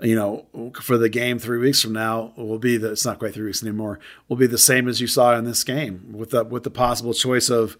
you 0.00 0.14
know, 0.14 0.46
for 0.80 0.98
the 0.98 1.08
game 1.08 1.38
three 1.38 1.58
weeks 1.58 1.80
from 1.80 1.92
now 1.92 2.32
will 2.36 2.58
be 2.58 2.76
the. 2.76 2.92
It's 2.92 3.04
not 3.04 3.18
quite 3.18 3.34
three 3.34 3.44
weeks 3.46 3.62
anymore. 3.62 4.00
Will 4.28 4.36
be 4.36 4.46
the 4.46 4.58
same 4.58 4.88
as 4.88 5.00
you 5.00 5.06
saw 5.06 5.36
in 5.36 5.44
this 5.44 5.64
game, 5.64 6.12
with 6.12 6.30
the 6.30 6.44
with 6.44 6.64
the 6.64 6.70
possible 6.70 7.14
choice 7.14 7.48
of 7.48 7.78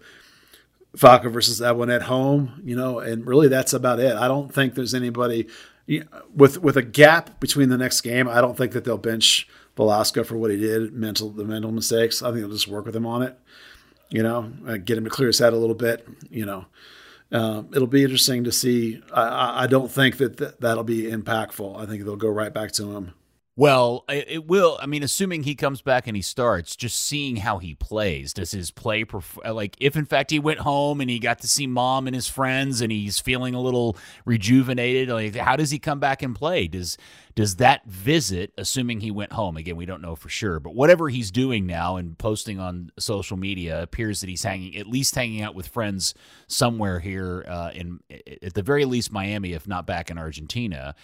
Falco 0.95 1.29
versus 1.29 1.61
Edwin 1.61 1.89
at 1.89 2.03
home. 2.03 2.61
You 2.63 2.75
know, 2.75 2.99
and 2.99 3.27
really 3.27 3.47
that's 3.47 3.73
about 3.73 3.99
it. 3.99 4.15
I 4.15 4.27
don't 4.27 4.53
think 4.53 4.75
there's 4.75 4.93
anybody 4.93 5.47
with 6.33 6.61
with 6.61 6.77
a 6.77 6.81
gap 6.81 7.39
between 7.39 7.69
the 7.69 7.77
next 7.77 8.01
game. 8.01 8.27
I 8.27 8.41
don't 8.41 8.57
think 8.57 8.71
that 8.71 8.85
they'll 8.85 8.97
bench 8.97 9.47
Velasco 9.75 10.23
for 10.23 10.37
what 10.37 10.51
he 10.51 10.57
did, 10.57 10.93
mental 10.93 11.29
the 11.29 11.43
mental 11.43 11.71
mistakes. 11.71 12.21
I 12.21 12.27
think 12.27 12.41
they'll 12.41 12.49
just 12.49 12.67
work 12.67 12.85
with 12.85 12.95
him 12.95 13.05
on 13.05 13.23
it. 13.23 13.37
You 14.09 14.21
know, 14.21 14.51
uh, 14.67 14.77
get 14.77 14.97
him 14.97 15.05
to 15.05 15.09
clear 15.09 15.27
his 15.27 15.39
head 15.39 15.53
a 15.53 15.57
little 15.57 15.75
bit. 15.75 16.07
You 16.29 16.45
know, 16.45 16.65
uh, 17.31 17.63
it'll 17.73 17.87
be 17.87 18.03
interesting 18.03 18.43
to 18.43 18.51
see. 18.51 19.01
I, 19.11 19.63
I 19.63 19.67
don't 19.67 19.91
think 19.91 20.17
that 20.17 20.37
th- 20.37 20.51
that'll 20.59 20.83
be 20.83 21.03
impactful. 21.03 21.79
I 21.79 21.85
think 21.85 22.03
they'll 22.03 22.15
go 22.15 22.29
right 22.29 22.53
back 22.53 22.71
to 22.73 22.95
him. 22.95 23.13
Well, 23.55 24.03
it, 24.09 24.47
will. 24.47 24.79
I 24.81 24.87
mean, 24.87 25.03
assuming 25.03 25.43
he 25.43 25.53
comes 25.53 25.83
back 25.83 26.07
and 26.07 26.15
he 26.15 26.23
starts, 26.23 26.75
just 26.75 26.97
seeing 26.97 27.35
how 27.35 27.59
he 27.59 27.75
plays. 27.75 28.33
Does 28.33 28.49
his 28.49 28.71
play, 28.71 29.05
perf- 29.05 29.53
like, 29.53 29.75
if 29.79 29.95
in 29.95 30.05
fact 30.05 30.31
he 30.31 30.39
went 30.39 30.61
home 30.61 30.99
and 30.99 31.07
he 31.07 31.19
got 31.19 31.37
to 31.39 31.47
see 31.47 31.67
mom 31.67 32.07
and 32.07 32.15
his 32.15 32.27
friends 32.27 32.81
and 32.81 32.91
he's 32.91 33.19
feeling 33.19 33.53
a 33.53 33.61
little 33.61 33.95
rejuvenated, 34.25 35.09
like, 35.09 35.35
how 35.35 35.55
does 35.55 35.69
he 35.69 35.77
come 35.77 35.99
back 35.99 36.23
and 36.23 36.35
play? 36.35 36.67
Does 36.67 36.97
does 37.35 37.57
that 37.57 37.85
visit, 37.85 38.53
assuming 38.57 39.01
he 39.01 39.11
went 39.11 39.33
home 39.33 39.57
again, 39.57 39.75
we 39.75 39.85
don't 39.85 40.01
know 40.01 40.15
for 40.15 40.29
sure, 40.29 40.59
but 40.59 40.73
whatever 40.73 41.09
he's 41.09 41.29
doing 41.31 41.67
now 41.67 41.97
and 41.97 42.17
posting 42.17 42.59
on 42.59 42.91
social 42.97 43.37
media 43.37 43.81
appears 43.83 44.21
that 44.21 44.29
he's 44.29 44.43
hanging, 44.43 44.75
at 44.77 44.87
least 44.87 45.15
hanging 45.15 45.41
out 45.41 45.55
with 45.55 45.67
friends 45.67 46.13
somewhere 46.47 46.99
here 46.99 47.43
uh, 47.47 47.71
in, 47.73 47.99
at 48.41 48.53
the 48.53 48.61
very 48.63 48.85
least, 48.85 49.11
Miami, 49.11 49.53
if 49.53 49.67
not 49.67 49.85
back 49.87 50.09
in 50.09 50.17
Argentina 50.17 50.95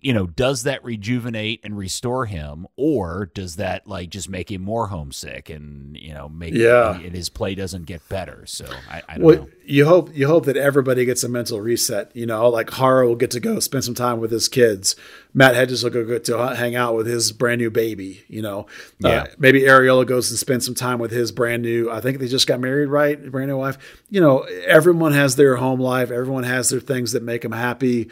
you 0.00 0.12
know, 0.12 0.26
does 0.26 0.62
that 0.64 0.84
rejuvenate 0.84 1.60
and 1.64 1.76
restore 1.76 2.26
him, 2.26 2.66
or 2.76 3.30
does 3.34 3.56
that 3.56 3.86
like 3.86 4.10
just 4.10 4.28
make 4.28 4.50
him 4.50 4.62
more 4.62 4.88
homesick 4.88 5.50
and 5.50 5.96
you 5.96 6.12
know 6.14 6.28
make 6.28 6.54
Yeah. 6.54 6.94
and 6.98 7.14
his 7.14 7.28
play 7.28 7.54
doesn't 7.54 7.84
get 7.86 8.06
better? 8.08 8.44
So 8.46 8.66
I, 8.90 9.02
I 9.08 9.14
don't 9.16 9.24
Well, 9.24 9.36
know. 9.36 9.48
you 9.66 9.86
hope 9.86 10.14
you 10.14 10.26
hope 10.26 10.44
that 10.46 10.56
everybody 10.56 11.04
gets 11.04 11.24
a 11.24 11.28
mental 11.28 11.60
reset. 11.60 12.10
You 12.14 12.26
know, 12.26 12.48
like 12.48 12.70
Jara 12.72 13.06
will 13.06 13.16
get 13.16 13.30
to 13.32 13.40
go 13.40 13.60
spend 13.60 13.84
some 13.84 13.94
time 13.94 14.20
with 14.20 14.30
his 14.30 14.48
kids. 14.48 14.96
Matt 15.34 15.54
Hedges 15.54 15.82
will 15.84 15.90
go 15.90 16.04
get 16.04 16.24
to 16.24 16.38
hang 16.56 16.74
out 16.74 16.94
with 16.96 17.06
his 17.06 17.32
brand 17.32 17.60
new 17.60 17.70
baby. 17.70 18.24
You 18.28 18.42
know, 18.42 18.66
Yeah. 18.98 19.22
uh, 19.22 19.26
maybe 19.38 19.62
Arriola 19.62 20.06
goes 20.06 20.30
and 20.30 20.38
spends 20.38 20.64
some 20.64 20.74
time 20.74 20.98
with 20.98 21.10
his 21.10 21.32
brand 21.32 21.62
new. 21.62 21.90
I 21.90 22.00
think 22.00 22.18
they 22.18 22.28
just 22.28 22.46
got 22.46 22.60
married, 22.60 22.86
right? 22.88 23.30
Brand 23.30 23.48
new 23.50 23.58
wife. 23.58 23.78
You 24.10 24.20
know, 24.20 24.40
everyone 24.66 25.12
has 25.12 25.36
their 25.36 25.56
home 25.56 25.80
life. 25.80 26.10
Everyone 26.10 26.44
has 26.44 26.70
their 26.70 26.80
things 26.80 27.12
that 27.12 27.22
make 27.22 27.42
them 27.42 27.52
happy. 27.52 28.08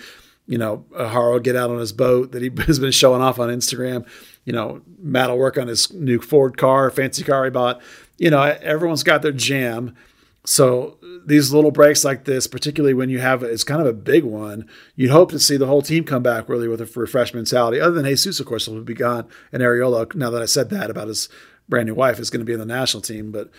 You 0.46 0.58
know, 0.58 0.84
Jara 0.96 1.32
will 1.32 1.40
get 1.40 1.56
out 1.56 1.70
on 1.70 1.78
his 1.78 1.92
boat 1.92 2.32
that 2.32 2.42
he 2.42 2.50
has 2.66 2.78
been 2.78 2.92
showing 2.92 3.22
off 3.22 3.38
on 3.38 3.48
Instagram. 3.48 4.06
You 4.44 4.52
know, 4.52 4.82
Matt 4.98 5.30
will 5.30 5.38
work 5.38 5.58
on 5.58 5.68
his 5.68 5.92
new 5.92 6.20
Ford 6.20 6.56
car, 6.56 6.90
fancy 6.90 7.24
car 7.24 7.44
he 7.44 7.50
bought. 7.50 7.80
You 8.18 8.30
know, 8.30 8.42
everyone's 8.42 9.02
got 9.02 9.22
their 9.22 9.32
jam. 9.32 9.94
So 10.44 10.98
these 11.26 11.52
little 11.52 11.72
breaks 11.72 12.04
like 12.04 12.24
this, 12.24 12.46
particularly 12.46 12.94
when 12.94 13.10
you 13.10 13.18
have 13.18 13.42
it's 13.42 13.64
kind 13.64 13.80
of 13.80 13.86
a 13.88 13.92
big 13.92 14.22
one, 14.22 14.68
you'd 14.94 15.10
hope 15.10 15.32
to 15.32 15.40
see 15.40 15.56
the 15.56 15.66
whole 15.66 15.82
team 15.82 16.04
come 16.04 16.22
back 16.22 16.48
really 16.48 16.68
with 16.68 16.80
a 16.80 17.00
refreshed 17.00 17.34
mentality. 17.34 17.80
Other 17.80 17.94
than 17.94 18.04
Jesus, 18.04 18.38
of 18.38 18.46
course, 18.46 18.68
will 18.68 18.80
be 18.82 18.94
gone, 18.94 19.26
and 19.52 19.60
Arriola. 19.60 20.14
Now 20.14 20.30
that 20.30 20.42
I 20.42 20.46
said 20.46 20.70
that 20.70 20.88
about 20.88 21.08
his 21.08 21.28
brand 21.68 21.88
new 21.88 21.94
wife, 21.94 22.20
is 22.20 22.30
going 22.30 22.40
to 22.40 22.46
be 22.46 22.52
in 22.52 22.60
the 22.60 22.64
national 22.64 23.00
team, 23.00 23.32
but 23.32 23.50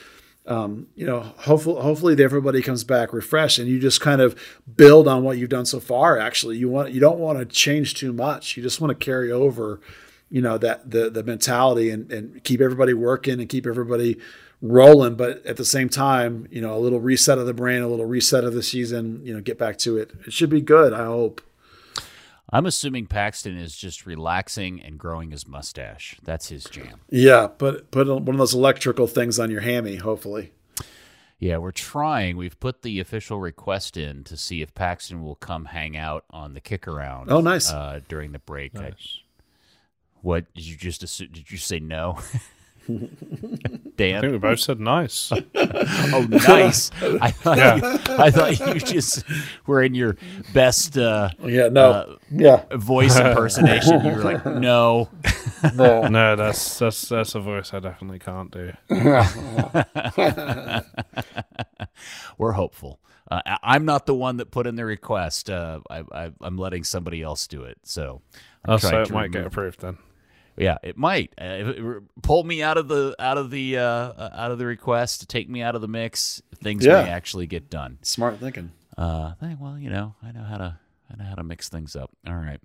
um, 0.47 0.87
you 0.95 1.05
know, 1.05 1.19
hopefully, 1.19 1.81
hopefully 1.81 2.23
everybody 2.23 2.61
comes 2.61 2.85
back 2.85 3.11
refreshed, 3.11 3.59
and 3.59 3.67
you 3.67 3.79
just 3.79 3.99
kind 3.99 4.21
of 4.21 4.39
build 4.75 5.07
on 5.07 5.23
what 5.23 5.37
you've 5.37 5.49
done 5.49 5.65
so 5.65 5.79
far. 5.81 6.17
Actually, 6.17 6.57
you 6.57 6.69
want 6.69 6.93
you 6.93 7.01
don't 7.01 7.19
want 7.19 7.37
to 7.37 7.45
change 7.45 7.95
too 7.95 8.13
much. 8.13 8.55
You 8.55 8.63
just 8.63 8.79
want 8.79 8.97
to 8.97 9.05
carry 9.05 9.29
over, 9.29 9.81
you 10.29 10.41
know, 10.41 10.57
that 10.57 10.89
the 10.89 11.09
the 11.09 11.23
mentality 11.23 11.89
and 11.89 12.09
and 12.11 12.43
keep 12.45 12.61
everybody 12.61 12.93
working 12.93 13.39
and 13.41 13.49
keep 13.49 13.67
everybody 13.67 14.17
rolling. 14.61 15.15
But 15.15 15.45
at 15.45 15.57
the 15.57 15.65
same 15.65 15.89
time, 15.89 16.47
you 16.49 16.61
know, 16.61 16.75
a 16.75 16.79
little 16.79 17.01
reset 17.01 17.37
of 17.37 17.45
the 17.45 17.53
brain, 17.53 17.81
a 17.81 17.87
little 17.87 18.05
reset 18.05 18.45
of 18.45 18.53
the 18.53 18.63
season. 18.63 19.21
You 19.25 19.33
know, 19.33 19.41
get 19.41 19.59
back 19.59 19.77
to 19.79 19.97
it. 19.97 20.11
It 20.25 20.31
should 20.31 20.49
be 20.49 20.61
good. 20.61 20.93
I 20.93 21.05
hope. 21.05 21.41
I'm 22.49 22.65
assuming 22.65 23.07
Paxton 23.07 23.57
is 23.57 23.75
just 23.75 24.05
relaxing 24.05 24.81
and 24.81 24.97
growing 24.97 25.31
his 25.31 25.47
mustache. 25.47 26.17
That's 26.23 26.47
his 26.49 26.63
jam. 26.65 27.01
Yeah, 27.09 27.47
put 27.47 27.91
put 27.91 28.07
one 28.07 28.29
of 28.29 28.37
those 28.37 28.53
electrical 28.53 29.07
things 29.07 29.37
on 29.39 29.51
your 29.51 29.61
hammy. 29.61 29.97
Hopefully. 29.97 30.53
Yeah, 31.39 31.57
we're 31.57 31.71
trying. 31.71 32.35
We've 32.35 32.59
put 32.59 32.81
the 32.81 32.99
official 32.99 33.39
request 33.39 33.95
in 33.95 34.23
to 34.23 34.35
see 34.35 34.61
if 34.61 34.73
Paxton 34.73 35.23
will 35.23 35.35
come 35.35 35.65
hang 35.65 35.95
out 35.95 36.25
on 36.31 36.53
the 36.55 36.61
kick 36.61 36.87
around. 36.87 37.31
Oh, 37.31 37.41
nice. 37.41 37.69
Uh, 37.71 37.99
during 38.07 38.31
the 38.31 38.39
break. 38.39 38.75
I- 38.75 38.93
what 40.21 40.51
did 40.55 40.65
you 40.65 40.75
just 40.75 41.03
assume? 41.03 41.29
Did 41.31 41.51
you 41.51 41.57
say 41.57 41.79
no? 41.79 42.17
I 42.89 44.21
think 44.21 44.31
we 44.31 44.37
both 44.37 44.59
said 44.59 44.79
nice. 44.79 45.31
Oh, 46.13 46.21
nice. 46.29 46.89
I 47.01 47.31
thought, 47.31 47.57
you, 47.57 48.15
I 48.17 48.31
thought 48.31 48.59
you 48.59 48.79
just 48.79 49.23
were 49.65 49.81
in 49.83 49.93
your 49.93 50.15
best 50.53 50.97
uh, 50.97 51.29
Yeah. 51.43 51.67
No. 51.69 51.91
Uh, 51.91 52.15
yeah. 52.31 52.63
voice 52.75 53.17
impersonation. 53.19 54.05
You 54.05 54.11
were 54.13 54.23
like, 54.23 54.45
no. 54.45 55.09
No. 55.75 56.07
no, 56.07 56.35
that's 56.35 56.79
that's 56.79 57.09
that's 57.09 57.35
a 57.35 57.39
voice 57.39 57.73
I 57.73 57.79
definitely 57.79 58.19
can't 58.19 58.51
do. 58.51 58.71
We're 62.37 62.51
hopeful. 62.53 62.99
Uh, 63.29 63.41
I- 63.45 63.57
I'm 63.63 63.85
not 63.85 64.05
the 64.05 64.15
one 64.15 64.37
that 64.37 64.51
put 64.51 64.67
in 64.67 64.75
the 64.75 64.85
request. 64.85 65.49
Uh, 65.49 65.81
I, 65.89 66.03
I, 66.13 66.31
I'm 66.41 66.57
letting 66.57 66.83
somebody 66.83 67.21
else 67.21 67.47
do 67.47 67.63
it. 67.63 67.77
So 67.83 68.21
I'm 68.65 68.75
Oh, 68.75 68.77
so 68.77 69.01
it 69.01 69.05
to 69.07 69.13
might 69.13 69.31
get 69.31 69.45
approved 69.45 69.81
then. 69.81 69.97
Yeah, 70.57 70.77
it 70.83 70.97
might. 70.97 71.33
Uh, 71.39 71.43
if 71.45 71.67
it, 71.67 72.03
pull 72.23 72.43
me 72.43 72.63
out 72.63 72.77
of 72.77 72.87
the 72.87 73.15
out 73.19 73.37
of 73.37 73.51
the 73.51 73.77
uh, 73.77 73.83
uh, 73.83 74.29
out 74.33 74.51
of 74.51 74.57
the 74.57 74.65
request, 74.65 75.19
to 75.21 75.27
take 75.27 75.49
me 75.49 75.61
out 75.61 75.75
of 75.75 75.81
the 75.81 75.87
mix. 75.87 76.41
Things 76.55 76.85
Yeah. 76.85 77.03
may 77.03 77.09
actually 77.09 77.45
get 77.47 77.69
done. 77.69 77.99
Smart 78.01 78.39
thinking. 78.39 78.71
Uh, 78.97 79.33
think, 79.35 79.59
well, 79.61 79.77
you 79.77 79.89
know, 79.91 80.15
I 80.23 80.31
know 80.31 80.43
how 80.43 80.57
to 80.57 80.79
I 81.11 81.15
know 81.21 81.29
how 81.29 81.35
to 81.35 81.43
mix 81.43 81.69
things 81.69 81.95
up. 81.95 82.09
All 82.27 82.33
right. 82.35 82.59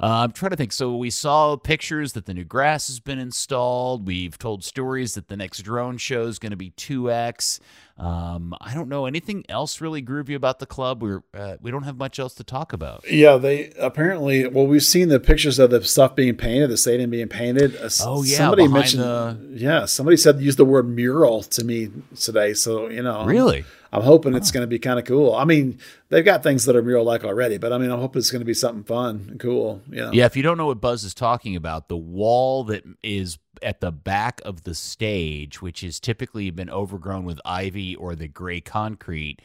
Uh, 0.00 0.22
I'm 0.24 0.32
trying 0.32 0.50
to 0.50 0.56
think. 0.56 0.72
So 0.72 0.96
we 0.96 1.10
saw 1.10 1.56
pictures 1.56 2.12
that 2.12 2.26
the 2.26 2.34
new 2.34 2.44
grass 2.44 2.86
has 2.88 3.00
been 3.00 3.18
installed. 3.18 4.06
We've 4.06 4.38
told 4.38 4.62
stories 4.62 5.14
that 5.14 5.28
the 5.28 5.36
next 5.36 5.62
drone 5.62 5.96
show 5.98 6.26
is 6.26 6.38
going 6.38 6.50
to 6.50 6.56
be 6.56 6.70
2x. 6.70 7.58
Um, 7.98 8.54
I 8.60 8.74
don't 8.74 8.88
know 8.88 9.06
anything 9.06 9.44
else 9.48 9.80
really 9.80 10.00
groovy 10.02 10.36
about 10.36 10.60
the 10.60 10.66
club. 10.66 11.02
We're 11.02 11.22
uh, 11.34 11.56
we 11.60 11.72
don't 11.72 11.82
have 11.82 11.96
much 11.96 12.18
else 12.20 12.32
to 12.34 12.44
talk 12.44 12.72
about. 12.72 13.04
Yeah, 13.10 13.36
they 13.38 13.70
apparently. 13.78 14.46
Well, 14.46 14.66
we've 14.68 14.84
seen 14.84 15.08
the 15.08 15.18
pictures 15.18 15.58
of 15.58 15.70
the 15.70 15.82
stuff 15.82 16.14
being 16.14 16.36
painted, 16.36 16.70
the 16.70 16.76
stadium 16.76 17.10
being 17.10 17.28
painted. 17.28 17.74
Uh, 17.76 17.88
Oh, 18.02 18.22
yeah, 18.22 18.36
somebody 18.36 18.68
mentioned. 18.68 19.02
the- 19.02 19.38
Yeah, 19.54 19.86
somebody 19.86 20.16
said 20.16 20.40
use 20.40 20.56
the 20.56 20.64
word 20.64 20.88
mural 20.88 21.42
to 21.42 21.64
me 21.64 21.88
today. 22.18 22.54
So 22.54 22.88
you 22.88 23.02
know, 23.02 23.24
Really? 23.24 23.64
I'm 23.90 24.02
hoping 24.02 24.34
it's 24.34 24.50
going 24.50 24.62
to 24.62 24.66
be 24.68 24.78
kind 24.78 24.98
of 24.98 25.06
cool. 25.06 25.34
I 25.34 25.44
mean, 25.46 25.78
they've 26.10 26.24
got 26.24 26.42
things 26.42 26.66
that 26.66 26.76
are 26.76 26.82
mural 26.82 27.04
like 27.04 27.24
already, 27.24 27.56
but 27.56 27.72
I 27.72 27.78
mean, 27.78 27.90
I'm 27.90 27.98
hoping 28.00 28.20
it's 28.20 28.30
going 28.30 28.40
to 28.42 28.46
be 28.46 28.52
something 28.52 28.84
fun 28.84 29.26
and 29.30 29.40
cool. 29.40 29.80
You 29.88 29.96
know? 30.02 30.10
Yeah, 30.12 30.26
if 30.26 30.36
you 30.36 30.42
don't 30.42 30.58
know 30.58 30.66
what 30.66 30.78
Buzz 30.80 31.04
is 31.04 31.14
talking 31.14 31.56
about, 31.56 31.88
the 31.88 31.96
wall 31.96 32.64
that 32.64 32.84
is 33.02 33.38
at 33.62 33.80
the 33.80 33.92
back 33.92 34.40
of 34.44 34.64
the 34.64 34.74
stage, 34.74 35.60
which 35.62 35.80
has 35.82 36.00
typically 36.00 36.50
been 36.50 36.70
overgrown 36.70 37.24
with 37.24 37.40
ivy 37.44 37.94
or 37.96 38.14
the 38.14 38.28
gray 38.28 38.60
concrete, 38.60 39.40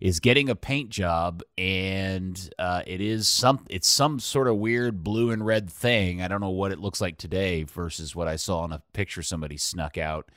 is 0.00 0.20
getting 0.20 0.48
a 0.50 0.54
paint 0.54 0.90
job, 0.90 1.42
and 1.56 2.50
uh, 2.58 2.82
it 2.86 3.00
is 3.00 3.28
some 3.28 3.64
it's 3.70 3.88
some 3.88 4.20
sort 4.20 4.46
of 4.46 4.56
weird 4.56 5.02
blue 5.02 5.30
and 5.30 5.46
red 5.46 5.70
thing. 5.70 6.20
I 6.20 6.28
don't 6.28 6.40
know 6.40 6.50
what 6.50 6.72
it 6.72 6.78
looks 6.78 7.00
like 7.00 7.16
today 7.16 7.62
versus 7.62 8.14
what 8.14 8.28
I 8.28 8.36
saw 8.36 8.64
in 8.64 8.72
a 8.72 8.82
picture 8.92 9.22
somebody 9.22 9.56
snuck 9.56 9.96
out 9.96 10.30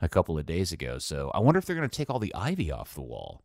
a 0.00 0.08
couple 0.08 0.38
of 0.38 0.46
days 0.46 0.72
ago. 0.72 0.98
So 0.98 1.30
I 1.34 1.40
wonder 1.40 1.58
if 1.58 1.66
they're 1.66 1.76
going 1.76 1.88
to 1.88 1.96
take 1.96 2.08
all 2.10 2.18
the 2.18 2.34
ivy 2.34 2.70
off 2.70 2.94
the 2.94 3.02
wall. 3.02 3.42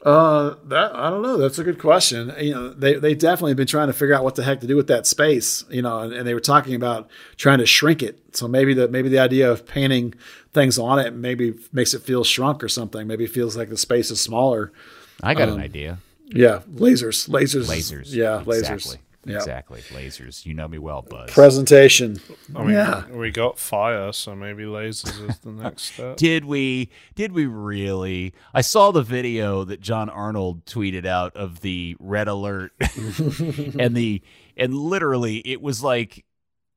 Uh, 0.00 0.54
that 0.66 0.94
I 0.94 1.10
don't 1.10 1.22
know. 1.22 1.36
That's 1.36 1.58
a 1.58 1.64
good 1.64 1.80
question. 1.80 2.32
You 2.38 2.54
know, 2.54 2.68
they 2.70 2.94
they 2.94 3.14
definitely 3.14 3.54
been 3.54 3.66
trying 3.66 3.88
to 3.88 3.92
figure 3.92 4.14
out 4.14 4.22
what 4.22 4.36
the 4.36 4.44
heck 4.44 4.60
to 4.60 4.66
do 4.66 4.76
with 4.76 4.86
that 4.86 5.06
space. 5.08 5.64
You 5.68 5.82
know, 5.82 5.98
and, 6.00 6.12
and 6.12 6.26
they 6.26 6.34
were 6.34 6.40
talking 6.40 6.74
about 6.76 7.10
trying 7.36 7.58
to 7.58 7.66
shrink 7.66 8.02
it. 8.02 8.36
So 8.36 8.46
maybe 8.46 8.74
the 8.74 8.86
maybe 8.88 9.08
the 9.08 9.18
idea 9.18 9.50
of 9.50 9.66
painting 9.66 10.14
things 10.52 10.78
on 10.78 11.00
it 11.00 11.14
maybe 11.14 11.54
makes 11.72 11.94
it 11.94 12.02
feel 12.02 12.22
shrunk 12.22 12.62
or 12.62 12.68
something. 12.68 13.06
Maybe 13.08 13.24
it 13.24 13.30
feels 13.32 13.56
like 13.56 13.70
the 13.70 13.76
space 13.76 14.10
is 14.12 14.20
smaller. 14.20 14.72
I 15.20 15.34
got 15.34 15.48
Um, 15.48 15.56
an 15.56 15.60
idea. 15.62 15.98
Yeah, 16.26 16.60
lasers, 16.72 17.28
lasers, 17.28 17.68
Lasers. 17.68 18.14
Yeah, 18.14 18.42
lasers. 18.46 18.70
Exactly. 18.74 18.96
Yeah. 19.24 19.36
Exactly. 19.36 19.80
Lasers. 19.90 20.46
You 20.46 20.54
know 20.54 20.68
me 20.68 20.78
well, 20.78 21.02
Buzz. 21.02 21.30
Presentation. 21.30 22.20
I 22.54 22.62
mean, 22.62 22.70
yeah. 22.70 23.06
we 23.08 23.30
got 23.30 23.58
fire, 23.58 24.12
so 24.12 24.34
maybe 24.34 24.62
lasers 24.62 25.28
is 25.28 25.38
the 25.40 25.50
next 25.50 25.82
step. 25.94 26.16
Did 26.16 26.44
we? 26.44 26.90
Did 27.14 27.32
we 27.32 27.46
really? 27.46 28.32
I 28.54 28.60
saw 28.60 28.90
the 28.90 29.02
video 29.02 29.64
that 29.64 29.80
John 29.80 30.08
Arnold 30.08 30.64
tweeted 30.66 31.04
out 31.04 31.36
of 31.36 31.60
the 31.60 31.96
red 31.98 32.28
alert, 32.28 32.72
and 32.80 33.96
the 33.96 34.22
and 34.56 34.74
literally 34.74 35.38
it 35.38 35.60
was 35.60 35.82
like 35.82 36.24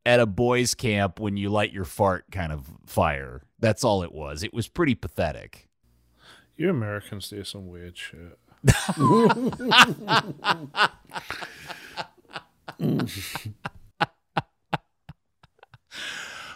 at 0.05 0.19
a 0.19 0.25
boys' 0.25 0.73
camp 0.73 1.19
when 1.19 1.37
you 1.37 1.49
light 1.49 1.71
your 1.71 1.85
fart 1.85 2.25
kind 2.31 2.51
of 2.51 2.65
fire. 2.85 3.43
That's 3.59 3.83
all 3.83 4.03
it 4.03 4.11
was. 4.11 4.43
It 4.43 4.53
was 4.53 4.67
pretty 4.67 4.95
pathetic. 4.95 5.69
You 6.57 6.69
Americans 6.69 7.29
do 7.29 7.43
some 7.43 7.67
weird 7.67 7.97
shit. 7.97 8.37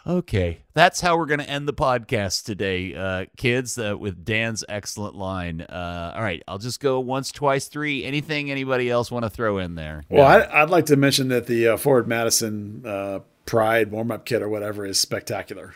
Okay, 0.08 0.60
that's 0.76 1.02
how 1.02 1.18
we're 1.18 1.26
going 1.26 1.40
to 1.40 1.50
end 1.50 1.68
the 1.68 1.74
podcast 1.74 2.46
today, 2.46 2.94
uh, 2.94 3.26
kids. 3.38 3.76
Uh, 3.76 3.98
with 3.98 4.24
Dan's 4.24 4.64
excellent 4.70 5.16
line. 5.16 5.62
Uh, 5.62 6.14
all 6.16 6.22
right, 6.22 6.44
I'll 6.48 6.60
just 6.60 6.80
go 6.80 7.00
once, 7.00 7.32
twice, 7.32 7.68
three. 7.68 8.06
Anything 8.06 8.52
anybody 8.52 8.88
else 8.88 9.10
want 9.10 9.26
to 9.26 9.32
throw 9.32 9.58
in 9.58 9.74
there? 9.74 10.04
Well, 10.08 10.28
I, 10.28 10.62
I'd 10.62 10.70
like 10.70 10.86
to 10.88 10.96
mention 10.96 11.30
that 11.30 11.48
the 11.48 11.70
uh, 11.70 11.78
Forward 11.78 12.08
Madison 12.08 12.84
uh, 12.86 13.20
Pride 13.48 13.90
warm 13.90 14.12
up 14.12 14.26
kit 14.26 14.44
or 14.44 14.50
whatever 14.50 14.86
is 14.86 15.00
spectacular. 15.00 15.74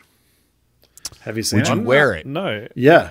Have 1.22 1.36
you 1.36 1.42
seen 1.42 1.62
Would 1.62 1.68
it? 1.70 1.76
you 1.76 1.82
wear 1.82 2.14
it? 2.14 2.28
No, 2.28 2.68
Yeah. 2.76 3.10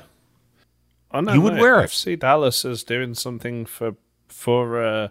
I 1.10 1.20
know. 1.20 1.32
You 1.32 1.40
would 1.40 1.54
no, 1.54 1.60
wear 1.62 1.80
it. 1.80 1.88
FC 1.88 2.16
Dallas 2.16 2.64
is 2.64 2.84
doing 2.84 3.14
something 3.14 3.66
for 3.66 3.96
for 4.28 5.10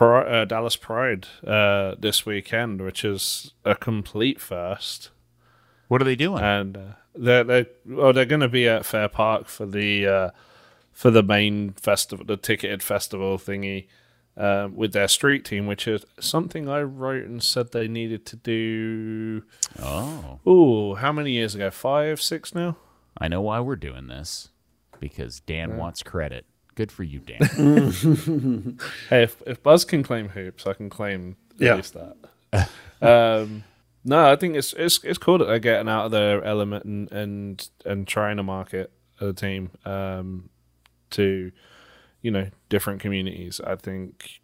uh, 0.00 0.04
uh, 0.04 0.44
Dallas 0.44 0.76
Pride 0.76 1.26
uh, 1.46 1.94
this 1.98 2.26
weekend, 2.26 2.80
which 2.80 3.04
is 3.04 3.52
a 3.64 3.74
complete 3.74 4.40
first. 4.40 5.10
What 5.88 6.02
are 6.02 6.04
they 6.04 6.16
doing? 6.16 6.42
and 6.42 6.76
uh, 6.76 6.80
they're 7.14 7.44
they 7.44 7.66
well 7.86 8.12
they're 8.12 8.24
going 8.24 8.40
to 8.40 8.48
be 8.48 8.68
at 8.68 8.84
Fair 8.84 9.08
Park 9.08 9.46
for 9.46 9.66
the 9.66 10.06
uh, 10.06 10.30
for 10.92 11.10
the 11.10 11.22
main 11.22 11.72
festival, 11.72 12.24
the 12.24 12.36
ticketed 12.36 12.82
festival 12.82 13.38
thingy. 13.38 13.86
Um, 14.38 14.76
with 14.76 14.92
their 14.92 15.08
street 15.08 15.46
team, 15.46 15.66
which 15.66 15.88
is 15.88 16.04
something 16.20 16.68
I 16.68 16.82
wrote 16.82 17.24
and 17.24 17.42
said 17.42 17.72
they 17.72 17.88
needed 17.88 18.26
to 18.26 18.36
do. 18.36 19.44
oh. 19.82 20.40
Ooh, 20.46 20.94
how 20.96 21.10
many 21.10 21.30
years 21.30 21.54
ago? 21.54 21.70
Five, 21.70 22.20
six 22.20 22.54
now. 22.54 22.76
I 23.16 23.28
know 23.28 23.40
why 23.40 23.60
we're 23.60 23.76
doing 23.76 24.08
this 24.08 24.50
because 25.00 25.40
Dan 25.40 25.78
wants 25.78 26.02
credit. 26.02 26.44
Good 26.76 26.92
for 26.92 27.02
you, 27.02 27.18
Dan. 27.20 28.78
Hey, 29.10 29.24
if, 29.24 29.42
if 29.46 29.62
Buzz 29.62 29.84
can 29.84 30.02
claim 30.04 30.28
hoops, 30.28 30.66
I 30.66 30.72
can 30.74 30.88
claim 30.88 31.36
at 31.54 31.60
Yeah. 31.60 31.74
least 31.76 31.94
that. 31.94 32.68
um, 33.02 33.64
no, 34.04 34.30
I 34.30 34.36
think 34.36 34.54
it's 34.56 34.72
it's 34.74 35.02
it's 35.02 35.18
cool 35.18 35.38
that 35.38 35.46
they're 35.46 35.58
getting 35.58 35.88
out 35.88 36.04
of 36.06 36.10
their 36.12 36.44
element 36.44 36.84
and 36.84 37.10
and, 37.10 37.68
and 37.84 38.06
trying 38.06 38.36
to 38.36 38.42
market 38.44 38.92
a 39.20 39.32
team 39.32 39.70
um, 39.84 40.48
to 41.10 41.50
you 42.22 42.30
know 42.30 42.48
different 42.68 43.00
communities. 43.00 43.60
I 43.66 43.74
think 43.76 44.40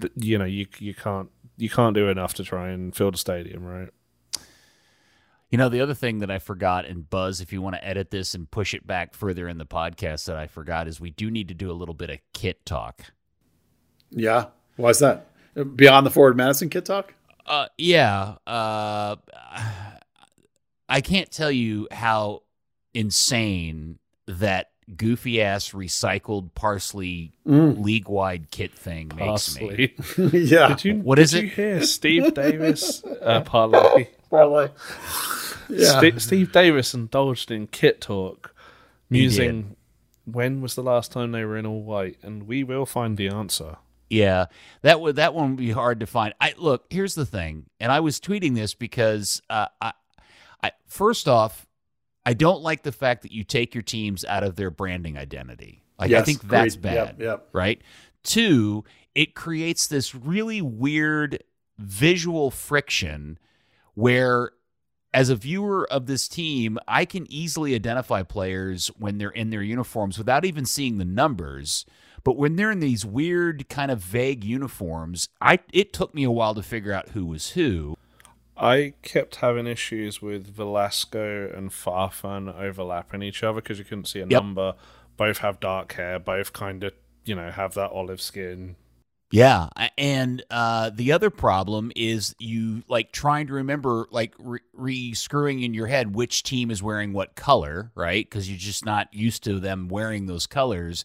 that, 0.00 0.12
you 0.22 0.36
know 0.38 0.44
you 0.44 0.66
you 0.78 0.92
can't 0.94 1.30
you 1.56 1.70
can't 1.70 1.94
do 1.94 2.08
enough 2.08 2.34
to 2.34 2.44
try 2.44 2.68
and 2.68 2.94
fill 2.94 3.10
the 3.10 3.16
stadium, 3.18 3.64
right? 3.64 3.88
You 5.50 5.58
know, 5.58 5.68
the 5.68 5.80
other 5.80 5.94
thing 5.94 6.18
that 6.18 6.30
I 6.30 6.38
forgot, 6.40 6.86
and 6.86 7.08
Buzz, 7.08 7.40
if 7.40 7.52
you 7.52 7.62
want 7.62 7.76
to 7.76 7.84
edit 7.86 8.10
this 8.10 8.34
and 8.34 8.50
push 8.50 8.74
it 8.74 8.84
back 8.86 9.14
further 9.14 9.48
in 9.48 9.58
the 9.58 9.66
podcast 9.66 10.26
that 10.26 10.36
I 10.36 10.48
forgot, 10.48 10.88
is 10.88 11.00
we 11.00 11.10
do 11.10 11.30
need 11.30 11.48
to 11.48 11.54
do 11.54 11.70
a 11.70 11.72
little 11.72 11.94
bit 11.94 12.10
of 12.10 12.18
kit 12.34 12.66
talk. 12.66 13.12
Yeah. 14.10 14.46
Why 14.76 14.90
is 14.90 14.98
that? 14.98 15.26
Beyond 15.76 16.04
the 16.06 16.10
Forward 16.10 16.36
Madison 16.36 16.68
kit 16.68 16.84
talk? 16.84 17.14
Uh, 17.46 17.66
yeah. 17.78 18.34
Uh, 18.46 19.16
I 20.88 21.00
can't 21.00 21.30
tell 21.30 21.50
you 21.50 21.86
how 21.92 22.42
insane 22.92 23.98
that 24.26 24.70
goofy 24.96 25.40
ass 25.42 25.70
recycled 25.70 26.54
Parley 26.54 27.32
league 27.44 28.08
wide 28.08 28.50
kit 28.50 28.74
thing 28.74 29.12
makes 29.16 29.58
me. 29.60 29.94
Yeah. 30.18 30.68
Did 30.68 30.84
you 30.84 30.94
What 30.96 31.16
did 31.16 31.22
is 31.22 31.34
you 31.34 31.42
it? 31.44 31.52
hear 31.52 31.82
Steve 31.82 32.34
Davis 32.34 33.02
uh, 33.22 33.40
parlay? 33.42 34.08
Probably. 34.30 34.70
Yeah. 35.68 35.98
Ste 35.98 36.20
Steve 36.20 36.52
Davis 36.52 36.94
indulged 36.94 37.50
in 37.50 37.66
kit 37.66 38.00
talk, 38.00 38.54
He 39.08 39.18
musing 39.18 39.76
when 40.26 40.60
was 40.60 40.74
the 40.74 40.82
last 40.82 41.12
time 41.12 41.32
they 41.32 41.44
were 41.44 41.56
in 41.56 41.66
all 41.66 41.82
white, 41.82 42.18
and 42.22 42.46
we 42.46 42.64
will 42.64 42.86
find 42.86 43.16
the 43.16 43.28
answer. 43.28 43.76
Yeah, 44.10 44.46
that 44.82 45.00
would 45.00 45.16
that 45.16 45.34
one 45.34 45.50
would 45.50 45.58
be 45.58 45.72
hard 45.72 46.00
to 46.00 46.06
find. 46.06 46.34
I 46.40 46.54
look. 46.56 46.84
Here's 46.90 47.14
the 47.14 47.26
thing, 47.26 47.66
and 47.80 47.90
I 47.90 48.00
was 48.00 48.20
tweeting 48.20 48.54
this 48.54 48.74
because 48.74 49.40
uh, 49.50 49.66
I, 49.80 49.92
I 50.62 50.72
first 50.86 51.26
off, 51.26 51.66
I 52.24 52.34
don't 52.34 52.62
like 52.62 52.82
the 52.82 52.92
fact 52.92 53.22
that 53.22 53.32
you 53.32 53.42
take 53.42 53.74
your 53.74 53.82
teams 53.82 54.24
out 54.24 54.44
of 54.44 54.56
their 54.56 54.70
branding 54.70 55.16
identity. 55.16 55.82
Like 55.98 56.12
I 56.12 56.22
think 56.22 56.42
that's 56.42 56.74
agreed. 56.74 56.82
bad. 56.82 57.06
Yep, 57.18 57.20
yep. 57.20 57.48
Right. 57.52 57.82
Two, 58.22 58.84
it 59.14 59.34
creates 59.34 59.86
this 59.86 60.14
really 60.14 60.60
weird 60.60 61.42
visual 61.78 62.50
friction 62.50 63.38
where 63.96 64.52
as 65.12 65.30
a 65.30 65.34
viewer 65.34 65.90
of 65.90 66.06
this 66.06 66.28
team, 66.28 66.78
I 66.86 67.06
can 67.06 67.26
easily 67.32 67.74
identify 67.74 68.22
players 68.22 68.88
when 68.98 69.16
they're 69.18 69.30
in 69.30 69.48
their 69.50 69.62
uniforms 69.62 70.18
without 70.18 70.44
even 70.44 70.66
seeing 70.66 70.98
the 70.98 71.04
numbers. 71.06 71.86
But 72.22 72.36
when 72.36 72.56
they're 72.56 72.70
in 72.72 72.80
these 72.80 73.06
weird, 73.06 73.68
kind 73.68 73.90
of 73.90 74.00
vague 74.00 74.44
uniforms, 74.44 75.28
I 75.40 75.60
it 75.72 75.92
took 75.92 76.14
me 76.14 76.22
a 76.24 76.30
while 76.30 76.54
to 76.54 76.62
figure 76.62 76.92
out 76.92 77.10
who 77.10 77.24
was 77.24 77.50
who. 77.50 77.96
I 78.58 78.94
kept 79.02 79.36
having 79.36 79.66
issues 79.66 80.20
with 80.20 80.46
Velasco 80.54 81.50
and 81.54 81.70
Farfan 81.70 82.54
overlapping 82.58 83.22
each 83.22 83.42
other 83.42 83.60
because 83.60 83.78
you 83.78 83.84
couldn't 83.84 84.06
see 84.08 84.20
a 84.20 84.26
Yep. 84.26 84.42
number. 84.42 84.74
Both 85.16 85.38
have 85.38 85.60
dark 85.60 85.92
hair. 85.92 86.18
Both 86.18 86.52
kind 86.52 86.82
of, 86.84 86.92
you 87.24 87.34
know, 87.34 87.50
have 87.50 87.74
that 87.74 87.90
olive 87.90 88.20
skin. 88.20 88.76
Yeah, 89.32 89.68
and 89.98 90.44
uh, 90.50 90.90
the 90.94 91.10
other 91.10 91.30
problem 91.30 91.90
is 91.96 92.36
you 92.38 92.84
like 92.88 93.10
trying 93.10 93.48
to 93.48 93.54
remember, 93.54 94.06
like 94.12 94.34
re- 94.38 94.60
re-screwing 94.72 95.62
in 95.62 95.74
your 95.74 95.88
head 95.88 96.14
which 96.14 96.44
team 96.44 96.70
is 96.70 96.80
wearing 96.80 97.12
what 97.12 97.34
color, 97.34 97.90
right? 97.96 98.24
Because 98.24 98.48
you're 98.48 98.56
just 98.56 98.84
not 98.84 99.12
used 99.12 99.42
to 99.44 99.58
them 99.58 99.88
wearing 99.88 100.26
those 100.26 100.46
colors. 100.46 101.04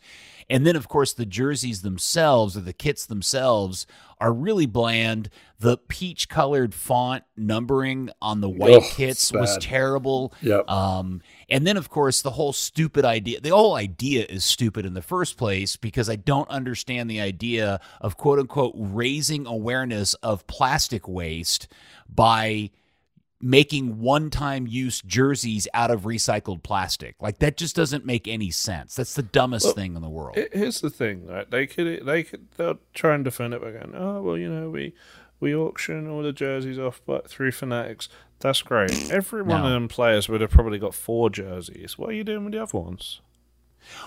And 0.51 0.67
then, 0.67 0.75
of 0.75 0.87
course, 0.87 1.13
the 1.13 1.25
jerseys 1.25 1.81
themselves 1.81 2.55
or 2.55 2.61
the 2.61 2.73
kits 2.73 3.05
themselves 3.05 3.87
are 4.19 4.33
really 4.33 4.67
bland. 4.67 5.29
The 5.59 5.77
peach-colored 5.77 6.75
font 6.75 7.23
numbering 7.37 8.09
on 8.21 8.41
the 8.41 8.49
white 8.49 8.77
Ugh, 8.77 8.83
kits 8.83 9.31
was 9.31 9.57
terrible. 9.59 10.33
Yep. 10.41 10.69
Um, 10.69 11.21
and 11.51 11.67
then, 11.67 11.75
of 11.75 11.89
course, 11.89 12.21
the 12.21 12.31
whole 12.31 12.53
stupid 12.53 13.03
idea. 13.03 13.41
The 13.41 13.49
whole 13.49 13.75
idea 13.75 14.25
is 14.27 14.45
stupid 14.45 14.85
in 14.85 14.93
the 14.93 15.01
first 15.01 15.37
place 15.37 15.75
because 15.75 16.09
I 16.09 16.15
don't 16.15 16.49
understand 16.49 17.09
the 17.09 17.19
idea 17.19 17.81
of 17.99 18.17
quote 18.17 18.39
unquote 18.39 18.73
raising 18.75 19.45
awareness 19.45 20.13
of 20.15 20.47
plastic 20.47 21.07
waste 21.07 21.67
by 22.09 22.71
making 23.43 23.99
one-time 23.99 24.67
use 24.67 25.01
jerseys 25.01 25.67
out 25.73 25.91
of 25.91 26.01
recycled 26.03 26.63
plastic. 26.63 27.15
Like 27.19 27.39
that 27.39 27.57
just 27.57 27.75
doesn't 27.75 28.05
make 28.05 28.27
any 28.27 28.51
sense. 28.51 28.95
That's 28.95 29.15
the 29.15 29.23
dumbest 29.23 29.65
Well, 29.65 29.73
thing 29.73 29.95
in 29.95 30.01
the 30.01 30.09
world. 30.09 30.37
It, 30.37 30.55
here's 30.55 30.79
the 30.79 30.89
thing, 30.91 31.25
right? 31.25 31.49
They 31.49 31.67
could, 31.67 32.05
they 32.05 32.23
could, 32.23 32.47
they'll 32.55 32.79
try 32.93 33.15
and 33.15 33.23
defend 33.25 33.53
it 33.53 33.61
by 33.61 33.71
going, 33.71 33.93
oh 33.95 34.21
well, 34.21 34.37
you 34.37 34.47
know, 34.49 34.69
we 34.69 34.93
we 35.41 35.55
auction 35.55 36.07
all 36.07 36.21
the 36.21 36.31
jerseys 36.31 36.79
off, 36.79 37.01
but 37.05 37.27
through 37.27 37.51
Fanatics, 37.51 38.07
that's 38.41 38.61
great. 38.61 39.11
Every 39.11 39.41
one 39.41 39.61
No. 39.61 39.67
of 39.67 39.71
them 39.73 39.87
players 39.87 40.27
would 40.29 40.41
have 40.41 40.51
probably 40.51 40.79
got 40.79 40.93
four 40.93 41.29
jerseys. 41.29 41.97
What 41.97 42.09
are 42.09 42.13
you 42.13 42.23
doing 42.23 42.43
with 42.45 42.53
the 42.53 42.61
other 42.63 42.77
ones? 42.77 43.21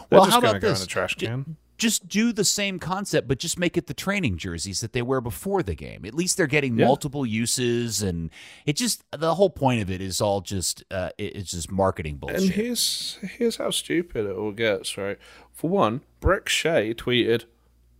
They're 0.09 0.19
Well, 0.19 0.25
just 0.27 0.35
how 0.35 0.39
about 0.39 0.61
this? 0.61 0.81
in 0.81 0.85
the 0.85 0.89
trash 0.89 1.15
can. 1.15 1.57
just 1.77 2.07
do 2.09 2.33
the 2.33 2.45
same 2.45 2.79
concept, 2.79 3.27
but 3.27 3.39
just 3.41 3.59
make 3.59 3.77
it 3.77 3.89
the 3.89 3.95
training 3.95 4.37
jerseys 4.39 4.81
that 4.81 4.93
they 4.93 5.03
wear 5.03 5.21
before 5.21 5.61
the 5.65 5.75
game. 5.75 6.05
At 6.05 6.15
least 6.15 6.37
they're 6.37 6.47
getting 6.47 6.79
Yeah. 6.79 6.87
multiple 6.87 7.27
uses, 7.27 8.01
and 8.01 8.31
it 8.67 8.77
just 8.77 9.03
the 9.11 9.35
whole 9.35 9.51
point 9.51 9.83
of 9.83 9.91
it 9.91 10.01
is 10.01 10.21
all 10.21 10.41
just 10.41 10.85
uh, 10.93 11.11
it's 11.19 11.51
just 11.51 11.73
marketing 11.73 12.17
bullshit. 12.19 12.43
And 12.43 12.51
here's 12.51 13.19
here's 13.37 13.57
how 13.57 13.71
stupid 13.71 14.27
it 14.27 14.37
all 14.37 14.53
gets, 14.53 14.97
right? 14.97 15.19
For 15.53 15.69
one, 15.69 16.03
Brek 16.21 16.49
Shea 16.49 16.95
tweeted, 16.95 17.45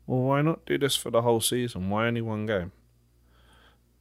"Well, 0.07 0.21
why 0.21 0.43
not 0.43 0.65
do 0.67 0.79
this 0.79 0.95
for 0.95 1.11
the 1.11 1.23
whole 1.23 1.41
season? 1.41 1.91
Why 1.91 2.07
only 2.07 2.21
one 2.23 2.47
game? 2.47 2.71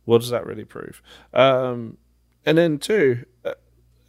What 0.05 0.19
does 0.21 0.29
that 0.29 0.45
really 0.45 0.65
prove?" 0.65 1.01
Um, 1.33 1.97
and 2.45 2.57
then 2.57 2.77
two, 2.77 3.25
uh, 3.45 3.53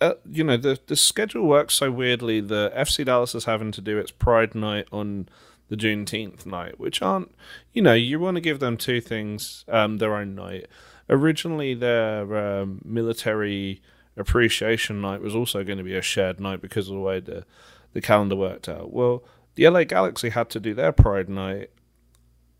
uh, 0.00 0.14
you 0.30 0.44
know, 0.44 0.56
the 0.56 0.78
the 0.86 0.96
schedule 0.96 1.46
works 1.46 1.74
so 1.74 1.90
weirdly. 1.90 2.40
The 2.40 2.72
FC 2.76 3.04
Dallas 3.04 3.34
is 3.34 3.44
having 3.44 3.72
to 3.72 3.80
do 3.80 3.98
its 3.98 4.10
Pride 4.10 4.54
Night 4.54 4.86
on 4.92 5.28
the 5.68 5.76
Juneteenth 5.76 6.44
night, 6.44 6.78
which 6.78 7.00
aren't, 7.00 7.34
you 7.72 7.82
know, 7.82 7.94
you 7.94 8.20
want 8.20 8.36
to 8.36 8.40
give 8.40 8.60
them 8.60 8.76
two 8.76 9.00
things, 9.00 9.64
um, 9.68 9.98
their 9.98 10.14
own 10.14 10.34
night. 10.34 10.66
Originally, 11.08 11.74
their 11.74 12.60
um, 12.60 12.80
military 12.84 13.82
appreciation 14.16 15.00
night 15.00 15.20
was 15.20 15.34
also 15.34 15.64
going 15.64 15.78
to 15.78 15.84
be 15.84 15.96
a 15.96 16.02
shared 16.02 16.38
night 16.38 16.60
because 16.60 16.88
of 16.88 16.94
the 16.94 17.00
way 17.00 17.20
the 17.20 17.44
the 17.92 18.00
calendar 18.00 18.36
worked 18.36 18.68
out. 18.68 18.92
Well, 18.92 19.22
the 19.54 19.68
LA 19.68 19.84
Galaxy 19.84 20.30
had 20.30 20.50
to 20.50 20.60
do 20.60 20.74
their 20.74 20.92
Pride 20.92 21.28
night 21.28 21.70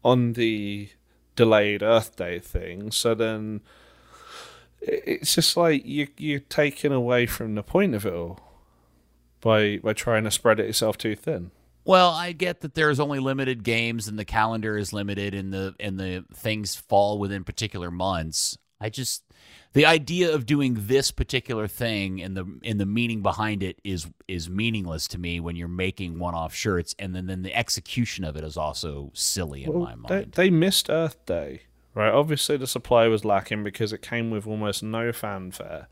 on 0.04 0.34
the 0.34 0.90
delayed 1.34 1.82
Earth 1.82 2.16
Day 2.16 2.38
thing, 2.38 2.90
so 2.90 3.14
then 3.14 3.60
it's 4.86 5.34
just 5.34 5.56
like 5.56 5.84
you 5.84 6.08
you're 6.16 6.40
taking 6.40 6.92
away 6.92 7.26
from 7.26 7.54
the 7.54 7.62
point 7.62 7.94
of 7.94 8.04
it 8.06 8.12
all 8.12 8.40
by 9.40 9.78
by 9.78 9.92
trying 9.92 10.24
to 10.24 10.30
spread 10.30 10.60
it 10.60 10.66
yourself 10.66 10.98
too 10.98 11.14
thin. 11.16 11.50
Well, 11.86 12.10
I 12.10 12.32
get 12.32 12.62
that 12.62 12.74
there's 12.74 12.98
only 12.98 13.18
limited 13.18 13.62
games 13.62 14.08
and 14.08 14.18
the 14.18 14.24
calendar 14.24 14.76
is 14.78 14.92
limited 14.92 15.34
and 15.34 15.52
the 15.52 15.74
and 15.78 15.98
the 16.00 16.24
things 16.34 16.76
fall 16.76 17.18
within 17.18 17.44
particular 17.44 17.90
months. 17.90 18.56
I 18.80 18.88
just 18.88 19.22
the 19.74 19.86
idea 19.86 20.34
of 20.34 20.46
doing 20.46 20.76
this 20.86 21.10
particular 21.10 21.66
thing 21.66 22.22
and 22.22 22.36
the 22.36 22.44
and 22.64 22.80
the 22.80 22.86
meaning 22.86 23.22
behind 23.22 23.62
it 23.62 23.80
is 23.84 24.06
is 24.28 24.48
meaningless 24.48 25.08
to 25.08 25.18
me 25.18 25.40
when 25.40 25.56
you're 25.56 25.68
making 25.68 26.18
one-off 26.18 26.54
shirts 26.54 26.94
and 26.98 27.14
then, 27.14 27.26
then 27.26 27.42
the 27.42 27.54
execution 27.54 28.24
of 28.24 28.36
it 28.36 28.44
is 28.44 28.56
also 28.56 29.10
silly 29.14 29.64
in 29.64 29.72
Well, 29.72 29.82
my 29.82 29.94
they, 30.08 30.14
mind. 30.20 30.32
they 30.32 30.50
missed 30.50 30.88
Earth 30.90 31.24
Day, 31.26 31.62
right? 31.94 32.12
Obviously, 32.12 32.56
the 32.56 32.66
supply 32.66 33.06
was 33.08 33.24
lacking 33.24 33.64
because 33.64 33.92
it 33.92 34.02
came 34.02 34.30
with 34.30 34.46
almost 34.46 34.82
no 34.82 35.12
fanfare. 35.12 35.88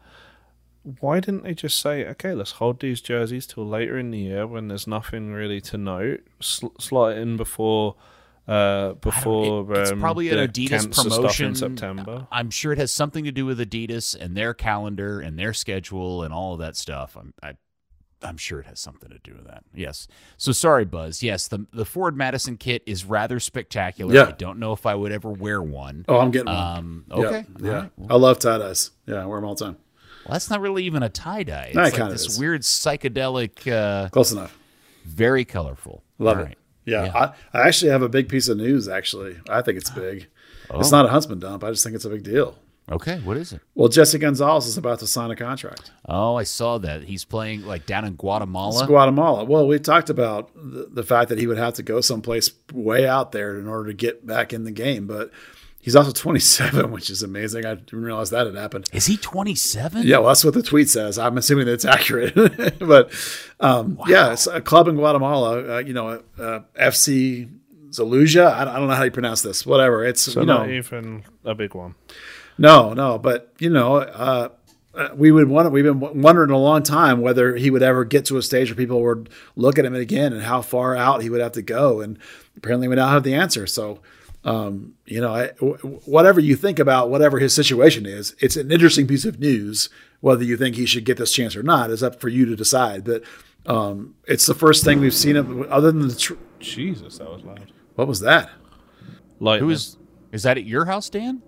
Why 1.00 1.20
didn't 1.20 1.44
they 1.44 1.55
just 1.55 1.78
say, 1.78 2.05
okay, 2.07 2.34
let's 2.34 2.53
hold 2.53 2.80
these 2.80 3.00
jerseys 3.00 3.46
till 3.46 3.66
later 3.66 3.96
in 3.98 4.11
the 4.11 4.18
year 4.18 4.46
when 4.48 4.66
there's 4.68 4.86
nothing 4.88 5.32
really 5.32 5.61
to 5.62 5.78
note, 5.78 6.20
sl- 6.40 6.66
slot 6.80 7.12
it 7.12 7.18
in 7.18 7.36
before 7.36 7.94
uh, 8.48 8.94
before 8.94 9.72
It- 9.72 9.78
it's 9.82 9.92
um, 9.92 10.00
probably 10.00 10.28
an 10.30 10.38
Adidas 10.48 10.68
promotion 11.20 11.46
in 11.46 11.55
September. 11.76 12.26
I'm 12.32 12.50
sure 12.50 12.72
it 12.72 12.78
has 12.78 12.90
something 12.90 13.22
to 13.24 13.30
do 13.30 13.46
with 13.46 13.61
Adidas 13.61 14.16
and 14.20 14.36
their 14.36 14.53
calendar 14.55 15.20
and 15.20 15.38
their 15.38 15.53
schedule 15.55 16.24
and 16.24 16.34
all 16.34 16.55
of 16.55 16.59
that 16.59 16.76
stuff. 16.76 17.16
I'm 17.16 17.32
I, 17.40 17.53
I'm 18.25 18.37
sure 18.37 18.61
it 18.61 18.66
has 18.66 18.79
something 18.81 19.11
to 19.11 19.18
do 19.18 19.35
with 19.35 19.47
that. 19.47 19.64
Yes. 19.75 20.07
So 20.37 20.53
sorry, 20.53 20.85
Buzz. 20.85 21.23
Yes, 21.23 21.49
the 21.49 21.66
the 21.73 21.85
Forward 21.85 22.16
Madison 22.16 22.57
kit 22.57 22.83
is 22.87 23.05
rather 23.05 23.41
spectacular. 23.41 24.14
Yeah. 24.14 24.29
I 24.29 24.33
don't 24.33 24.59
know 24.59 24.73
if 24.73 24.87
I 24.87 24.95
would 24.95 25.12
ever 25.12 25.31
wear 25.31 25.61
one. 25.62 26.05
Oh, 26.09 26.18
I'm 26.18 26.31
getting 26.31 26.47
one. 26.53 26.57
Um, 26.79 27.05
Yeah, 27.09 27.16
okay. 27.16 27.47
Yeah. 27.61 27.68
All 27.68 27.75
right. 27.83 27.91
Well, 27.97 28.09
I 28.16 28.20
love 28.20 28.39
tie 28.39 28.59
dyes. 28.59 28.91
Yeah, 29.07 29.23
I 29.23 29.27
wear 29.27 29.39
them 29.41 29.49
all 29.49 29.55
the 29.55 29.64
time. 29.64 29.77
well, 30.25 30.33
that's 30.35 30.51
not 30.51 30.61
really 30.61 30.85
even 30.85 31.03
a 31.03 31.09
tie 31.09 31.43
dye. 31.43 31.64
It's 31.66 31.75
No, 31.77 31.83
it 31.85 31.99
like 31.99 32.11
this 32.11 32.27
is. 32.27 32.39
weird 32.39 32.62
psychedelic, 32.62 33.70
uh, 33.70 34.09
Close 34.11 34.33
enough. 34.33 34.57
very 35.05 35.45
colorful. 35.45 36.03
Love 36.18 36.37
All 36.39 36.43
it. 36.45 36.47
right. 36.47 36.59
Yeah, 36.85 37.05
Yeah. 37.07 37.33
I, 37.53 37.59
I 37.59 37.68
actually 37.68 37.91
have 37.93 38.03
a 38.03 38.09
big 38.09 38.29
piece 38.29 38.49
of 38.49 38.57
news. 38.57 38.89
Actually, 38.89 39.37
I 39.49 39.62
think 39.62 39.79
it's 39.79 39.91
big. 39.91 40.29
It's 40.75 40.89
Oh. 40.93 40.97
not 40.97 41.07
a 41.07 41.09
Huntsman 41.09 41.39
dump. 41.39 41.64
I 41.64 41.70
just 41.70 41.83
think 41.85 41.95
it's 41.97 42.05
a 42.05 42.11
big 42.11 42.23
deal. 42.23 42.57
Okay. 42.91 43.20
What 43.20 43.37
is 43.37 43.53
it? 43.53 43.61
Well, 43.74 43.89
Jesse 43.89 44.18
Gonzalez 44.18 44.66
is 44.66 44.76
about 44.76 44.99
to 44.99 45.07
sign 45.07 45.30
a 45.30 45.37
contract. 45.37 45.93
Oh, 46.09 46.35
I 46.37 46.43
saw 46.43 46.78
that. 46.78 47.05
He's 47.05 47.24
playing 47.24 47.64
like 47.64 47.87
down 47.87 48.05
in 48.05 48.14
It's 48.14 48.20
Guatemala. 48.20 48.87
Guatemala. 48.87 49.45
Well, 49.45 49.66
we 49.66 49.78
talked 49.78 50.11
about 50.11 50.51
the, 50.55 50.89
the 50.91 51.03
fact 51.03 51.28
that 51.30 51.39
he 51.39 51.47
would 51.47 51.59
have 51.59 51.74
to 51.74 51.83
go 51.83 52.01
someplace 52.01 52.51
way 52.72 53.07
out 53.07 53.33
there 53.33 53.59
in 53.59 53.66
order 53.68 53.89
to 53.89 53.95
get 53.95 54.26
back 54.26 54.53
in 54.53 54.64
the 54.64 54.72
game, 54.72 55.07
but 55.07 55.30
he's 55.80 55.95
also 55.97 56.11
27, 56.14 56.91
which 56.91 57.09
is 57.09 57.22
amazing. 57.22 57.64
I 57.64 57.76
didn't 57.76 58.03
realize 58.03 58.30
that 58.30 58.47
had 58.47 58.57
happened. 58.57 58.89
is 58.93 59.07
he 59.07 59.16
27? 59.16 60.03
Yeah, 60.05 60.18
well, 60.18 60.28
that's 60.28 60.45
what 60.45 60.55
the 60.55 60.62
tweet 60.62 60.91
says. 60.91 61.18
I'm 61.18 61.39
assuming 61.39 61.66
that's 61.66 61.85
accurate, 61.85 62.35
but 62.80 63.12
um, 63.61 63.99
yeah, 64.09 64.33
it's 64.33 64.47
a 64.49 64.61
club 64.61 64.89
in 64.89 64.97
Guatemala. 64.97 65.76
Uh, 65.76 65.78
you 65.78 65.93
know, 65.95 66.22
uh, 66.39 66.61
FC 66.78 67.49
Zaluja. 67.91 68.53
I, 68.53 68.62
I 68.62 68.78
don't 68.78 68.89
know 68.89 68.95
how 68.95 69.05
you 69.05 69.11
pronounce 69.12 69.43
this. 69.43 69.64
Whatever. 69.64 70.05
It's 70.05 70.22
So 70.22 70.41
you 70.41 70.47
know, 70.47 70.59
not 70.59 70.70
even 70.70 71.22
a 71.45 71.55
big 71.55 71.74
one. 71.74 71.95
No, 72.59 72.92
no, 72.92 73.18
but 73.18 73.53
you 73.59 73.70
know, 73.70 73.96
uh, 73.96 74.48
we 75.14 75.32
would 75.32 75.48
want. 75.48 75.72
We've 75.72 75.84
been 75.84 76.00
wondering 76.00 76.50
a 76.50 76.59
long 76.59 76.82
time 76.82 77.20
whether 77.22 77.57
he 77.57 77.70
would 77.70 77.82
ever 77.82 78.05
get 78.05 78.26
to 78.26 78.36
a 78.36 78.42
stage 78.42 78.68
where 78.68 78.76
people 78.76 79.03
would 79.03 79.30
look 79.57 79.78
at 79.78 79.84
him 79.84 79.94
again 79.94 80.32
and 80.32 80.42
how 80.42 80.61
far 80.61 80.94
out 80.94 81.22
he 81.22 81.30
would 81.30 81.40
have 81.40 81.53
to 81.53 81.62
go. 81.62 82.00
And 82.00 82.18
apparently, 82.57 82.88
we 82.88 82.96
now 82.96 83.09
have 83.09 83.22
the 83.22 83.34
answer. 83.34 83.66
So, 83.66 84.00
um, 84.44 84.94
you 85.07 85.20
know, 85.20 85.34
I, 85.34 85.46
w- 85.61 86.00
whatever 86.05 86.40
you 86.40 86.57
think 86.57 86.78
about 86.78 87.09
whatever 87.09 87.38
his 87.38 87.55
situation 87.55 88.05
is, 88.05 88.34
it's 88.38 88.57
an 88.57 88.70
interesting 88.70 89.07
piece 89.07 89.24
of 89.24 89.40
news. 89.40 89.88
Whether 90.20 90.44
you 90.44 90.57
think 90.57 90.76
he 90.76 90.86
should 90.86 91.05
get 91.05 91.16
this 91.16 91.32
chance 91.32 91.57
or 91.57 91.62
not 91.62 91.90
is 91.90 92.03
up 92.03 92.20
for 92.20 92.28
you 92.28 92.44
to 92.46 92.55
decide. 92.55 93.03
But 93.03 93.24
um, 93.66 94.14
it's 94.26 94.46
the 94.46 94.55
first 94.55 94.84
thing 94.84 95.00
we've 95.00 95.14
seen 95.14 95.36
of 95.36 95.62
other 95.70 95.90
than 95.90 96.07
the. 96.09 96.14
Tr- 96.14 96.34
Jesus, 96.61 97.18
that 97.18 97.28
was 97.28 97.42
loud. 97.42 97.72
what 97.96 98.07
was 98.07 98.20
that? 98.20 98.50
Lightning. 99.40 99.68
Who 99.68 99.72
is 99.72 99.96
is 100.32 100.42
that 100.44 100.59
at 100.59 100.64
your 100.64 100.84
house, 100.84 101.11
Dan? 101.11 101.42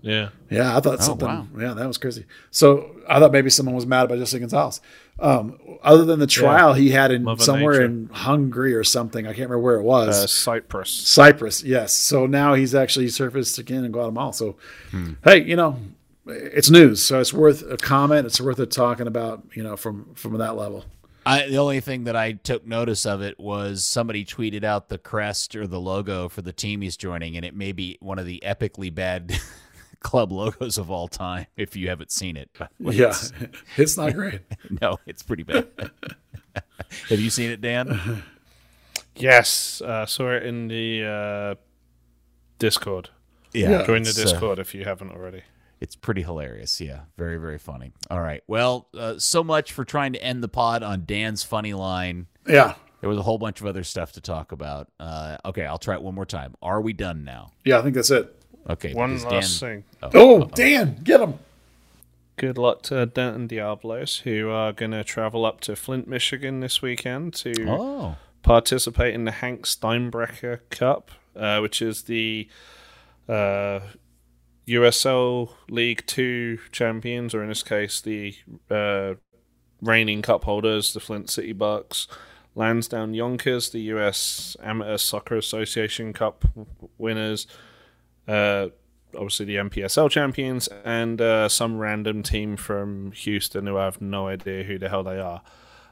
Yeah. 0.00 0.28
Yeah, 0.50 0.76
I 0.76 0.80
thought 0.80 0.98
Oh, 1.00 1.02
something. 1.02 1.26
wow. 1.28 1.46
Yeah, 1.58 1.74
that 1.74 1.86
was 1.86 1.98
crazy. 1.98 2.24
So 2.50 2.96
I 3.08 3.18
thought 3.18 3.32
maybe 3.32 3.50
someone 3.50 3.74
was 3.74 3.86
mad 3.86 4.04
about 4.04 4.18
Jesse 4.18 4.38
Gonzalez. 4.38 4.80
Um, 5.20 5.58
other 5.82 6.04
than 6.04 6.20
the 6.20 6.26
trial 6.28 6.74
he 6.74 6.90
had 6.90 7.10
in 7.10 7.24
Mother 7.24 7.42
somewhere 7.42 7.72
Nature. 7.72 7.84
in 7.86 8.08
Hungary 8.12 8.74
or 8.74 8.84
something, 8.84 9.26
I 9.26 9.30
can't 9.30 9.50
remember 9.50 9.58
where 9.58 9.76
it 9.76 9.82
was. 9.82 10.16
Uh, 10.22 10.26
Cyprus. 10.28 10.90
Cyprus, 10.90 11.64
yes. 11.64 11.92
So 11.94 12.26
now 12.26 12.54
he's 12.54 12.74
actually 12.74 13.08
surfaced 13.08 13.58
again 13.58 13.84
in 13.84 13.90
Guatemala. 13.92 14.32
So, 14.32 14.56
Hmm. 14.92 15.14
hey, 15.24 15.42
you 15.42 15.56
know, 15.56 15.80
it's 16.26 16.70
news, 16.70 17.02
so 17.02 17.18
it's 17.20 17.32
worth 17.32 17.62
a 17.68 17.76
comment. 17.76 18.26
It's 18.26 18.40
worth 18.40 18.60
it 18.60 18.70
talking 18.70 19.06
about, 19.08 19.42
you 19.54 19.62
know, 19.64 19.76
from 19.76 20.06
from 20.14 20.38
that 20.38 20.56
level. 20.56 20.84
I, 21.26 21.46
the 21.48 21.58
only 21.58 21.80
thing 21.80 22.04
that 22.04 22.14
I 22.16 22.32
took 22.32 22.66
notice 22.66 23.04
of 23.04 23.20
it 23.20 23.38
was 23.40 23.84
somebody 23.84 24.24
tweeted 24.24 24.62
out 24.64 24.88
the 24.88 24.96
crest 24.98 25.54
or 25.56 25.66
the 25.66 25.80
logo 25.80 26.28
for 26.28 26.40
the 26.42 26.52
team 26.52 26.80
he's 26.80 26.96
joining, 26.96 27.36
and 27.36 27.44
it 27.44 27.54
may 27.56 27.72
be 27.72 27.98
one 28.00 28.18
of 28.18 28.24
the 28.24 28.40
epically 28.46 28.94
bad 28.94 29.38
club 30.00 30.32
logos 30.32 30.78
of 30.78 30.90
all 30.90 31.08
time. 31.08 31.46
If 31.56 31.76
you 31.76 31.88
haven't 31.88 32.10
seen 32.10 32.36
it, 32.36 32.50
yeah, 32.78 33.14
it's 33.76 33.96
not 33.96 34.14
great. 34.14 34.40
no, 34.80 34.98
it's 35.06 35.22
pretty 35.22 35.42
bad. 35.42 35.66
Have 37.08 37.20
you 37.20 37.30
seen 37.30 37.50
it, 37.50 37.60
Dan? 37.60 38.22
Yes, 39.16 39.80
uh, 39.82 40.06
saw 40.06 40.30
it 40.30 40.44
in 40.44 40.68
the 40.68 41.04
uh, 41.04 41.54
Discord. 42.58 43.10
Yeah. 43.52 43.84
Join 43.84 44.02
the 44.02 44.10
it's, 44.10 44.18
uh, 44.18 44.24
Discord 44.24 44.58
if 44.58 44.74
you 44.74 44.84
haven't 44.84 45.10
already. 45.10 45.42
It's 45.80 45.96
pretty 45.96 46.22
hilarious. 46.22 46.80
Yeah. 46.80 47.00
Very, 47.16 47.36
very 47.38 47.58
funny. 47.58 47.92
All 48.10 48.20
right. 48.20 48.42
Well, 48.46 48.88
uh, 48.96 49.14
so 49.18 49.44
much 49.44 49.72
for 49.72 49.84
trying 49.84 50.12
to 50.14 50.22
end 50.22 50.42
the 50.42 50.48
pod 50.48 50.82
on 50.82 51.04
Dan's 51.04 51.42
funny 51.42 51.72
line. 51.72 52.26
Yeah, 52.48 52.74
There 53.00 53.08
was 53.08 53.18
a 53.18 53.22
whole 53.22 53.38
bunch 53.38 53.60
of 53.60 53.66
other 53.66 53.84
stuff 53.84 54.12
to 54.12 54.20
talk 54.20 54.52
about. 54.52 54.88
Uh, 54.98 55.36
okay. 55.44 55.64
I'll 55.66 55.78
try 55.78 55.94
it 55.94 56.02
one 56.02 56.14
more 56.14 56.26
time. 56.26 56.54
Are 56.62 56.80
we 56.80 56.92
done 56.92 57.24
now? 57.24 57.52
yeah, 57.64 57.78
I 57.78 57.82
think 57.82 57.94
that's 57.94 58.10
it. 58.10 58.34
Okay. 58.68 58.92
One 58.94 59.14
because 59.14 59.24
last 59.32 59.60
Dan- 59.60 59.82
thing. 60.00 60.10
Oh, 60.14 60.44
Dan, 60.46 61.00
get 61.02 61.20
him. 61.20 61.34
Good 62.36 62.58
luck 62.58 62.82
to 62.82 63.04
Denton 63.06 63.46
Diablos, 63.48 64.18
who 64.18 64.50
are 64.50 64.72
going 64.72 64.92
to 64.92 65.02
travel 65.02 65.44
up 65.44 65.60
to 65.62 65.74
Flint, 65.74 66.06
Michigan 66.06 66.60
this 66.60 66.80
weekend 66.80 67.34
to 67.34 67.52
Oh. 67.68 68.16
participate 68.42 69.14
in 69.14 69.24
the 69.24 69.32
Hank 69.32 69.64
Steinbrecher 69.66 70.60
Cup, 70.70 71.10
uh, 71.34 71.58
which 71.58 71.82
is 71.82 72.02
the 72.02 72.48
uh, 73.28 73.80
USL 74.68 75.50
League 75.68 76.04
Two 76.06 76.58
champions, 76.70 77.34
or 77.34 77.42
in 77.42 77.48
this 77.48 77.62
case, 77.62 78.00
the 78.00 78.34
uh, 78.70 79.14
reigning 79.80 80.22
cup 80.22 80.44
holders, 80.44 80.92
the 80.92 81.00
Flint 81.00 81.30
City 81.30 81.52
Bucks. 81.52 82.06
Lansdowne 82.54 83.14
Yonkers, 83.14 83.70
the 83.70 83.80
US 83.94 84.56
Amateur 84.62 84.96
Soccer 84.96 85.36
Association 85.36 86.12
Cup 86.12 86.44
winners. 86.98 87.46
Uh, 88.28 88.68
obviously 89.14 89.46
the 89.46 89.56
MPSL 89.56 90.10
champions, 90.10 90.68
and 90.84 91.20
uh, 91.20 91.48
some 91.48 91.78
random 91.78 92.22
team 92.22 92.56
from 92.56 93.12
Houston 93.12 93.66
who 93.66 93.76
I 93.76 93.84
have 93.84 94.00
no 94.00 94.28
idea 94.28 94.64
who 94.64 94.78
the 94.78 94.88
hell 94.88 95.02
they 95.02 95.18
are. 95.18 95.42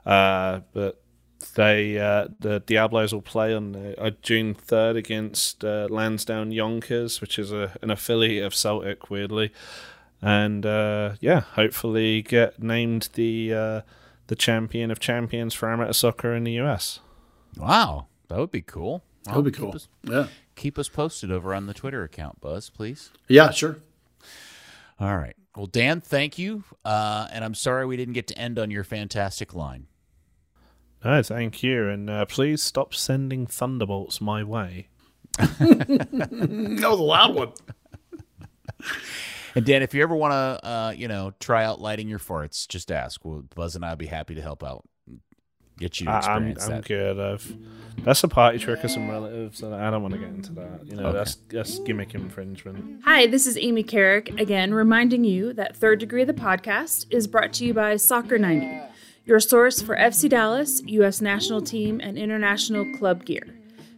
Uh, 0.04 0.60
but 0.72 1.02
they 1.54 1.98
uh, 1.98 2.28
the 2.38 2.60
Diablos 2.60 3.12
will 3.12 3.22
play 3.22 3.54
on 3.54 3.72
the, 3.72 4.00
uh, 4.00 4.10
June 4.22 4.54
third 4.54 4.96
against 4.96 5.64
uh, 5.64 5.88
Lansdowne 5.90 6.52
Yonkers, 6.52 7.20
which 7.20 7.38
is 7.38 7.52
a, 7.52 7.76
an 7.82 7.90
affiliate 7.90 8.44
of 8.44 8.54
Celtic, 8.54 9.10
weirdly, 9.10 9.52
and 10.22 10.64
uh, 10.64 11.14
yeah, 11.20 11.40
hopefully 11.40 12.22
get 12.22 12.62
named 12.62 13.08
the 13.14 13.54
uh, 13.54 13.80
the 14.28 14.36
champion 14.36 14.90
of 14.90 14.98
champions 14.98 15.54
for 15.54 15.70
amateur 15.70 15.92
soccer 15.92 16.34
in 16.34 16.44
the 16.44 16.52
US. 16.52 17.00
Wow. 17.56 18.06
That 18.28 18.38
would 18.38 18.50
be 18.50 18.62
cool. 18.62 19.04
That 19.24 19.36
would 19.36 19.44
be 19.44 19.50
cool. 19.50 19.76
Yeah, 20.02 20.26
keep 20.56 20.78
us 20.78 20.88
posted 20.88 21.30
over 21.30 21.54
on 21.54 21.66
the 21.66 21.74
Twitter 21.74 22.02
account, 22.02 22.40
Buzz, 22.40 22.70
please. 22.70 23.10
yeah, 23.28 23.50
sure. 23.50 23.76
All 24.98 25.16
right. 25.16 25.36
Well, 25.54 25.66
Dan, 25.66 26.00
thank 26.00 26.38
you. 26.38 26.64
Uh, 26.84 27.28
and 27.30 27.44
I'm 27.44 27.54
sorry 27.54 27.86
we 27.86 27.96
didn't 27.96 28.14
get 28.14 28.26
to 28.28 28.38
end 28.38 28.58
on 28.58 28.70
your 28.70 28.82
fantastic 28.84 29.54
line. 29.54 29.86
No, 31.04 31.22
thank 31.22 31.62
you, 31.62 31.88
and 31.88 32.10
uh, 32.10 32.24
please 32.24 32.62
stop 32.62 32.92
sending 32.94 33.46
thunderbolts 33.46 34.20
my 34.20 34.42
way. 34.42 34.88
That 35.38 36.88
was 36.90 36.98
a 36.98 37.02
loud 37.02 37.34
one. 37.34 37.52
And 39.54 39.64
Dan, 39.64 39.82
if 39.82 39.94
you 39.94 40.02
ever 40.02 40.14
want 40.14 40.32
to, 40.32 40.66
uh, 40.68 40.94
you 40.96 41.08
know, 41.08 41.32
try 41.40 41.64
out 41.64 41.80
lighting 41.80 42.08
your 42.08 42.18
farts, 42.18 42.66
just 42.68 42.90
ask. 42.92 43.24
Well, 43.24 43.44
Buzz 43.54 43.74
and 43.76 43.84
I'll 43.84 43.96
be 43.96 44.06
happy 44.06 44.34
to 44.34 44.42
help 44.42 44.62
out. 44.64 44.84
Get 45.78 46.00
you 46.00 46.06
to 46.06 46.12
I, 46.12 46.14
I'm, 46.20 46.48
experience 46.48 46.68
I'm 46.68 46.80
good. 46.82 47.20
I've, 47.20 47.56
that's 48.04 48.22
a 48.24 48.28
party 48.28 48.58
trick 48.58 48.82
of 48.84 48.90
some 48.90 49.10
relatives, 49.10 49.62
and 49.62 49.74
I 49.74 49.90
don't 49.90 50.02
want 50.02 50.14
to 50.14 50.20
get 50.20 50.28
into 50.28 50.52
that. 50.54 50.86
You 50.86 50.96
know, 50.96 51.06
Okay. 51.06 51.18
that's 51.18 51.34
that's 51.48 51.78
gimmick 51.80 52.14
infringement. 52.14 53.02
Hi, 53.04 53.26
this 53.26 53.46
is 53.46 53.58
Amy 53.58 53.82
Carrick 53.82 54.28
again, 54.40 54.72
reminding 54.72 55.24
you 55.24 55.52
that 55.54 55.76
Third 55.76 55.98
Degree 55.98 56.22
of 56.22 56.28
the 56.28 56.34
podcast 56.34 57.06
is 57.10 57.26
brought 57.26 57.52
to 57.54 57.64
you 57.66 57.74
by 57.74 57.96
Soccer 57.96 58.38
90, 58.38 58.80
your 59.24 59.40
source 59.40 59.82
for 59.82 59.96
FC 59.96 60.28
Dallas, 60.30 60.82
U.S. 60.86 61.20
national 61.20 61.60
team, 61.62 62.00
and 62.00 62.16
international 62.16 62.86
club 62.98 63.24
gear. 63.24 63.46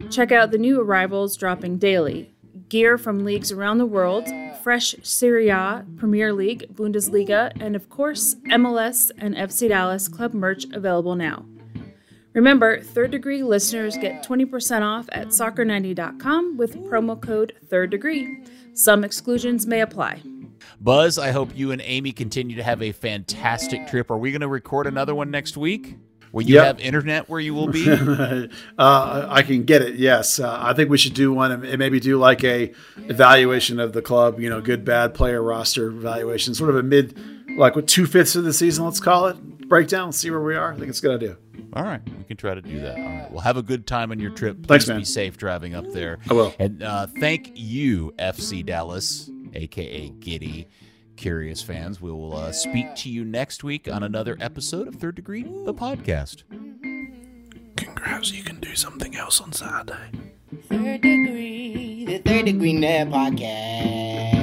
Check 0.09 0.31
out 0.31 0.51
the 0.51 0.57
new 0.57 0.81
arrivals 0.81 1.35
dropping 1.37 1.77
daily 1.77 2.31
gear 2.69 2.97
from 2.99 3.25
leagues 3.25 3.51
around 3.51 3.79
the 3.79 3.85
world, 3.85 4.27
fresh 4.61 4.95
Serie 5.01 5.49
A, 5.49 5.85
Premier 5.97 6.31
League, 6.33 6.67
Bundesliga, 6.75 7.51
and 7.59 7.75
of 7.75 7.89
course, 7.89 8.35
MLS 8.47 9.09
and 9.17 9.33
FC 9.35 9.69
Dallas 9.69 10.07
club 10.07 10.33
merch 10.35 10.65
available 10.73 11.15
now. 11.15 11.45
Remember, 12.39 12.79
third 12.79 13.11
degree 13.11 13.43
listeners 13.43 13.97
get 13.97 14.23
20% 14.25 14.81
off 14.81 15.09
at 15.11 15.27
soccer90.com 15.27 16.55
with 16.55 16.77
promo 16.85 17.21
code 17.21 17.51
third 17.65 17.89
degree. 17.89 18.45
Some 18.73 19.03
exclusions 19.03 19.67
may 19.67 19.81
apply. 19.81 20.21
Buzz, 20.79 21.17
I 21.19 21.31
hope 21.31 21.49
you 21.53 21.71
and 21.73 21.81
Amy 21.83 22.13
continue 22.13 22.55
to 22.55 22.63
have 22.63 22.81
a 22.81 22.93
fantastic 22.93 23.87
trip. 23.87 24.09
Are 24.09 24.17
we 24.17 24.31
going 24.31 24.39
to 24.39 24.47
record 24.47 24.87
another 24.87 25.13
one 25.13 25.29
next 25.31 25.57
week? 25.57 25.97
Will 26.31 26.43
you 26.43 26.55
Yep. 26.55 26.65
have 26.65 26.79
internet 26.79 27.27
where 27.27 27.41
you 27.41 27.53
will 27.53 27.67
be? 27.67 27.89
uh, 27.89 28.47
I 29.29 29.41
can 29.41 29.63
get 29.65 29.81
it. 29.81 29.95
Yes, 29.95 30.39
uh, 30.39 30.57
I 30.61 30.71
think 30.73 30.89
we 30.89 30.97
should 30.97 31.15
do 31.15 31.33
one 31.33 31.51
and 31.65 31.77
maybe 31.77 31.99
do 31.99 32.17
like 32.17 32.43
a 32.45 32.71
evaluation 32.97 33.81
of 33.81 33.91
the 33.91 34.01
club. 34.01 34.39
You 34.39 34.49
know, 34.49 34.61
good 34.61 34.85
bad 34.85 35.13
player 35.13 35.43
roster 35.43 35.87
evaluation, 35.87 36.53
sort 36.53 36.69
of 36.69 36.77
a 36.77 36.83
mid, 36.83 37.19
like 37.57 37.75
with 37.75 37.87
two 37.87 38.05
fifths 38.05 38.35
of 38.35 38.43
the 38.43 38.53
season. 38.53 38.85
Let's 38.85 38.99
call 38.99 39.27
it 39.27 39.67
breakdown. 39.67 40.11
See 40.11 40.29
where 40.31 40.41
we 40.41 40.55
are. 40.55 40.73
I 40.73 40.77
think 40.77 40.89
it's 40.89 40.99
a 40.99 41.01
good 41.01 41.15
idea. 41.15 41.37
All 41.73 41.83
right, 41.83 42.01
we 42.17 42.23
can 42.23 42.37
try 42.37 42.55
to 42.55 42.61
do 42.61 42.79
that. 42.81 42.97
All 42.97 43.03
right, 43.03 43.31
well, 43.31 43.41
have 43.41 43.57
a 43.57 43.61
good 43.61 43.85
time 43.85 44.11
on 44.11 44.19
your 44.19 44.31
trip. 44.31 44.57
Please 44.57 44.67
Thanks, 44.67 44.87
man. 44.87 44.99
be 44.99 45.05
safe 45.05 45.37
driving 45.37 45.75
up 45.75 45.85
there. 45.91 46.17
I 46.29 46.33
will. 46.33 46.53
And 46.57 46.81
uh, 46.81 47.07
thank 47.19 47.51
you, 47.53 48.13
FC 48.17 48.65
Dallas, 48.65 49.29
aka 49.53 50.09
Giddy. 50.09 50.67
Curious 51.15 51.61
fans, 51.61 51.99
we 52.01 52.11
will 52.11 52.35
uh, 52.35 52.51
speak 52.53 52.95
to 52.95 53.09
you 53.09 53.25
next 53.25 53.63
week 53.63 53.91
on 53.91 54.03
another 54.03 54.37
episode 54.39 54.87
of 54.87 54.95
Third 54.95 55.15
Degree, 55.15 55.43
the 55.43 55.73
podcast. 55.73 56.43
Congrats, 57.75 58.31
you 58.31 58.41
can 58.43 58.59
do 58.61 58.73
something 58.73 59.15
else 59.15 59.41
on 59.41 59.51
Saturday. 59.51 60.11
Third 60.69 61.01
degree, 61.01 62.05
the 62.07 62.17
third 62.19 62.45
degree 62.45 62.73
net 62.73 63.09
podcast. 63.09 64.38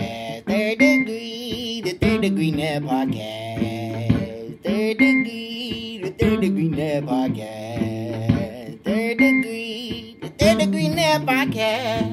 Third 0.47 0.79
degree, 0.79 1.83
the 1.85 1.93
third 1.95 2.21
degree 2.21 2.53
net 2.53 2.83
podcast. 2.85 4.63
Third 4.63 4.99
degree, 4.99 6.01
the 6.05 6.11
third 6.11 6.41
degree 6.41 6.69
net 6.69 7.05
podcast. 7.05 8.85
Third 8.85 9.19
degree, 9.19 10.17
the 10.23 10.29
third 10.29 10.59
degree 10.59 10.89
net 10.89 11.23
podcast. 11.27 12.07